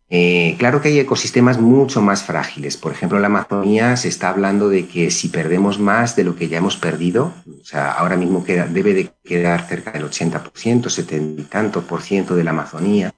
Eh, 0.09 0.55
claro 0.57 0.81
que 0.81 0.89
hay 0.89 0.99
ecosistemas 0.99 1.59
mucho 1.59 2.01
más 2.01 2.23
frágiles. 2.23 2.77
Por 2.77 2.91
ejemplo, 2.91 3.19
la 3.19 3.25
Amazonía 3.25 3.97
se 3.97 4.07
está 4.07 4.29
hablando 4.29 4.69
de 4.69 4.87
que 4.87 5.09
si 5.09 5.29
perdemos 5.29 5.79
más 5.79 6.15
de 6.15 6.23
lo 6.23 6.35
que 6.35 6.47
ya 6.47 6.59
hemos 6.59 6.77
perdido, 6.77 7.33
o 7.59 7.65
sea, 7.65 7.91
ahora 7.91 8.15
mismo 8.15 8.45
debe 8.45 8.93
de 8.93 9.09
quedar 9.23 9.67
cerca 9.67 9.91
del 9.91 10.05
80%, 10.05 10.89
70 10.89 11.41
y 11.41 11.45
tanto 11.45 11.81
por 11.81 12.03
ciento 12.03 12.35
de 12.35 12.43
la 12.43 12.51
Amazonía, 12.51 13.13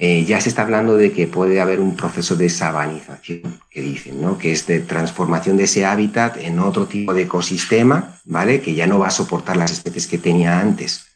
eh, 0.00 0.24
ya 0.24 0.40
se 0.40 0.48
está 0.48 0.62
hablando 0.62 0.96
de 0.96 1.10
que 1.10 1.26
puede 1.26 1.60
haber 1.60 1.80
un 1.80 1.96
proceso 1.96 2.36
de 2.36 2.48
sabanización, 2.48 3.60
que 3.68 3.80
dicen, 3.80 4.20
¿no? 4.22 4.38
Que 4.38 4.52
es 4.52 4.64
de 4.68 4.78
transformación 4.78 5.56
de 5.56 5.64
ese 5.64 5.84
hábitat 5.84 6.36
en 6.36 6.60
otro 6.60 6.86
tipo 6.86 7.12
de 7.12 7.22
ecosistema, 7.22 8.20
¿vale? 8.24 8.60
Que 8.60 8.74
ya 8.74 8.86
no 8.86 9.00
va 9.00 9.08
a 9.08 9.10
soportar 9.10 9.56
las 9.56 9.72
especies 9.72 10.06
que 10.06 10.18
tenía 10.18 10.60
antes. 10.60 11.06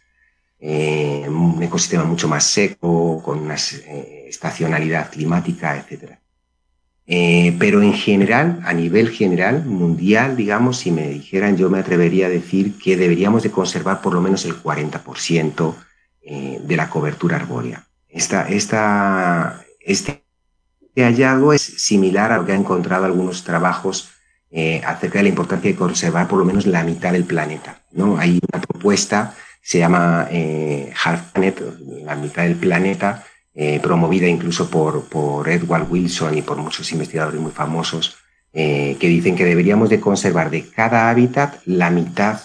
Eh, 0.58 1.24
un 1.28 1.62
ecosistema 1.62 2.02
mucho 2.02 2.26
más 2.26 2.44
seco, 2.44 3.22
con 3.22 3.38
una 3.38 3.54
eh, 3.54 4.26
estacionalidad 4.28 5.10
climática, 5.10 5.76
etc. 5.76 6.16
pero 7.58 7.82
en 7.82 7.92
general, 7.94 8.62
a 8.64 8.72
nivel 8.72 9.10
general, 9.10 9.64
mundial, 9.64 10.36
digamos, 10.36 10.78
si 10.78 10.90
me 10.90 11.08
dijeran, 11.08 11.56
yo 11.56 11.70
me 11.70 11.78
atrevería 11.78 12.26
a 12.26 12.30
decir 12.30 12.76
que 12.78 12.96
deberíamos 12.96 13.44
de 13.44 13.50
conservar 13.52 14.00
por 14.00 14.12
lo 14.14 14.20
menos 14.20 14.44
el 14.44 14.60
40% 14.60 15.74
de 16.24 16.76
la 16.76 16.88
cobertura 16.88 17.36
arbórea. 17.36 17.86
Esta, 18.12 18.46
esta, 18.48 19.64
este 19.80 20.22
hallazgo 20.96 21.52
es 21.54 21.62
similar 21.62 22.30
a 22.30 22.38
lo 22.38 22.44
que 22.44 22.52
han 22.52 22.60
encontrado 22.60 23.06
algunos 23.06 23.42
trabajos 23.42 24.10
eh, 24.50 24.82
acerca 24.84 25.18
de 25.18 25.22
la 25.22 25.28
importancia 25.30 25.70
de 25.70 25.76
conservar 25.76 26.28
por 26.28 26.38
lo 26.38 26.44
menos 26.44 26.66
la 26.66 26.84
mitad 26.84 27.12
del 27.12 27.24
planeta. 27.24 27.80
¿no? 27.92 28.18
Hay 28.18 28.38
una 28.52 28.60
propuesta 28.60 29.34
se 29.64 29.78
llama 29.78 30.26
eh, 30.30 30.92
Half 31.04 31.32
Planet, 31.32 31.62
la 32.04 32.16
mitad 32.16 32.42
del 32.42 32.56
planeta, 32.56 33.24
eh, 33.54 33.78
promovida 33.80 34.26
incluso 34.26 34.68
por, 34.68 35.04
por, 35.04 35.48
Edward 35.48 35.86
Wilson 35.88 36.36
y 36.36 36.42
por 36.42 36.56
muchos 36.56 36.90
investigadores 36.90 37.40
muy 37.40 37.52
famosos, 37.52 38.16
que 38.52 38.96
dicen 39.00 39.34
que 39.34 39.46
deberíamos 39.46 39.88
de 39.88 40.00
conservar 40.00 40.50
de 40.50 40.68
cada 40.68 41.08
hábitat 41.08 41.62
la 41.64 41.88
mitad 41.88 42.40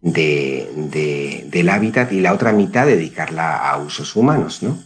de, 0.00 1.44
del 1.46 1.68
hábitat 1.68 2.10
y 2.10 2.20
la 2.20 2.32
otra 2.32 2.52
mitad 2.52 2.86
dedicarla 2.86 3.58
a 3.58 3.76
usos 3.76 4.16
humanos. 4.16 4.64
¿no? 4.64 4.78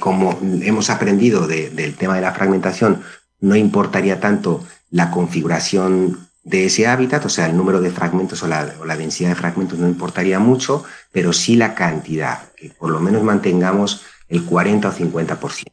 Como 0.00 0.38
hemos 0.62 0.90
aprendido 0.90 1.46
del 1.46 1.94
tema 1.96 2.16
de 2.16 2.22
la 2.22 2.32
fragmentación, 2.32 3.02
no 3.40 3.56
importaría 3.56 4.20
tanto 4.20 4.64
la 4.90 5.10
configuración 5.10 6.28
de 6.44 6.66
ese 6.66 6.86
hábitat, 6.86 7.24
o 7.24 7.28
sea, 7.28 7.46
el 7.46 7.56
número 7.56 7.80
de 7.80 7.90
fragmentos 7.90 8.42
o 8.42 8.48
la, 8.48 8.66
densidad 8.96 9.30
de 9.30 9.36
fragmentos 9.36 9.78
no 9.78 9.88
importaría 9.88 10.38
mucho, 10.38 10.84
pero 11.12 11.32
sí 11.32 11.56
la 11.56 11.74
cantidad, 11.74 12.50
que 12.56 12.70
por 12.70 12.90
lo 12.90 13.00
menos 13.00 13.22
mantengamos 13.22 14.02
el 14.28 14.44
40 14.44 14.88
o 14.88 14.92
50%. 14.92 15.64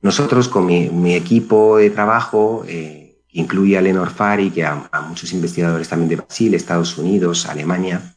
Nosotros 0.00 0.48
con 0.48 0.66
mi, 0.66 1.14
equipo 1.14 1.78
de 1.78 1.90
trabajo, 1.90 2.64
eh, 2.66 3.18
que 3.28 3.40
incluye 3.40 3.76
a 3.76 3.82
Lenor 3.82 4.10
Fari, 4.10 4.50
que 4.50 4.64
a, 4.64 4.88
muchos 5.08 5.32
investigadores 5.32 5.88
también 5.88 6.08
de 6.08 6.16
Brasil, 6.16 6.54
Estados 6.54 6.96
Unidos, 6.96 7.46
Alemania, 7.46 8.15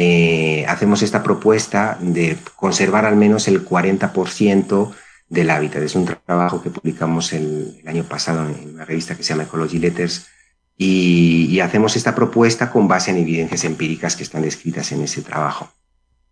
eh, 0.00 0.64
hacemos 0.68 1.02
esta 1.02 1.24
propuesta 1.24 1.98
de 2.00 2.36
conservar 2.54 3.04
al 3.04 3.16
menos 3.16 3.48
el 3.48 3.64
40% 3.64 4.92
del 5.28 5.50
hábitat. 5.50 5.82
Es 5.82 5.96
un 5.96 6.04
trabajo 6.24 6.62
que 6.62 6.70
publicamos 6.70 7.32
el, 7.32 7.82
año 7.84 8.04
pasado 8.04 8.48
en 8.48 8.74
una 8.74 8.84
revista 8.84 9.16
que 9.16 9.24
se 9.24 9.30
llama 9.30 9.42
Ecology 9.42 9.80
Letters, 9.80 10.28
y, 10.76 11.58
hacemos 11.58 11.96
esta 11.96 12.14
propuesta 12.14 12.70
con 12.70 12.86
base 12.86 13.10
en 13.10 13.16
evidencias 13.16 13.64
empíricas 13.64 14.14
que 14.14 14.22
están 14.22 14.42
descritas 14.42 14.92
en 14.92 15.02
ese 15.02 15.22
trabajo. 15.22 15.72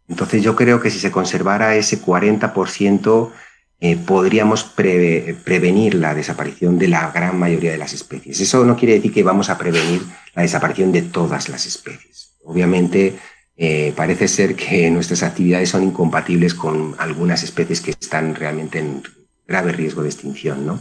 Entonces 0.07 0.45
yo 0.45 0.55
creo 0.55 0.81
que 0.81 0.91
si 0.91 1.01
se 1.01 1.11
conservara 1.11 1.75
ese 1.75 2.01
40%, 2.01 3.33
eh, 3.81 3.97
podríamos 3.97 4.63
prevenir 4.63 5.97
la 5.97 6.15
desaparición 6.15 6.79
de 6.79 6.87
la 6.87 7.11
gran 7.11 7.37
mayoría 7.37 7.73
de 7.73 7.79
las 7.79 7.93
especies. 7.95 8.41
Eso 8.41 8.65
no 8.65 8.77
quiere 8.77 8.95
decir 8.95 9.13
que 9.13 9.25
vamos 9.25 9.51
a 9.51 9.59
prevenir 9.59 10.03
la 10.37 10.43
desaparición 10.43 10.93
de 10.93 11.03
todas 11.03 11.49
las 11.49 11.67
especies. 11.67 12.37
Obviamente 12.45 13.19
eh, 13.57 13.93
parece 13.97 14.29
ser 14.29 14.55
que 14.55 14.91
nuestras 14.91 15.23
actividades 15.23 15.71
son 15.71 15.83
incompatibles 15.83 16.55
con 16.55 16.95
algunas 16.99 17.43
especies 17.43 17.81
que 17.81 17.93
están 17.93 18.35
realmente 18.35 18.79
en 18.79 19.03
grave 19.47 19.73
riesgo 19.73 20.03
de 20.03 20.11
extinción, 20.11 20.67
¿no? 20.67 20.81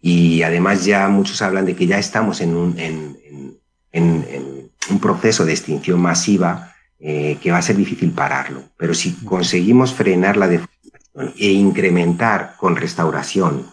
Y 0.00 0.42
además 0.42 0.84
ya 0.84 1.08
muchos 1.08 1.42
hablan 1.42 1.66
de 1.66 1.74
que 1.74 1.86
ya 1.86 1.98
estamos 1.98 2.40
en 2.40 2.56
un, 2.56 2.78
en, 2.78 3.18
en, 3.92 4.70
un 4.90 5.00
proceso 5.00 5.44
de 5.44 5.52
extinción 5.52 6.00
masiva 6.00 6.74
eh, 6.98 7.36
que 7.42 7.50
va 7.50 7.58
a 7.58 7.62
ser 7.62 7.76
difícil 7.76 8.12
pararlo. 8.12 8.62
Pero 8.78 8.94
si 8.94 9.12
conseguimos 9.24 9.92
frenar 9.92 10.36
la 10.36 10.48
deforestación 10.48 11.34
e 11.36 11.50
incrementar 11.50 12.54
con 12.56 12.76
restauración 12.76 13.66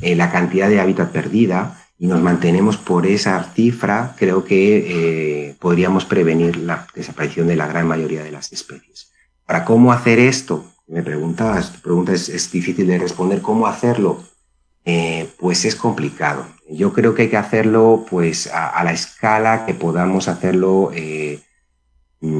eh, 0.00 0.14
la 0.14 0.30
cantidad 0.30 0.68
de 0.68 0.80
hábitat 0.80 1.10
perdida 1.10 1.79
y 2.00 2.06
nos 2.06 2.22
mantenemos 2.22 2.78
por 2.78 3.06
esa 3.06 3.44
cifra, 3.54 4.16
creo 4.16 4.42
que 4.42 5.48
eh, 5.48 5.56
podríamos 5.58 6.06
prevenir 6.06 6.56
la 6.56 6.86
desaparición 6.94 7.46
de 7.46 7.56
la 7.56 7.66
gran 7.66 7.86
mayoría 7.86 8.24
de 8.24 8.30
las 8.30 8.54
especies. 8.54 9.12
¿Para 9.44 9.66
cómo 9.66 9.92
hacer 9.92 10.18
esto? 10.18 10.64
Me 10.86 11.02
preguntabas, 11.02 11.74
tu 11.74 11.80
pregunta 11.80 12.14
es, 12.14 12.50
difícil 12.50 12.86
de 12.86 12.96
responder. 12.96 13.42
¿Cómo 13.42 13.66
hacerlo? 13.66 14.24
Eh, 14.86 15.28
pues 15.38 15.66
es 15.66 15.76
complicado. 15.76 16.46
Yo 16.70 16.94
creo 16.94 17.14
que 17.14 17.22
hay 17.22 17.28
que 17.28 17.36
hacerlo 17.36 18.06
pues 18.08 18.46
a, 18.50 18.82
la 18.82 18.92
escala 18.92 19.66
que 19.66 19.74
podamos 19.74 20.26
hacerlo 20.26 20.92
eh, 20.94 21.40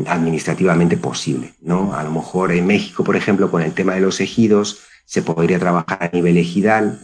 administrativamente 0.06 0.96
posible. 0.96 1.52
¿no? 1.60 1.94
A 1.94 2.02
lo 2.02 2.10
mejor 2.10 2.52
en 2.52 2.66
México, 2.66 3.04
por 3.04 3.14
ejemplo, 3.14 3.50
con 3.50 3.60
el 3.60 3.74
tema 3.74 3.92
de 3.92 4.00
los 4.00 4.22
ejidos, 4.22 4.80
se 5.04 5.20
podría 5.20 5.58
trabajar 5.58 5.98
a 6.00 6.16
nivel 6.16 6.38
ejidal, 6.38 6.98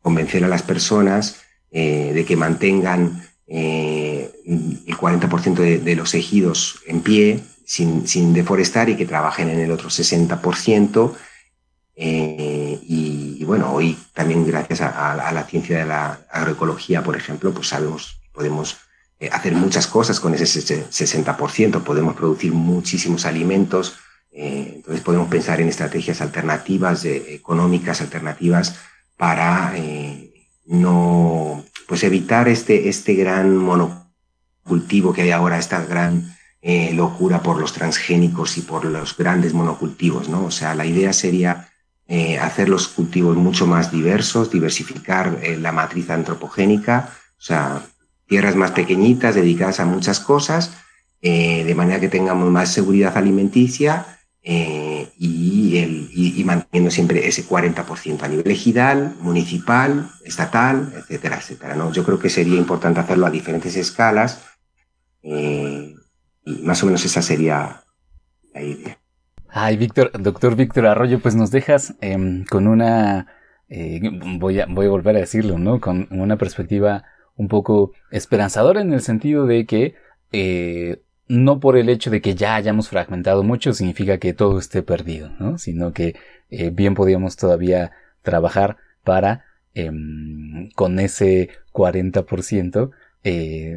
convencer 0.00 0.44
a 0.44 0.48
las 0.48 0.62
personas 0.62 1.43
de 1.74 2.24
que 2.26 2.36
mantengan 2.36 3.26
el 3.48 4.96
40% 4.96 5.80
de, 5.82 5.96
los 5.96 6.14
ejidos 6.14 6.80
en 6.86 7.00
pie 7.00 7.40
sin, 7.66 8.06
sin 8.06 8.32
deforestar 8.32 8.88
y 8.88 8.96
que 8.96 9.06
trabajen 9.06 9.50
en 9.50 9.58
el 9.58 9.72
otro 9.72 9.88
60% 9.88 11.14
eh, 11.96 12.78
y, 12.82 13.44
bueno, 13.44 13.72
hoy 13.72 13.96
también 14.12 14.46
gracias 14.46 14.80
a, 14.80 15.32
la 15.32 15.44
ciencia 15.44 15.78
de 15.78 15.86
la 15.86 16.20
agroecología, 16.30 17.02
por 17.02 17.16
ejemplo, 17.16 17.52
pues 17.52 17.68
sabemos, 17.68 18.20
podemos 18.32 18.78
eh, 19.20 19.28
hacer 19.32 19.54
muchas 19.54 19.86
cosas 19.86 20.18
con 20.18 20.34
ese 20.34 20.44
60%, 20.44 21.82
podemos 21.82 22.16
producir 22.16 22.52
muchísimos 22.52 23.26
alimentos, 23.26 23.96
eh, 24.32 24.72
entonces 24.76 25.02
podemos 25.02 25.28
pensar 25.28 25.60
en 25.60 25.68
estrategias 25.68 26.20
alternativas, 26.20 27.04
económicas 27.04 28.00
alternativas 28.00 28.76
para 29.16 29.74
no, 30.66 31.64
pues 31.86 32.02
evitar 32.04 32.48
este, 32.48 32.88
este 32.88 33.14
gran 33.14 33.56
monocultivo 33.56 35.12
que 35.12 35.22
hay 35.22 35.30
ahora, 35.30 35.58
esta 35.58 35.84
gran 35.84 36.34
locura 36.92 37.42
por 37.42 37.60
los 37.60 37.74
transgénicos 37.74 38.56
y 38.56 38.62
por 38.62 38.86
los 38.86 39.14
grandes 39.18 39.52
monocultivos, 39.52 40.30
¿no? 40.30 40.46
O 40.46 40.50
sea, 40.50 40.74
la 40.74 40.86
idea 40.86 41.12
sería 41.12 41.68
eh, 42.06 42.38
hacer 42.38 42.68
los 42.68 42.88
cultivos 42.88 43.34
mucho 43.34 43.66
más 43.66 43.90
diversos, 43.90 44.50
diversificar 44.50 45.38
eh, 45.42 45.56
la 45.56 45.72
matriz 45.72 46.10
antropogénica, 46.10 47.08
o 47.38 47.40
sea, 47.40 47.80
tierras 48.26 48.56
más 48.56 48.72
pequeñitas 48.72 49.34
dedicadas 49.34 49.80
a 49.80 49.86
muchas 49.86 50.20
cosas, 50.20 50.76
eh, 51.22 51.64
de 51.64 51.74
manera 51.74 52.00
que 52.00 52.10
tengamos 52.10 52.50
más 52.50 52.70
seguridad 52.70 53.16
alimenticia 53.16 54.18
y, 54.46 55.78
el, 55.78 56.10
y, 56.12 56.44
manteniendo 56.44 56.90
siempre 56.90 57.26
ese 57.26 57.46
40% 57.48 58.22
a 58.22 58.28
nivel 58.28 58.50
ejidal, 58.50 59.16
municipal, 59.20 60.10
estatal, 60.24 60.92
etcétera, 60.96 61.36
etcétera. 61.38 61.74
¿no? 61.76 61.90
Yo 61.92 62.04
creo 62.04 62.18
que 62.18 62.28
sería 62.28 62.58
importante 62.58 63.00
hacerlo 63.00 63.26
a 63.26 63.30
diferentes 63.30 63.74
escalas 63.76 64.44
y 65.22 65.94
más 66.44 66.82
o 66.82 66.86
menos 66.86 67.04
esa 67.04 67.22
sería 67.22 67.84
la 68.52 68.62
idea. 68.62 68.98
Ay, 69.48 69.76
Víctor, 69.76 70.10
doctor 70.20 70.56
Víctor 70.56 70.86
Arroyo, 70.86 71.20
pues 71.20 71.34
nos 71.36 71.50
dejas 71.50 71.94
em, 72.00 72.44
con 72.44 72.66
una, 72.66 73.28
eh, 73.68 74.00
voy, 74.38 74.60
a, 74.60 74.66
voy 74.66 74.86
a 74.86 74.90
volver 74.90 75.16
a 75.16 75.20
decirlo, 75.20 75.58
¿no? 75.58 75.80
Con 75.80 76.08
una 76.10 76.36
perspectiva 76.36 77.04
un 77.36 77.48
poco 77.48 77.92
esperanzadora 78.10 78.80
en 78.80 78.92
el 78.92 79.00
sentido 79.00 79.46
de 79.46 79.64
que 79.64 79.94
eh, 80.32 81.02
no 81.28 81.60
por 81.60 81.76
el 81.76 81.88
hecho 81.88 82.10
de 82.10 82.20
que 82.20 82.34
ya 82.34 82.54
hayamos 82.54 82.88
fragmentado 82.88 83.42
mucho 83.42 83.72
significa 83.72 84.18
que 84.18 84.32
todo 84.32 84.58
esté 84.58 84.82
perdido, 84.82 85.30
¿no? 85.38 85.58
Sino 85.58 85.92
que 85.92 86.16
eh, 86.50 86.70
bien 86.70 86.94
podíamos 86.94 87.36
todavía 87.36 87.92
trabajar 88.22 88.76
para 89.02 89.44
em, 89.74 90.70
con 90.74 90.98
ese 90.98 91.50
40%, 91.72 92.90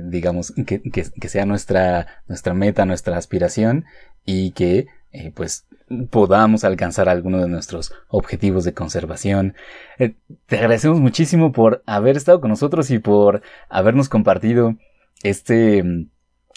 digamos, 0.10 0.54
que, 0.66 0.82
que, 0.82 1.30
sea 1.30 1.46
nuestra, 1.46 2.22
nuestra 2.28 2.54
meta, 2.54 2.86
nuestra 2.86 3.18
aspiración 3.18 3.86
y 4.26 4.52
que 4.52 4.88
eh, 5.14 5.32
pues 5.34 5.66
podamos 6.10 6.64
alcanzar 6.64 7.08
alguno 7.08 7.40
de 7.40 7.48
nuestros 7.48 7.94
objetivos 8.10 8.66
de 8.66 8.74
conservación. 8.74 9.56
Eh, 9.98 10.16
te 10.46 10.58
agradecemos 10.58 11.00
muchísimo 11.00 11.54
por 11.54 11.82
haber 11.86 12.18
estado 12.18 12.42
con 12.42 12.50
nosotros 12.50 12.92
y 12.92 13.00
por 13.00 13.42
habernos 13.70 14.10
compartido 14.10 14.76
este 15.24 16.08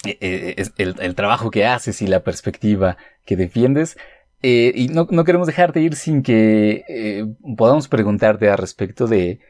eh, 0.04 0.64
el, 0.76 1.14
trabajo 1.14 1.50
que 1.50 1.66
haces 1.66 2.02
y 2.02 2.06
la 2.06 2.20
perspectiva 2.20 2.96
que 3.24 3.36
defiendes. 3.36 3.96
y 4.42 4.88
no, 4.88 5.06
no, 5.10 5.24
queremos 5.24 5.46
dejarte 5.46 5.80
ir 5.80 5.96
sin 5.96 6.22
que 6.22 7.26
podamos 7.56 7.88
preguntarte 7.88 8.48
al 8.48 8.58
respecto 8.58 9.06
de 9.06 9.40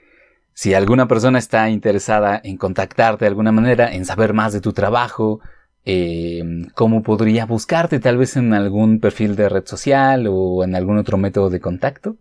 si 0.53 0.75
alguna 0.75 1.09
persona 1.09 1.39
está 1.39 1.71
interesada 1.71 2.41
en 2.43 2.57
contactarte 2.57 3.25
de 3.25 3.29
alguna 3.29 3.53
manera, 3.53 3.95
en 3.95 4.05
saber 4.05 4.35
más 4.35 4.53
de 4.53 4.61
tu 4.61 4.73
trabajo, 4.73 5.41
eh, 5.85 6.43
cómo 6.75 7.03
podría 7.03 7.47
buscarte, 7.47 8.01
tal 8.01 8.19
vez 8.19 8.37
en 8.37 8.53
algún 8.53 9.01
perfil 9.01 9.37
de 9.37 9.49
red 9.49 9.65
social 9.65 10.27
o 10.29 10.63
en 10.63 10.75
algún 10.75 10.99
otro 10.99 11.17
método 11.17 11.49
de 11.49 11.61
contacto. 11.61 12.17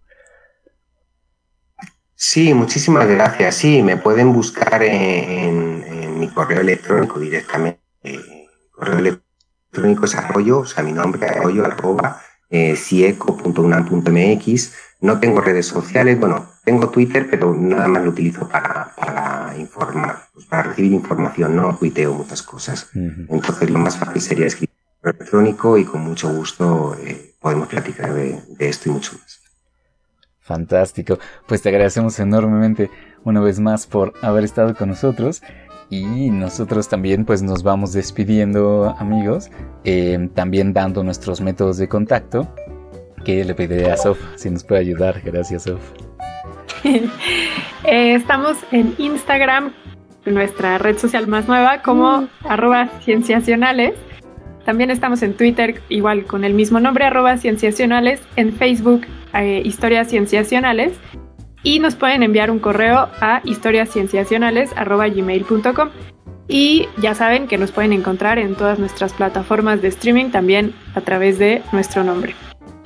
Sí, 2.15 2.53
muchísimas 2.53 3.07
gracias. 3.07 3.55
Sí, 3.55 3.81
me 3.81 3.97
pueden 3.97 4.33
buscar 4.33 4.83
en, 4.83 6.19
mi 6.19 6.27
correo 6.29 6.61
electrónico 6.61 7.19
directamente. 7.19 7.78
Eh, 8.03 8.47
correo 8.71 8.99
electrónico 8.99 10.05
es 10.05 10.15
arroyo, 10.15 10.59
o 10.59 10.65
sea, 10.65 10.83
mi 10.83 10.93
nombre 10.93 11.27
arroyo 11.27 11.65
arroba 11.65 12.21
eh, 12.49 12.75
cieco.unam.mx. 12.75 14.73
No 15.01 15.19
tengo 15.19 15.41
redes 15.41 15.67
sociales, 15.67 16.19
bueno, 16.19 16.49
tengo 16.65 16.89
Twitter, 16.89 17.27
pero 17.29 17.53
nada 17.53 17.87
más 17.87 18.03
lo 18.03 18.09
utilizo 18.09 18.49
para, 18.49 18.93
para 18.95 19.55
informar, 19.57 20.27
pues 20.33 20.45
para 20.45 20.63
recibir 20.63 20.91
información, 20.91 21.55
no 21.55 21.77
tuiteo 21.77 22.13
muchas 22.13 22.41
cosas. 22.41 22.89
Entonces 22.93 23.69
lo 23.69 23.79
más 23.79 23.97
fácil 23.97 24.21
sería 24.21 24.47
escribir 24.47 24.75
electrónico 25.01 25.77
y 25.77 25.85
con 25.85 26.01
mucho 26.01 26.33
gusto 26.33 26.97
eh, 27.01 27.35
podemos 27.39 27.69
platicar 27.69 28.13
de, 28.13 28.41
de 28.57 28.69
esto 28.69 28.89
y 28.89 28.91
mucho 28.91 29.13
más. 29.13 29.39
Fantástico. 30.41 31.19
Pues 31.47 31.61
te 31.61 31.69
agradecemos 31.69 32.19
enormemente 32.19 32.89
una 33.23 33.39
vez 33.39 33.59
más 33.59 33.87
por 33.87 34.13
haber 34.21 34.43
estado 34.43 34.75
con 34.75 34.89
nosotros 34.89 35.41
Y 35.89 36.29
nosotros 36.29 36.87
también 36.87 37.25
pues 37.25 37.41
nos 37.41 37.63
vamos 37.63 37.93
despidiendo 37.93 38.95
amigos, 38.99 39.49
eh, 39.83 40.29
también 40.35 40.71
dando 40.71 41.03
nuestros 41.03 41.41
métodos 41.41 41.77
de 41.77 41.87
contacto, 41.87 42.47
que 43.25 43.43
le 43.43 43.55
pediré 43.55 43.91
a 43.91 43.97
Sof 43.97 44.19
si 44.35 44.49
nos 44.49 44.63
puede 44.63 44.81
ayudar. 44.81 45.21
Gracias 45.23 45.63
Sof. 45.63 45.81
Eh, 47.85 48.13
estamos 48.13 48.57
en 48.71 48.93
Instagram, 48.97 49.71
nuestra 50.25 50.77
red 50.77 50.97
social 50.97 51.27
más 51.27 51.47
nueva, 51.47 51.81
como 51.81 52.23
mm. 52.23 52.27
arroba 52.43 52.89
cienciacionales. 53.05 53.93
También 54.65 54.91
estamos 54.91 55.23
en 55.23 55.33
Twitter, 55.33 55.81
igual 55.87 56.25
con 56.25 56.43
el 56.43 56.53
mismo 56.53 56.81
nombre, 56.81 57.05
arroba 57.05 57.37
cienciacionales, 57.37 58.21
en 58.35 58.51
Facebook, 58.51 59.07
eh, 59.33 59.61
historias 59.63 60.09
cienciacionales, 60.09 60.91
y 61.63 61.79
nos 61.79 61.95
pueden 61.95 62.21
enviar 62.23 62.51
un 62.51 62.59
correo 62.59 63.09
a 63.19 63.41
historiascienciacionales.gmail.com 63.43 65.89
y 66.47 66.87
ya 66.97 67.13
saben 67.13 67.47
que 67.47 67.57
nos 67.57 67.71
pueden 67.71 67.91
encontrar 67.93 68.37
en 68.39 68.55
todas 68.55 68.79
nuestras 68.79 69.13
plataformas 69.13 69.81
de 69.81 69.87
streaming 69.89 70.31
también 70.31 70.73
a 70.95 71.01
través 71.01 71.37
de 71.37 71.61
nuestro 71.71 72.03
nombre. 72.03 72.33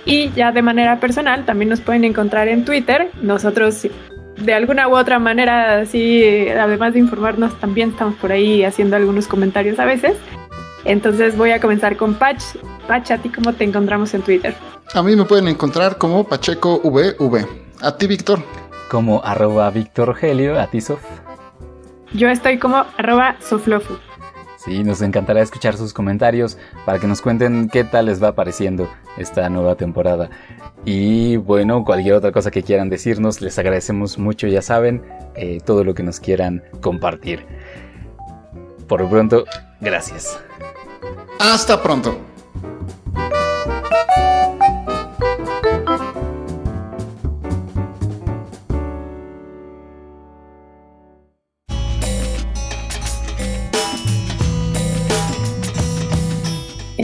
Y 0.06 0.32
ya 0.32 0.52
de 0.52 0.62
manera 0.62 1.00
personal 1.00 1.46
también 1.46 1.70
nos 1.70 1.80
pueden 1.80 2.04
encontrar 2.04 2.50
en 2.50 2.66
Twitter. 2.66 3.10
Nosotros 3.22 3.88
de 4.38 4.54
alguna 4.54 4.90
u 4.90 4.98
otra 4.98 5.18
manera, 5.18 5.80
así, 5.80 6.46
además 6.50 6.92
de 6.94 7.00
informarnos, 7.00 7.58
también 7.60 7.92
estamos 7.92 8.16
por 8.16 8.34
ahí 8.34 8.66
haciendo 8.66 8.98
algunos 8.98 9.28
comentarios 9.28 9.80
a 9.80 9.86
veces. 9.86 10.18
Entonces 10.84 11.38
voy 11.38 11.52
a 11.52 11.62
comenzar 11.62 11.96
con 11.96 12.16
Patch. 12.16 12.44
Patch, 12.86 13.12
¿a 13.12 13.18
ti 13.20 13.30
cómo 13.30 13.54
te 13.54 13.64
encontramos 13.64 14.14
en 14.14 14.24
Twitter? 14.24 14.54
A 14.94 15.02
mí 15.02 15.16
me 15.16 15.24
pueden 15.24 15.48
encontrar 15.48 15.98
como 15.98 16.26
PachecoVV. 16.26 17.48
A 17.82 17.96
ti, 17.96 18.08
Víctor 18.08 18.44
como 18.94 19.24
arroba 19.26 19.72
Víctor 19.72 20.16
a 20.56 20.68
ti 20.68 20.80
Sof. 20.80 21.02
Yo 22.14 22.30
estoy 22.30 22.60
como 22.60 22.86
arroba 22.96 23.38
Soflofu. 23.40 23.98
Sí, 24.58 24.84
nos 24.84 25.02
encantará 25.02 25.42
escuchar 25.42 25.76
sus 25.76 25.94
comentarios 25.94 26.60
para 26.86 27.00
que 27.00 27.08
nos 27.08 27.20
cuenten 27.20 27.70
qué 27.70 27.84
tal 27.84 28.06
les 28.06 28.22
va 28.22 28.36
pareciendo 28.36 28.88
esta 29.18 29.50
nueva 29.50 29.74
temporada. 29.74 30.30
Y 30.86 31.38
bueno, 31.38 31.84
cualquier 31.84 32.14
otra 32.14 32.32
cosa 32.32 32.52
que 32.52 32.62
quieran 32.62 32.90
decirnos, 32.90 33.42
les 33.42 33.58
agradecemos 33.58 34.20
mucho, 34.20 34.46
ya 34.46 34.62
saben, 34.62 35.02
eh, 35.34 35.58
todo 35.66 35.84
lo 35.84 35.96
que 35.96 36.04
nos 36.04 36.20
quieran 36.20 36.62
compartir. 36.80 37.48
Por 38.88 39.02
lo 39.02 39.10
pronto, 39.10 39.46
gracias. 39.82 40.40
Hasta 41.40 41.82
pronto. 41.82 42.33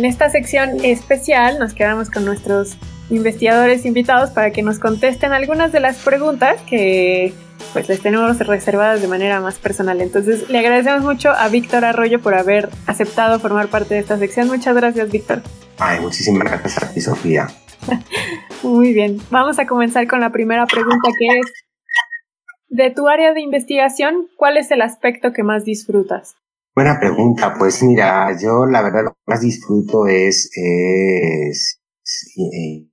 Esta 0.10 0.30
sección 0.30 0.84
especial 0.84 1.60
nos 1.60 1.74
quedamos 1.74 2.10
con 2.10 2.26
nuestros 2.26 2.78
investigadores 3.10 3.86
invitados 3.86 4.32
para 4.32 4.52
que 4.52 4.64
nos 4.64 4.80
contesten 4.80 5.32
algunas 5.34 5.72
de 5.72 5.80
las 5.80 5.98
preguntas 6.00 6.60
que 6.64 7.34
pues 7.74 7.88
les 7.88 8.02
tenemos 8.02 8.40
reservadas 8.40 9.02
de 9.02 9.08
manera 9.08 9.40
más 9.40 9.60
personal. 9.60 10.02
Entonces 10.02 10.50
le 10.50 10.60
agradecemos 10.60 11.04
mucho 11.04 11.30
a 11.30 11.48
Víctor 11.50 11.86
Arroyo 11.86 12.20
por 12.22 12.34
haber 12.34 12.70
aceptado 12.88 13.40
formar 13.40 13.68
parte 13.68 13.94
de 13.94 14.00
esta 14.00 14.18
sección. 14.18 14.48
Muchas 14.48 14.76
gracias, 14.76 15.12
Víctor. 15.12 15.44
Ay, 15.78 16.00
muchísimas 16.00 16.44
gracias 16.44 16.84
a 16.84 16.92
ti, 16.92 17.02
Sofía. 17.02 17.48
Muy 18.64 18.94
bien, 18.94 19.22
vamos 19.30 19.60
a 19.60 19.68
comenzar 19.68 20.08
con 20.08 20.20
la 20.20 20.32
primera 20.32 20.66
pregunta 20.66 21.10
que 21.18 21.40
es, 21.40 21.46
de 22.68 22.92
tu 22.92 23.08
área 23.08 23.34
de 23.34 23.42
investigación, 23.42 24.28
¿cuál 24.38 24.58
es 24.58 24.70
el 24.72 24.82
aspecto 24.82 25.34
que 25.34 25.44
más 25.44 25.66
disfrutas? 25.66 26.36
Buena 26.80 26.98
pregunta. 26.98 27.56
Pues 27.60 27.84
mira, 27.84 28.34
yo 28.42 28.66
la 28.66 28.82
verdad 28.82 29.04
lo 29.04 29.12
que 29.12 29.20
más 29.28 29.42
disfruto 29.42 30.08
es, 30.08 30.50
es, 30.54 31.82
eh, 32.38 32.88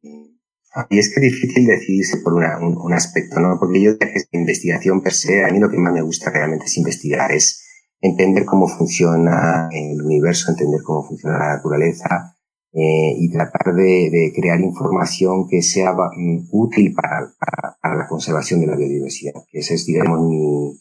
y 0.91 0.99
es 0.99 1.15
que 1.15 1.25
es 1.25 1.33
difícil 1.33 1.67
decidirse 1.67 2.17
por 2.17 2.35
una, 2.35 2.59
un, 2.59 2.93
aspecto, 2.93 3.39
¿no? 3.39 3.57
Porque 3.61 3.81
yo 3.81 3.95
de 3.95 4.27
investigación 4.33 5.03
per 5.03 5.13
se, 5.13 5.45
a 5.45 5.53
mí 5.53 5.61
lo 5.61 5.71
que 5.71 5.79
más 5.79 5.93
me 5.93 6.03
gusta 6.03 6.33
realmente 6.33 6.65
es 6.65 6.77
investigar, 6.79 7.31
es 7.31 7.65
entender 8.01 8.45
cómo 8.45 8.67
funciona 8.67 9.69
el 9.71 10.03
universo, 10.03 10.51
entender 10.51 10.81
cómo 10.83 11.05
funciona 11.07 11.39
la 11.39 11.55
naturaleza 11.55 12.37
eh, 12.73 13.15
y 13.17 13.31
tratar 13.31 13.73
de, 13.73 14.33
crear 14.35 14.61
información 14.61 15.47
que 15.49 15.63
sea 15.63 15.93
mm, 15.93 16.49
útil 16.51 16.93
para, 16.93 17.33
para, 17.39 17.97
la 17.97 18.09
conservación 18.09 18.59
de 18.63 18.67
la 18.67 18.75
biodiversidad, 18.75 19.45
que 19.49 19.61
ese 19.61 19.75
es, 19.75 19.87
digamos, 19.87 20.29
mi, 20.29 20.77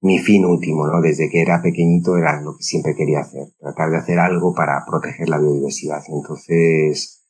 mi 0.00 0.18
fin 0.18 0.44
último, 0.44 0.86
¿no? 0.86 1.00
Desde 1.00 1.28
que 1.28 1.40
era 1.42 1.60
pequeñito 1.62 2.16
era 2.16 2.40
lo 2.40 2.56
que 2.56 2.62
siempre 2.62 2.94
quería 2.94 3.20
hacer, 3.20 3.48
tratar 3.58 3.90
de 3.90 3.98
hacer 3.98 4.18
algo 4.18 4.54
para 4.54 4.84
proteger 4.86 5.28
la 5.28 5.38
biodiversidad. 5.38 6.02
Entonces, 6.08 7.24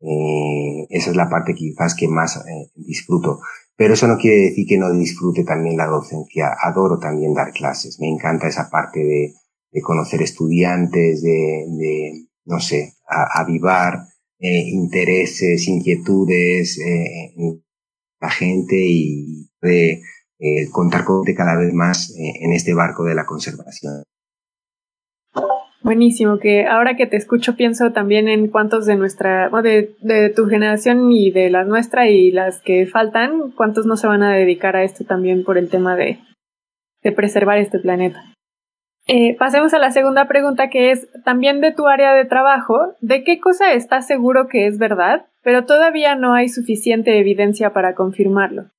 eh, 0.00 0.86
esa 0.90 1.10
es 1.10 1.16
la 1.16 1.28
parte 1.28 1.54
quizás 1.54 1.94
que 1.94 2.08
más 2.08 2.36
eh, 2.36 2.70
disfruto. 2.74 3.40
Pero 3.76 3.94
eso 3.94 4.06
no 4.06 4.16
quiere 4.16 4.50
decir 4.50 4.66
que 4.66 4.78
no 4.78 4.92
disfrute 4.92 5.44
también 5.44 5.76
la 5.76 5.86
docencia. 5.86 6.54
Adoro 6.60 6.98
también 6.98 7.34
dar 7.34 7.52
clases. 7.52 7.98
Me 8.00 8.08
encanta 8.08 8.48
esa 8.48 8.70
parte 8.70 9.00
de, 9.00 9.34
conocer 9.82 10.22
estudiantes, 10.22 11.20
de, 11.20 11.66
de 11.68 12.26
no 12.44 12.60
sé, 12.60 12.94
avivar 13.08 14.06
eh, 14.38 14.68
intereses, 14.68 15.66
inquietudes 15.66 16.78
la 18.20 18.30
gente 18.30 18.76
y 18.76 19.50
de 19.60 20.00
eh, 20.44 20.68
contar 20.70 21.04
con 21.04 21.24
cada 21.24 21.56
vez 21.56 21.72
más 21.72 22.10
eh, 22.10 22.44
en 22.44 22.52
este 22.52 22.74
barco 22.74 23.02
de 23.04 23.14
la 23.14 23.24
conservación. 23.24 24.02
Buenísimo, 25.82 26.38
que 26.38 26.66
ahora 26.66 26.96
que 26.96 27.06
te 27.06 27.16
escucho 27.16 27.56
pienso 27.56 27.92
también 27.92 28.28
en 28.28 28.48
cuántos 28.48 28.84
de 28.84 28.96
nuestra, 28.96 29.48
de, 29.62 29.94
de, 30.02 30.28
tu 30.28 30.46
generación 30.46 31.10
y 31.10 31.30
de 31.30 31.48
la 31.48 31.64
nuestra 31.64 32.08
y 32.08 32.30
las 32.30 32.60
que 32.60 32.86
faltan, 32.86 33.52
cuántos 33.52 33.86
no 33.86 33.96
se 33.96 34.06
van 34.06 34.22
a 34.22 34.34
dedicar 34.34 34.76
a 34.76 34.82
esto 34.82 35.04
también 35.04 35.44
por 35.44 35.56
el 35.56 35.70
tema 35.70 35.96
de, 35.96 36.18
de 37.02 37.12
preservar 37.12 37.56
este 37.56 37.78
planeta. 37.78 38.22
Eh, 39.06 39.36
pasemos 39.38 39.72
a 39.72 39.78
la 39.78 39.92
segunda 39.92 40.28
pregunta 40.28 40.68
que 40.68 40.90
es 40.90 41.08
también 41.24 41.62
de 41.62 41.72
tu 41.72 41.86
área 41.86 42.12
de 42.12 42.26
trabajo, 42.26 42.94
¿de 43.00 43.24
qué 43.24 43.40
cosa 43.40 43.72
estás 43.72 44.06
seguro 44.06 44.46
que 44.48 44.66
es 44.66 44.76
verdad, 44.76 45.24
pero 45.42 45.64
todavía 45.64 46.16
no 46.16 46.34
hay 46.34 46.50
suficiente 46.50 47.18
evidencia 47.18 47.72
para 47.72 47.94
confirmarlo? 47.94 48.70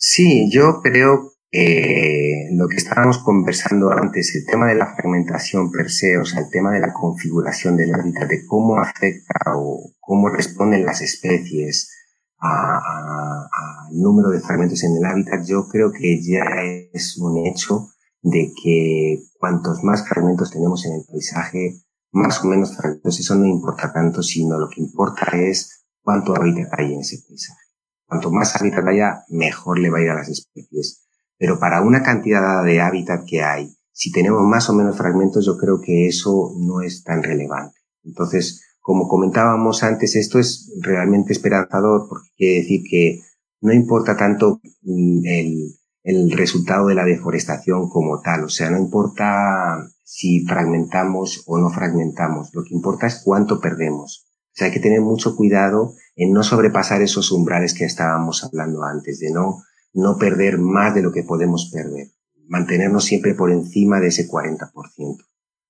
Sí, 0.00 0.48
yo 0.52 0.80
creo 0.80 1.32
que 1.50 2.50
lo 2.52 2.68
que 2.68 2.76
estábamos 2.76 3.18
conversando 3.18 3.90
antes, 3.90 4.32
el 4.36 4.46
tema 4.46 4.68
de 4.68 4.76
la 4.76 4.94
fragmentación 4.94 5.72
per 5.72 5.90
se, 5.90 6.16
o 6.18 6.24
sea, 6.24 6.42
el 6.42 6.50
tema 6.50 6.70
de 6.72 6.78
la 6.78 6.92
configuración 6.92 7.76
del 7.76 7.92
hábitat, 7.92 8.28
de 8.28 8.46
cómo 8.46 8.78
afecta 8.78 9.56
o 9.56 9.92
cómo 9.98 10.28
responden 10.28 10.86
las 10.86 11.00
especies 11.00 11.90
al 12.38 13.48
número 13.90 14.30
de 14.30 14.38
fragmentos 14.40 14.84
en 14.84 14.96
el 14.98 15.04
hábitat, 15.04 15.44
yo 15.44 15.66
creo 15.66 15.90
que 15.90 16.22
ya 16.22 16.44
es 16.92 17.18
un 17.18 17.46
hecho 17.48 17.88
de 18.22 18.52
que 18.62 19.18
cuantos 19.40 19.82
más 19.82 20.08
fragmentos 20.08 20.52
tenemos 20.52 20.86
en 20.86 20.92
el 20.92 21.02
paisaje, 21.10 21.82
más 22.12 22.44
o 22.44 22.46
menos 22.46 22.76
fragmentos, 22.76 23.18
eso 23.18 23.34
no 23.34 23.46
importa 23.46 23.92
tanto, 23.92 24.22
sino 24.22 24.60
lo 24.60 24.68
que 24.68 24.80
importa 24.80 25.36
es 25.36 25.86
cuánto 26.02 26.36
hábitat 26.36 26.68
hay 26.78 26.94
en 26.94 27.00
ese 27.00 27.18
paisaje. 27.26 27.67
Cuanto 28.08 28.30
más 28.30 28.56
hábitat 28.56 28.86
haya, 28.86 29.24
mejor 29.28 29.78
le 29.78 29.90
va 29.90 29.98
a 29.98 30.02
ir 30.02 30.10
a 30.10 30.14
las 30.14 30.28
especies. 30.28 31.06
Pero 31.36 31.58
para 31.58 31.82
una 31.82 32.02
cantidad 32.02 32.64
de 32.64 32.80
hábitat 32.80 33.24
que 33.26 33.42
hay, 33.42 33.70
si 33.92 34.10
tenemos 34.10 34.42
más 34.42 34.70
o 34.70 34.74
menos 34.74 34.96
fragmentos, 34.96 35.44
yo 35.44 35.58
creo 35.58 35.80
que 35.80 36.06
eso 36.06 36.54
no 36.58 36.80
es 36.80 37.04
tan 37.04 37.22
relevante. 37.22 37.78
Entonces, 38.02 38.62
como 38.80 39.08
comentábamos 39.08 39.82
antes, 39.82 40.16
esto 40.16 40.38
es 40.38 40.72
realmente 40.80 41.32
esperanzador 41.32 42.08
porque 42.08 42.28
quiere 42.36 42.60
decir 42.60 42.82
que 42.88 43.20
no 43.60 43.72
importa 43.72 44.16
tanto 44.16 44.60
mm, 44.82 45.26
el, 45.26 45.78
el 46.04 46.30
resultado 46.30 46.86
de 46.86 46.94
la 46.94 47.04
deforestación 47.04 47.90
como 47.90 48.22
tal, 48.22 48.44
o 48.44 48.48
sea, 48.48 48.70
no 48.70 48.78
importa 48.78 49.84
si 50.04 50.46
fragmentamos 50.46 51.42
o 51.46 51.58
no 51.58 51.68
fragmentamos, 51.68 52.48
lo 52.54 52.64
que 52.64 52.74
importa 52.74 53.06
es 53.06 53.20
cuánto 53.22 53.60
perdemos. 53.60 54.27
Sea, 54.58 54.66
hay 54.66 54.72
que 54.72 54.80
tener 54.80 55.00
mucho 55.00 55.36
cuidado 55.36 55.94
en 56.16 56.32
no 56.32 56.42
sobrepasar 56.42 57.00
esos 57.00 57.30
umbrales 57.30 57.74
que 57.74 57.84
estábamos 57.84 58.42
hablando 58.42 58.82
antes, 58.82 59.20
de 59.20 59.30
no, 59.30 59.62
no 59.92 60.18
perder 60.18 60.58
más 60.58 60.96
de 60.96 61.02
lo 61.02 61.12
que 61.12 61.22
podemos 61.22 61.70
perder, 61.72 62.08
mantenernos 62.48 63.04
siempre 63.04 63.36
por 63.36 63.52
encima 63.52 64.00
de 64.00 64.08
ese 64.08 64.28
40%. 64.28 64.72
O 64.98 65.24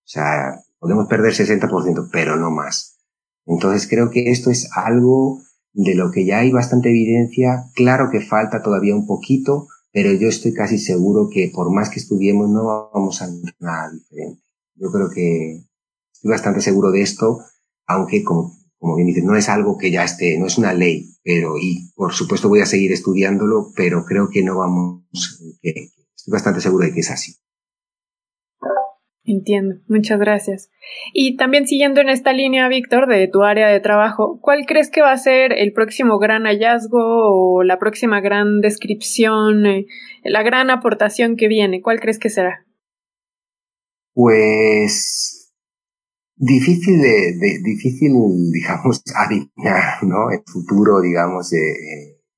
sea, 0.04 0.62
podemos 0.78 1.06
perder 1.06 1.34
60%, 1.34 2.08
pero 2.10 2.36
no 2.36 2.50
más. 2.50 2.98
Entonces 3.44 3.86
creo 3.86 4.08
que 4.08 4.30
esto 4.30 4.50
es 4.50 4.70
algo 4.74 5.42
de 5.74 5.94
lo 5.94 6.10
que 6.10 6.24
ya 6.24 6.38
hay 6.38 6.50
bastante 6.50 6.88
evidencia. 6.88 7.64
Claro 7.74 8.08
que 8.10 8.22
falta 8.22 8.62
todavía 8.62 8.94
un 8.94 9.06
poquito, 9.06 9.68
pero 9.92 10.14
yo 10.14 10.28
estoy 10.28 10.54
casi 10.54 10.78
seguro 10.78 11.28
que 11.30 11.52
por 11.54 11.70
más 11.70 11.90
que 11.90 12.00
estudiemos 12.00 12.48
no 12.48 12.90
vamos 12.94 13.20
a 13.20 13.26
ver 13.26 13.54
nada 13.60 13.90
diferente. 13.92 14.42
Yo 14.76 14.90
creo 14.90 15.10
que 15.10 15.66
estoy 16.10 16.30
bastante 16.30 16.62
seguro 16.62 16.90
de 16.90 17.02
esto, 17.02 17.40
aunque 17.86 18.24
como 18.24 18.57
como 18.78 18.96
bien 18.96 19.08
dices, 19.08 19.24
no 19.24 19.36
es 19.36 19.48
algo 19.48 19.76
que 19.76 19.90
ya 19.90 20.04
esté, 20.04 20.38
no 20.38 20.46
es 20.46 20.56
una 20.56 20.72
ley, 20.72 21.06
pero 21.24 21.58
y 21.58 21.90
por 21.94 22.12
supuesto 22.14 22.48
voy 22.48 22.60
a 22.60 22.66
seguir 22.66 22.92
estudiándolo, 22.92 23.72
pero 23.74 24.04
creo 24.04 24.28
que 24.30 24.42
no 24.42 24.58
vamos, 24.58 25.02
que, 25.60 25.70
estoy 26.16 26.32
bastante 26.32 26.60
seguro 26.60 26.86
de 26.86 26.94
que 26.94 27.00
es 27.00 27.10
así. 27.10 27.34
Entiendo, 29.24 29.76
muchas 29.88 30.18
gracias. 30.18 30.70
Y 31.12 31.36
también 31.36 31.66
siguiendo 31.66 32.00
en 32.00 32.08
esta 32.08 32.32
línea, 32.32 32.66
Víctor, 32.68 33.06
de 33.08 33.28
tu 33.28 33.42
área 33.42 33.68
de 33.68 33.78
trabajo, 33.78 34.38
¿cuál 34.40 34.64
crees 34.64 34.90
que 34.90 35.02
va 35.02 35.12
a 35.12 35.18
ser 35.18 35.52
el 35.52 35.74
próximo 35.74 36.18
gran 36.18 36.44
hallazgo 36.44 36.98
o 36.98 37.62
la 37.62 37.78
próxima 37.78 38.22
gran 38.22 38.62
descripción, 38.62 39.66
eh, 39.66 39.86
la 40.24 40.42
gran 40.42 40.70
aportación 40.70 41.36
que 41.36 41.48
viene? 41.48 41.82
¿Cuál 41.82 42.00
crees 42.00 42.18
que 42.18 42.30
será? 42.30 42.64
Pues 44.14 45.37
difícil 46.38 47.00
de, 47.00 47.60
difícil, 47.62 48.12
digamos, 48.52 49.02
adivinar, 49.14 50.02
¿no? 50.02 50.30
El 50.30 50.42
futuro, 50.46 51.00
digamos, 51.00 51.50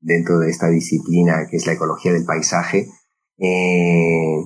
dentro 0.01 0.39
de 0.39 0.51
esta 0.51 0.69
disciplina 0.69 1.47
que 1.51 1.57
es 1.57 1.67
la 1.67 1.75
ecología 1.75 2.13
del 2.13 2.25
paisaje. 2.25 2.89
Eh, 3.39 4.45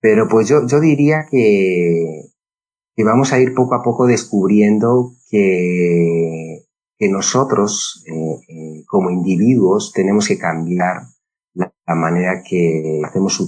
pero 0.00 0.26
pues 0.28 0.48
yo, 0.48 0.66
yo 0.66 0.80
diría 0.80 1.26
que, 1.30 2.22
que 2.96 3.04
vamos 3.04 3.32
a 3.32 3.38
ir 3.38 3.54
poco 3.54 3.74
a 3.74 3.82
poco 3.82 4.06
descubriendo 4.06 5.12
que, 5.30 6.66
que 6.98 7.08
nosotros, 7.08 8.04
eh, 8.06 8.40
eh, 8.48 8.84
como 8.86 9.10
individuos, 9.10 9.92
tenemos 9.92 10.26
que 10.28 10.38
cambiar 10.38 11.02
la, 11.54 11.72
manera 11.86 12.42
que 12.48 13.00
hacemos 13.04 13.38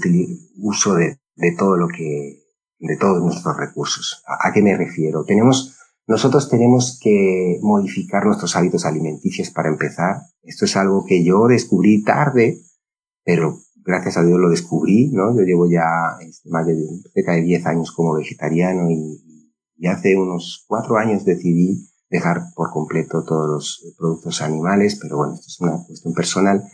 uso 0.59 0.95
de, 0.95 1.19
de, 1.37 1.57
todo 1.57 1.77
lo 1.77 1.89
que, 1.89 2.44
de 2.87 2.97
todos 2.97 3.23
nuestros 3.23 3.57
recursos. 3.57 4.23
¿A, 4.27 4.53
qué 4.53 4.63
me 4.63 4.77
refiero? 4.77 5.25
Tenemos, 5.25 5.77
nosotros 6.07 6.49
tenemos 6.51 6.99
que 7.03 7.59
modificar 7.63 8.27
nuestros 8.27 8.55
hábitos 8.57 8.85
alimenticios 8.85 9.51
para 9.51 9.71
empezar. 9.71 10.17
Esto 10.43 10.67
es 10.67 10.77
algo 10.77 11.05
que 11.07 11.25
yo 11.25 11.47
descubrí 11.47 12.03
tarde, 12.03 12.59
pero 13.25 13.59
gracias 13.85 14.19
a 14.19 14.25
Dios 14.25 14.39
lo 14.39 14.51
descubrí, 14.51 15.11
¿no? 15.13 15.35
Yo 15.35 15.43
llevo 15.43 15.69
ya 15.69 15.85
más 16.45 16.67
de 16.67 16.77
cerca 17.13 17.33
de 17.33 17.43
10 17.43 17.67
años 17.67 17.93
como 17.93 18.15
vegetariano 18.15 18.91
y, 18.91 19.21
hace 19.87 20.17
unos 20.17 20.65
cuatro 20.67 20.97
años 20.97 21.27
decidí 21.27 21.91
dejar 22.09 22.45
por 22.55 22.71
completo 22.71 23.23
todos 23.23 23.47
los 23.47 23.95
productos 23.99 24.41
animales, 24.41 24.99
pero 25.03 25.19
bueno, 25.19 25.35
esto 25.35 25.47
es 25.47 25.61
una 25.61 25.85
cuestión 25.85 26.15
personal. 26.15 26.65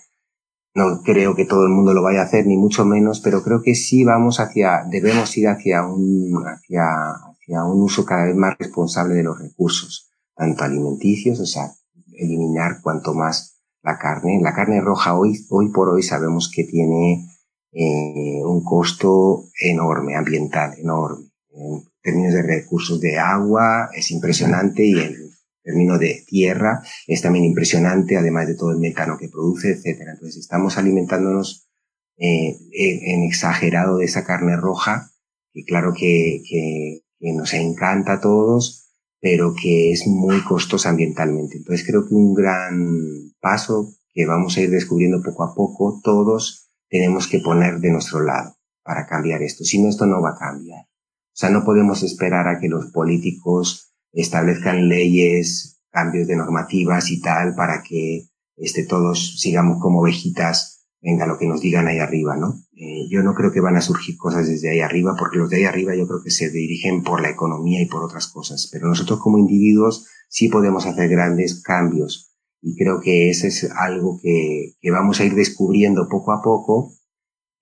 No 0.75 1.03
creo 1.03 1.35
que 1.35 1.47
todo 1.47 1.65
el 1.65 1.71
mundo 1.71 1.93
lo 1.93 2.03
vaya 2.03 2.21
a 2.21 2.25
hacer, 2.25 2.47
ni 2.47 2.57
mucho 2.57 2.85
menos, 2.85 3.21
pero 3.21 3.43
creo 3.43 3.61
que 3.63 3.75
sí 3.75 4.05
vamos 4.05 4.39
hacia, 4.39 4.85
debemos 4.89 5.37
ir 5.37 5.49
hacia 5.49 5.85
un, 5.85 6.45
hacia, 6.47 6.85
hacia 7.11 7.65
un 7.65 7.83
uso 7.83 8.05
cada 8.05 8.27
vez 8.27 8.37
más 8.37 8.57
responsable 8.59 9.15
de 9.15 9.25
los 9.25 9.39
recursos, 9.39 10.11
tanto 10.37 10.63
alimenticios, 10.63 11.41
o 11.41 11.47
sea, 11.47 11.73
eliminar 12.13 12.81
cuanto 12.83 13.15
más 13.15 13.61
la 13.83 13.99
carne. 13.99 14.41
La 14.43 14.55
carne 14.55 14.81
roja 14.81 15.19
hoy, 15.19 15.45
hoy 15.51 15.71
por 15.73 15.89
hoy 15.89 16.03
sabemos 16.03 16.51
que 16.55 16.65
tiene 16.65 17.27
eh, 17.73 18.43
un 18.45 18.63
costo 18.63 19.45
enorme, 19.61 20.17
ambiental, 20.17 20.75
enorme. 20.79 21.31
En 21.53 21.83
términos 22.03 22.35
de 22.35 22.43
recursos 22.43 23.01
de 23.01 23.19
agua 23.19 23.91
es 23.95 24.11
impresionante 24.11 24.85
y 24.85 24.99
en 24.99 25.30
términos 25.63 25.99
de 25.99 26.25
tierra 26.27 26.83
es 27.07 27.23
también 27.23 27.45
impresionante, 27.45 28.17
además 28.17 28.47
de 28.47 28.55
todo 28.55 28.71
el 28.71 28.79
metano 28.79 29.17
que 29.19 29.29
produce, 29.29 29.71
etcétera. 29.71 30.13
Entonces 30.13 30.39
estamos 30.39 30.79
alimentándonos 30.79 31.69
eh, 32.17 32.57
en, 32.73 33.23
exagerado 33.23 33.99
de 33.99 34.05
esa 34.05 34.25
carne 34.25 34.57
roja, 34.57 35.11
que 35.53 35.65
claro 35.65 35.93
que, 35.93 36.43
que, 36.49 37.01
que 37.19 37.33
nos 37.33 37.55
encanta 37.55 38.15
a 38.15 38.21
todos, 38.21 38.91
pero 39.21 39.55
que 39.55 39.93
es 39.93 40.07
muy 40.07 40.43
costosa 40.45 40.91
ambientalmente. 40.91 41.59
Entonces 41.59 41.87
creo 41.87 42.07
que 42.07 42.15
un 42.15 42.35
gran 42.35 43.33
paso 43.41 43.95
que 44.13 44.27
vamos 44.27 44.57
a 44.57 44.63
ir 44.63 44.71
descubriendo 44.71 45.23
poco 45.23 45.45
a 45.45 45.55
poco, 45.55 46.01
todos 46.03 46.71
tenemos 46.89 47.29
que 47.29 47.41
poner 47.41 47.79
de 47.79 47.91
nuestro 47.91 48.23
lado 48.23 48.57
para 48.83 49.07
cambiar 49.07 49.43
esto. 49.43 49.65
Si 49.65 49.81
no, 49.81 49.89
esto 49.89 50.07
no 50.07 50.21
va 50.21 50.31
a 50.31 50.39
cambiar. 50.39 50.85
O 50.85 51.37
sea, 51.41 51.51
no 51.51 51.65
podemos 51.65 52.03
esperar 52.03 52.49
a 52.49 52.59
que 52.59 52.69
los 52.69 52.91
políticos 52.91 53.90
establezcan 54.13 54.89
leyes, 54.89 55.81
cambios 55.91 56.27
de 56.27 56.37
normativas 56.37 57.11
y 57.11 57.21
tal 57.21 57.55
para 57.55 57.83
que 57.83 58.29
este, 58.57 58.85
todos 58.85 59.41
sigamos 59.41 59.79
como 59.81 60.01
ovejitas 60.01 60.81
venga 61.03 61.27
lo 61.27 61.39
que 61.39 61.47
nos 61.47 61.61
digan 61.61 61.87
ahí 61.87 61.99
arriba, 61.99 62.37
¿no? 62.37 62.63
Eh, 62.75 63.09
yo 63.11 63.23
no 63.23 63.35
creo 63.35 63.53
que 63.53 63.61
van 63.61 63.77
a 63.77 63.81
surgir 63.81 64.17
cosas 64.17 64.47
desde 64.49 64.71
ahí 64.71 64.81
arriba, 64.81 65.15
porque 65.19 65.39
los 65.39 65.49
de 65.49 65.57
ahí 65.57 65.65
arriba 65.65 65.95
yo 65.97 66.07
creo 66.07 66.23
que 66.23 66.31
se 66.31 66.51
dirigen 66.51 67.03
por 67.03 67.23
la 67.23 67.31
economía 67.31 67.81
y 67.81 67.87
por 67.87 68.05
otras 68.05 68.29
cosas, 68.29 68.69
pero 68.71 68.87
nosotros 68.87 69.19
como 69.21 69.39
individuos 69.39 70.07
sí 70.29 70.49
podemos 70.49 70.87
hacer 70.87 71.09
grandes 71.09 71.63
cambios 71.63 72.37
y 72.63 72.77
creo 72.77 73.01
que 73.01 73.31
eso 73.31 73.47
es 73.47 73.71
algo 73.75 74.19
que, 74.23 74.75
que 74.81 74.91
vamos 74.91 75.21
a 75.21 75.25
ir 75.25 75.35
descubriendo 75.35 76.09
poco 76.09 76.33
a 76.33 76.43
poco 76.43 76.93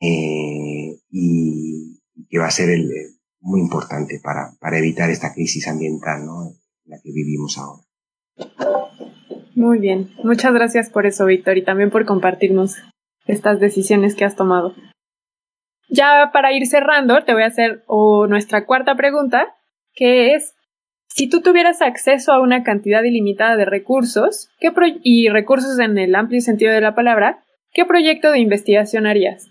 eh, 0.01 0.99
y, 1.11 2.01
que 2.29 2.39
va 2.39 2.47
a 2.47 2.51
ser 2.51 2.70
el, 2.70 2.91
muy 3.49 3.61
importante 3.61 4.20
para, 4.23 4.53
para 4.61 4.79
evitar 4.79 5.11
esta 5.11 5.33
crisis 5.33 5.66
ambiental 5.66 6.25
¿no? 6.25 6.53
la 6.85 6.99
que 7.03 7.11
vivimos 7.12 7.59
ahora. 7.59 7.83
Muy 9.55 9.81
bien, 9.81 10.11
muchas 10.23 10.53
gracias 10.53 10.91
por 10.91 11.07
eso, 11.07 11.27
Víctor, 11.27 11.57
y 11.57 11.65
también 11.65 11.91
por 11.91 12.05
compartirnos 12.05 12.77
estas 13.27 13.59
decisiones 13.59 14.15
que 14.15 14.25
has 14.25 14.37
tomado. 14.37 14.75
Ya 15.89 16.31
para 16.33 16.53
ir 16.53 16.66
cerrando, 16.66 17.25
te 17.25 17.33
voy 17.33 17.43
a 17.43 17.47
hacer 17.47 17.85
nuestra 18.29 18.66
cuarta 18.66 18.95
pregunta, 18.95 19.57
que 19.95 20.35
es, 20.35 20.55
si 21.09 21.29
tú 21.29 21.41
tuvieras 21.41 21.83
acceso 21.83 22.33
a 22.33 22.41
una 22.41 22.62
cantidad 22.62 23.03
ilimitada 23.03 23.57
de 23.57 23.65
recursos 23.65 24.51
¿qué 24.61 24.70
y 25.03 25.29
recursos 25.31 25.79
en 25.79 25.99
el 25.99 26.15
amplio 26.15 26.41
sentido 26.41 26.73
de 26.73 26.83
la 26.83 26.95
palabra, 26.95 27.43
¿qué 27.73 27.85
proyecto 27.85 28.31
de 28.31 28.39
investigación 28.39 29.07
harías? 29.07 29.49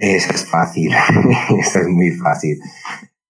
Eso 0.00 0.32
es 0.32 0.46
fácil, 0.46 0.90
eso 1.60 1.78
es 1.80 1.88
muy 1.88 2.10
fácil. 2.12 2.58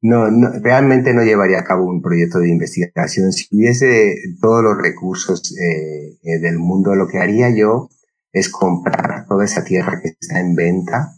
No, 0.02 0.30
realmente 0.62 1.12
no 1.12 1.24
llevaría 1.24 1.58
a 1.58 1.64
cabo 1.64 1.84
un 1.84 2.00
proyecto 2.00 2.38
de 2.38 2.48
investigación. 2.48 3.32
Si 3.32 3.48
hubiese 3.50 4.14
todos 4.40 4.62
los 4.62 4.78
recursos 4.78 5.52
eh, 5.58 6.16
eh, 6.22 6.38
del 6.38 6.58
mundo, 6.58 6.94
lo 6.94 7.08
que 7.08 7.18
haría 7.18 7.50
yo 7.50 7.90
es 8.32 8.48
comprar 8.48 9.26
toda 9.26 9.44
esa 9.44 9.64
tierra 9.64 10.00
que 10.00 10.10
está 10.20 10.38
en 10.38 10.54
venta 10.54 11.16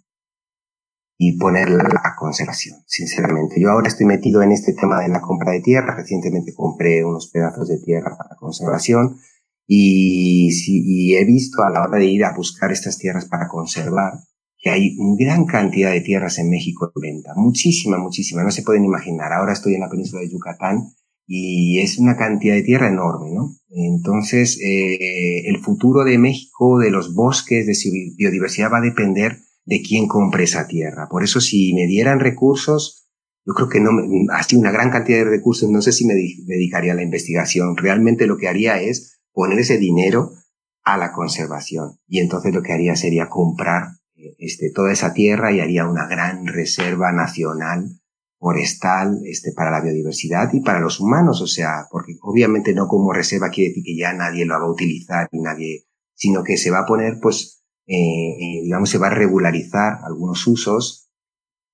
y 1.19 1.39
ponerla 1.39 2.01
a 2.03 2.16
conservación, 2.16 2.83
sinceramente. 2.87 3.61
Yo 3.61 3.70
ahora 3.70 3.89
estoy 3.89 4.07
metido 4.07 4.43
en 4.43 4.53
este 4.53 4.73
tema 4.73 5.01
de 5.03 5.09
la 5.09 5.20
compra 5.20 5.53
de 5.53 5.61
tierra. 5.61 5.95
Recientemente 5.95 6.55
compré 6.55 7.05
unos 7.05 7.31
pedazos 7.31 7.69
de 7.69 7.79
tierra 7.79 8.16
para 8.16 8.37
conservación 8.37 9.19
y, 9.66 10.51
y 10.66 11.15
he 11.15 11.24
visto 11.27 11.62
a 11.62 11.70
la 11.70 11.83
hora 11.83 11.99
de 11.99 12.07
ir 12.07 12.24
a 12.24 12.35
buscar 12.35 12.73
estas 12.73 12.97
tierras 12.97 13.27
para 13.27 13.49
conservar 13.49 14.15
que 14.62 14.70
hay 14.70 14.97
gran 15.18 15.44
cantidad 15.44 15.90
de 15.90 16.01
tierras 16.01 16.39
en 16.39 16.48
México 16.48 16.93
en 16.94 17.01
venta. 17.01 17.32
Muchísima, 17.34 17.98
muchísima. 17.98 18.44
No 18.44 18.52
se 18.52 18.62
pueden 18.62 18.84
imaginar. 18.84 19.32
Ahora 19.32 19.52
estoy 19.52 19.74
en 19.74 19.80
la 19.80 19.90
península 19.90 20.22
de 20.22 20.30
Yucatán 20.30 20.94
y 21.26 21.80
es 21.80 21.98
una 21.98 22.16
cantidad 22.16 22.55
de 22.55 22.62
tierra 22.62 22.86
enorme, 22.86 23.32
¿no? 23.34 23.56
Entonces, 23.70 24.60
eh, 24.64 25.48
el 25.48 25.59
futuro 25.59 26.05
de 26.05 26.16
México, 26.16 26.78
de 26.78 26.90
los 26.90 27.12
bosques, 27.12 27.66
de 27.66 27.74
su 27.74 27.90
biodiversidad 28.16 28.70
va 28.72 28.78
a 28.78 28.82
depender 28.82 29.39
de 29.64 29.82
quién 29.82 30.06
compre 30.06 30.44
esa 30.44 30.68
tierra. 30.68 31.09
Por 31.10 31.24
eso, 31.24 31.40
si 31.40 31.74
me 31.74 31.89
dieran 31.89 32.20
recursos, 32.20 33.09
yo 33.44 33.55
creo 33.55 33.68
que 33.68 33.80
no, 33.80 33.90
así 34.32 34.55
una 34.55 34.70
gran 34.70 34.90
cantidad 34.90 35.18
de 35.18 35.24
recursos, 35.24 35.68
no 35.70 35.82
sé 35.82 35.90
si 35.90 36.06
me 36.06 36.14
dedicaría 36.14 36.93
a 36.93 36.97
la 36.97 37.02
investigación. 37.02 37.76
Realmente 37.76 38.28
lo 38.28 38.36
que 38.36 38.47
haría 38.47 38.80
es 38.80 39.20
poner 39.32 39.59
ese 39.59 39.78
dinero 39.78 40.30
a 40.84 40.97
la 40.98 41.10
conservación. 41.10 41.98
Y 42.06 42.20
entonces 42.20 42.55
lo 42.55 42.62
que 42.62 42.72
haría 42.72 42.94
sería 42.94 43.28
comprar 43.28 44.02
este, 44.39 44.70
toda 44.74 44.93
esa 44.93 45.12
tierra 45.12 45.53
y 45.53 45.61
haría 45.61 45.86
una 45.86 46.07
gran 46.07 46.47
reserva 46.47 47.12
nacional 47.12 48.03
forestal 48.39 49.20
este, 49.24 49.53
para 49.53 49.70
la 49.70 49.81
biodiversidad 49.81 50.53
y 50.53 50.61
para 50.61 50.81
los 50.81 50.99
humanos, 50.99 51.40
o 51.40 51.47
sea, 51.47 51.86
porque 51.90 52.15
obviamente 52.23 52.74
no 52.74 52.89
como 52.89 53.12
reserva 53.12 53.51
quiere 53.51 53.69
decir 53.69 53.85
que 53.85 53.97
ya 53.97 54.12
nadie 54.12 54.44
lo 54.44 54.55
va 54.55 54.66
a 54.66 54.70
utilizar 54.70 55.28
y 55.31 55.40
nadie, 55.40 55.85
sino 56.15 56.43
que 56.43 56.57
se 56.57 56.73
va 56.73 56.81
a 56.81 56.86
poner, 56.86 57.19
pues, 57.23 57.62
eh, 57.86 57.94
eh, 57.94 58.62
digamos, 58.65 58.90
se 58.90 58.99
va 58.99 59.07
a 59.07 59.15
regularizar 59.15 59.99
algunos 60.05 60.44
usos 60.49 61.09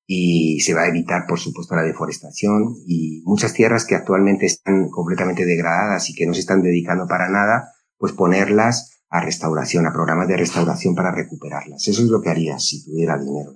y 0.06 0.60
se 0.60 0.74
va 0.74 0.82
a 0.82 0.88
evitar, 0.88 1.24
por 1.26 1.38
supuesto, 1.38 1.74
la 1.74 1.82
deforestación 1.82 2.76
y 2.86 3.22
muchas 3.24 3.54
tierras 3.54 3.86
que 3.86 3.94
actualmente 3.94 4.44
están 4.44 4.90
completamente 4.90 5.46
degradadas 5.46 6.10
y 6.10 6.14
que 6.14 6.26
no 6.26 6.34
se 6.34 6.40
están 6.40 6.62
dedicando 6.62 7.06
para 7.06 7.30
nada, 7.30 7.72
pues 7.96 8.12
ponerlas 8.12 8.97
a 9.10 9.20
restauración, 9.20 9.86
a 9.86 9.92
programas 9.92 10.28
de 10.28 10.36
restauración 10.36 10.94
para 10.94 11.14
recuperarlas. 11.14 11.86
Eso 11.88 12.02
es 12.02 12.08
lo 12.08 12.20
que 12.20 12.30
haría 12.30 12.58
si 12.58 12.84
tuviera 12.84 13.18
dinero. 13.18 13.52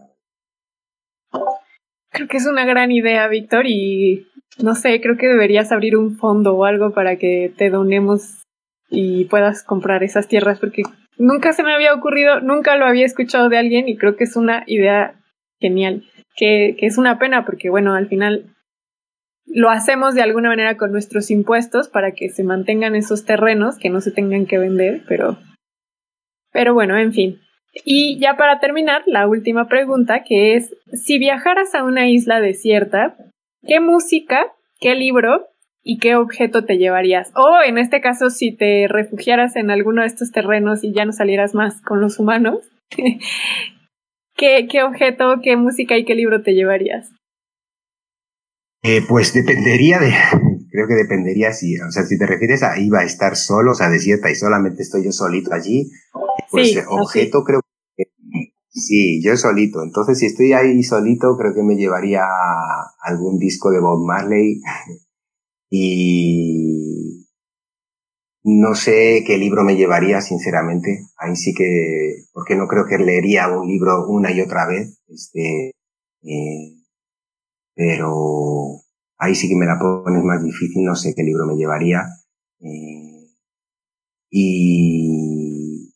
Creo 2.10 2.28
que 2.28 2.36
es 2.36 2.46
una 2.46 2.64
gran 2.64 2.90
idea, 2.90 3.26
Víctor, 3.28 3.66
y 3.66 4.28
no 4.58 4.74
sé, 4.74 5.00
creo 5.00 5.16
que 5.16 5.28
deberías 5.28 5.72
abrir 5.72 5.96
un 5.96 6.16
fondo 6.16 6.54
o 6.54 6.64
algo 6.64 6.92
para 6.92 7.16
que 7.16 7.52
te 7.56 7.70
donemos 7.70 8.42
y 8.90 9.24
puedas 9.26 9.62
comprar 9.62 10.02
esas 10.02 10.28
tierras, 10.28 10.58
porque 10.58 10.82
nunca 11.16 11.54
se 11.54 11.62
me 11.62 11.72
había 11.72 11.94
ocurrido, 11.94 12.40
nunca 12.40 12.76
lo 12.76 12.84
había 12.84 13.06
escuchado 13.06 13.48
de 13.48 13.58
alguien 13.58 13.88
y 13.88 13.96
creo 13.96 14.16
que 14.16 14.24
es 14.24 14.36
una 14.36 14.64
idea 14.66 15.18
genial, 15.58 16.04
que, 16.36 16.76
que 16.78 16.86
es 16.86 16.98
una 16.98 17.18
pena 17.18 17.46
porque, 17.46 17.70
bueno, 17.70 17.94
al 17.94 18.08
final 18.08 18.51
lo 19.46 19.70
hacemos 19.70 20.14
de 20.14 20.22
alguna 20.22 20.48
manera 20.48 20.76
con 20.76 20.92
nuestros 20.92 21.30
impuestos 21.30 21.88
para 21.88 22.12
que 22.12 22.30
se 22.30 22.44
mantengan 22.44 22.94
esos 22.94 23.24
terrenos, 23.24 23.78
que 23.78 23.90
no 23.90 24.00
se 24.00 24.10
tengan 24.10 24.46
que 24.46 24.58
vender, 24.58 25.02
pero, 25.08 25.38
pero 26.52 26.74
bueno, 26.74 26.96
en 26.96 27.12
fin. 27.12 27.40
Y 27.84 28.18
ya 28.18 28.36
para 28.36 28.60
terminar, 28.60 29.02
la 29.06 29.26
última 29.26 29.66
pregunta, 29.66 30.24
que 30.24 30.56
es, 30.56 30.74
si 30.92 31.18
viajaras 31.18 31.74
a 31.74 31.84
una 31.84 32.08
isla 32.08 32.40
desierta, 32.40 33.16
¿qué 33.66 33.80
música, 33.80 34.52
qué 34.78 34.94
libro 34.94 35.48
y 35.82 35.98
qué 35.98 36.16
objeto 36.16 36.64
te 36.64 36.76
llevarías? 36.76 37.32
O 37.34 37.62
en 37.64 37.78
este 37.78 38.00
caso, 38.00 38.28
si 38.30 38.54
te 38.54 38.86
refugiaras 38.88 39.56
en 39.56 39.70
alguno 39.70 40.02
de 40.02 40.08
estos 40.08 40.30
terrenos 40.32 40.84
y 40.84 40.92
ya 40.92 41.04
no 41.06 41.12
salieras 41.12 41.54
más 41.54 41.80
con 41.80 42.00
los 42.00 42.18
humanos, 42.18 42.58
¿qué, 44.36 44.68
qué 44.70 44.82
objeto, 44.82 45.40
qué 45.42 45.56
música 45.56 45.96
y 45.96 46.04
qué 46.04 46.14
libro 46.14 46.42
te 46.42 46.52
llevarías? 46.52 47.10
Eh, 48.84 49.02
pues 49.08 49.32
dependería 49.32 50.00
de, 50.00 50.12
creo 50.72 50.88
que 50.88 50.94
dependería 50.94 51.52
si, 51.52 51.78
o 51.78 51.90
sea, 51.92 52.04
si 52.04 52.18
te 52.18 52.26
refieres 52.26 52.64
a 52.64 52.78
iba 52.80 53.00
a 53.00 53.04
estar 53.04 53.36
solo, 53.36 53.72
o 53.72 53.74
sea, 53.74 53.88
desierta 53.88 54.30
y 54.30 54.34
solamente 54.34 54.82
estoy 54.82 55.04
yo 55.04 55.12
solito 55.12 55.54
allí, 55.54 55.88
pues 56.50 56.76
objeto 56.88 57.44
creo 57.44 57.60
que 57.96 58.04
sí, 58.70 59.22
yo 59.22 59.36
solito. 59.36 59.82
Entonces, 59.82 60.18
si 60.18 60.26
estoy 60.26 60.52
ahí 60.52 60.82
solito, 60.82 61.36
creo 61.36 61.54
que 61.54 61.62
me 61.62 61.76
llevaría 61.76 62.26
algún 63.02 63.38
disco 63.38 63.70
de 63.70 63.80
Bob 63.80 64.04
Marley 64.04 64.60
y 65.70 67.26
no 68.44 68.74
sé 68.74 69.22
qué 69.26 69.38
libro 69.38 69.62
me 69.62 69.76
llevaría, 69.76 70.20
sinceramente. 70.20 71.06
Ahí 71.16 71.36
sí 71.36 71.54
que, 71.54 72.24
porque 72.32 72.56
no 72.56 72.66
creo 72.66 72.86
que 72.86 72.98
leería 72.98 73.48
un 73.48 73.68
libro 73.68 74.06
una 74.08 74.32
y 74.32 74.40
otra 74.40 74.66
vez. 74.66 74.98
Este, 75.08 75.72
eh, 76.24 76.81
pero 77.74 78.80
ahí 79.18 79.34
sí 79.34 79.48
que 79.48 79.56
me 79.56 79.66
la 79.66 79.78
pones 79.78 80.22
más 80.24 80.42
difícil, 80.42 80.84
no 80.84 80.96
sé 80.96 81.14
qué 81.14 81.22
libro 81.22 81.46
me 81.46 81.56
llevaría. 81.56 82.04
Eh, 82.60 83.28
y, 84.30 85.92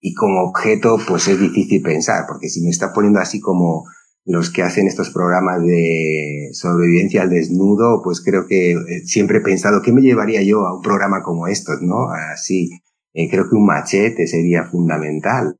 y 0.00 0.14
como 0.14 0.42
objeto, 0.42 0.98
pues 1.06 1.28
es 1.28 1.40
difícil 1.40 1.82
pensar, 1.82 2.24
porque 2.28 2.48
si 2.48 2.62
me 2.62 2.70
está 2.70 2.92
poniendo 2.92 3.20
así 3.20 3.40
como 3.40 3.84
los 4.24 4.50
que 4.50 4.62
hacen 4.62 4.86
estos 4.86 5.10
programas 5.10 5.62
de 5.62 6.50
sobrevivencia 6.52 7.22
al 7.22 7.30
desnudo, 7.30 8.00
pues 8.04 8.20
creo 8.20 8.46
que 8.46 8.72
eh, 8.72 9.00
siempre 9.04 9.38
he 9.38 9.40
pensado, 9.42 9.82
¿qué 9.82 9.92
me 9.92 10.00
llevaría 10.02 10.42
yo 10.42 10.66
a 10.66 10.76
un 10.76 10.82
programa 10.82 11.22
como 11.22 11.48
estos, 11.48 11.82
no? 11.82 12.08
Así, 12.32 12.70
eh, 13.14 13.28
creo 13.28 13.48
que 13.48 13.56
un 13.56 13.66
machete 13.66 14.26
sería 14.26 14.64
fundamental. 14.64 15.58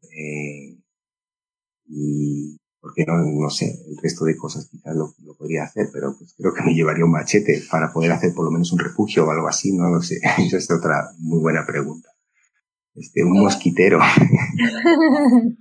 Y, 1.86 2.59
porque 2.93 3.10
no, 3.10 3.16
no 3.16 3.48
sé, 3.48 3.73
el 3.89 3.97
resto 4.02 4.27
de 4.27 4.36
cosas 4.36 4.69
quizás 4.70 4.94
lo, 4.94 5.14
lo, 5.24 5.35
podría 5.35 5.64
hacer, 5.64 5.89
pero 5.93 6.14
pues 6.19 6.35
creo 6.36 6.52
que 6.52 6.62
me 6.62 6.74
llevaría 6.74 7.06
un 7.06 7.10
machete 7.10 7.62
para 7.70 7.90
poder 7.90 8.12
hacer 8.12 8.35
por 8.35 8.44
lo 8.44 8.51
menos 8.51 8.70
un 8.73 8.78
refugio 8.78 9.27
o 9.27 9.31
algo 9.31 9.48
así, 9.48 9.74
no 9.74 9.89
lo 9.89 10.02
sé. 10.02 10.20
Esa 10.39 10.59
es 10.59 10.70
otra 10.70 11.09
muy 11.19 11.40
buena 11.40 11.64
pregunta. 11.66 12.10
Este, 12.94 13.24
un 13.24 13.40
mosquitero. 13.40 13.98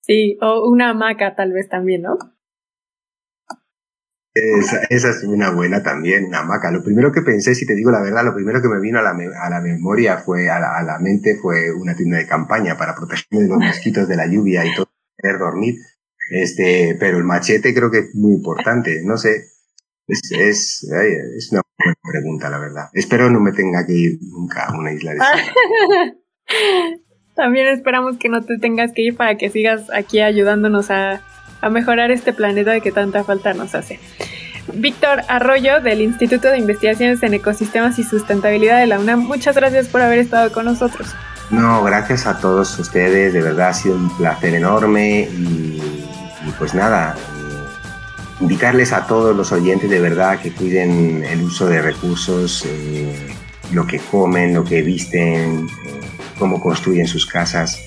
sí, 0.00 0.36
o 0.42 0.70
una 0.70 0.90
hamaca 0.90 1.34
tal 1.34 1.52
vez 1.52 1.66
también, 1.70 2.02
¿no? 2.02 2.18
Esa, 4.34 4.82
esa, 4.90 5.08
es 5.08 5.24
una 5.24 5.50
buena 5.50 5.82
también, 5.82 6.26
una 6.26 6.40
hamaca. 6.40 6.70
Lo 6.70 6.84
primero 6.84 7.10
que 7.10 7.22
pensé, 7.22 7.54
si 7.54 7.64
te 7.64 7.74
digo 7.74 7.90
la 7.90 8.02
verdad, 8.02 8.22
lo 8.22 8.34
primero 8.34 8.60
que 8.60 8.68
me 8.68 8.80
vino 8.80 8.98
a 8.98 9.02
la, 9.02 9.12
a 9.12 9.48
la 9.48 9.62
memoria 9.62 10.18
fue, 10.18 10.50
a 10.50 10.60
la, 10.60 10.76
a 10.76 10.82
la, 10.82 10.98
mente 10.98 11.38
fue 11.40 11.72
una 11.72 11.96
tienda 11.96 12.18
de 12.18 12.26
campaña 12.26 12.76
para 12.76 12.94
protegerme 12.94 13.44
de 13.44 13.48
los 13.48 13.58
mosquitos 13.58 14.06
de 14.06 14.16
la 14.16 14.26
lluvia 14.26 14.66
y 14.66 14.74
todo 14.74 14.90
dormir. 15.34 15.74
Este, 16.30 16.96
pero 16.98 17.18
el 17.18 17.24
machete 17.24 17.74
creo 17.74 17.90
que 17.90 17.98
es 17.98 18.14
muy 18.14 18.34
importante. 18.34 19.02
No 19.04 19.16
sé, 19.16 19.46
es, 20.08 20.20
es, 20.32 20.88
es 21.36 21.52
una 21.52 21.62
buena 21.78 21.94
pregunta, 22.02 22.50
la 22.50 22.58
verdad. 22.58 22.84
Espero 22.92 23.30
no 23.30 23.40
me 23.40 23.52
tenga 23.52 23.86
que 23.86 23.92
ir 23.92 24.18
nunca 24.22 24.66
a 24.66 24.78
una 24.78 24.92
isla 24.92 25.14
de 25.14 25.20
También 27.34 27.66
esperamos 27.66 28.16
que 28.16 28.28
no 28.28 28.44
te 28.44 28.58
tengas 28.58 28.92
que 28.92 29.02
ir 29.02 29.16
para 29.16 29.36
que 29.36 29.50
sigas 29.50 29.90
aquí 29.92 30.20
ayudándonos 30.20 30.90
a, 30.90 31.20
a 31.60 31.70
mejorar 31.70 32.10
este 32.10 32.32
planeta 32.32 32.70
de 32.72 32.80
que 32.80 32.92
tanta 32.92 33.24
falta 33.24 33.52
nos 33.52 33.74
hace. 33.74 34.00
Víctor 34.72 35.22
Arroyo 35.28 35.80
del 35.80 36.00
Instituto 36.00 36.48
de 36.48 36.58
Investigaciones 36.58 37.22
en 37.22 37.34
Ecosistemas 37.34 37.98
y 37.98 38.04
Sustentabilidad 38.04 38.80
de 38.80 38.86
la 38.86 38.98
UNAM, 38.98 39.20
muchas 39.20 39.54
gracias 39.54 39.88
por 39.88 40.00
haber 40.00 40.18
estado 40.18 40.50
con 40.52 40.64
nosotros. 40.64 41.14
No, 41.50 41.84
gracias 41.84 42.26
a 42.26 42.38
todos 42.38 42.78
ustedes, 42.78 43.32
de 43.32 43.40
verdad 43.40 43.68
ha 43.68 43.74
sido 43.74 43.94
un 43.94 44.14
placer 44.16 44.54
enorme 44.54 45.28
y, 45.30 45.80
pues 46.58 46.74
nada, 46.74 47.14
indicarles 48.40 48.92
a 48.92 49.06
todos 49.06 49.36
los 49.36 49.52
oyentes 49.52 49.88
de 49.88 50.00
verdad 50.00 50.40
que 50.40 50.52
cuiden 50.52 51.24
el 51.24 51.42
uso 51.42 51.66
de 51.66 51.80
recursos, 51.82 52.64
eh, 52.66 53.28
lo 53.72 53.86
que 53.86 53.98
comen, 53.98 54.54
lo 54.54 54.64
que 54.64 54.82
visten, 54.82 55.68
eh, 55.86 56.00
cómo 56.38 56.60
construyen 56.60 57.06
sus 57.06 57.26
casas. 57.26 57.80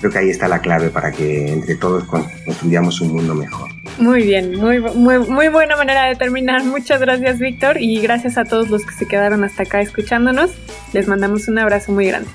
Creo 0.00 0.12
que 0.12 0.18
ahí 0.18 0.28
está 0.28 0.46
la 0.46 0.58
clave 0.58 0.90
para 0.90 1.10
que 1.10 1.52
entre 1.52 1.74
todos 1.76 2.04
construyamos 2.04 3.00
un 3.00 3.12
mundo 3.14 3.34
mejor. 3.34 3.70
Muy 3.98 4.24
bien, 4.24 4.54
muy, 4.56 4.78
muy, 4.78 5.18
muy 5.20 5.48
buena 5.48 5.74
manera 5.74 6.04
de 6.04 6.16
terminar. 6.16 6.62
Muchas 6.64 7.00
gracias 7.00 7.38
Víctor 7.38 7.80
y 7.80 7.98
gracias 8.02 8.36
a 8.36 8.44
todos 8.44 8.68
los 8.68 8.84
que 8.84 8.92
se 8.92 9.06
quedaron 9.06 9.42
hasta 9.42 9.62
acá 9.62 9.80
escuchándonos. 9.80 10.50
Les 10.92 11.08
mandamos 11.08 11.48
un 11.48 11.58
abrazo 11.58 11.92
muy 11.92 12.06
grande. 12.06 12.28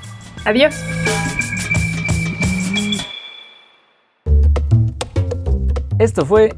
Adiós. 0.46 0.76
Esto 6.00 6.26
fue 6.26 6.56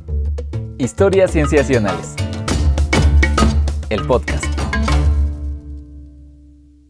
Historias 0.78 1.32
Cienciacionales, 1.32 2.16
el 3.90 4.06
podcast. 4.08 4.53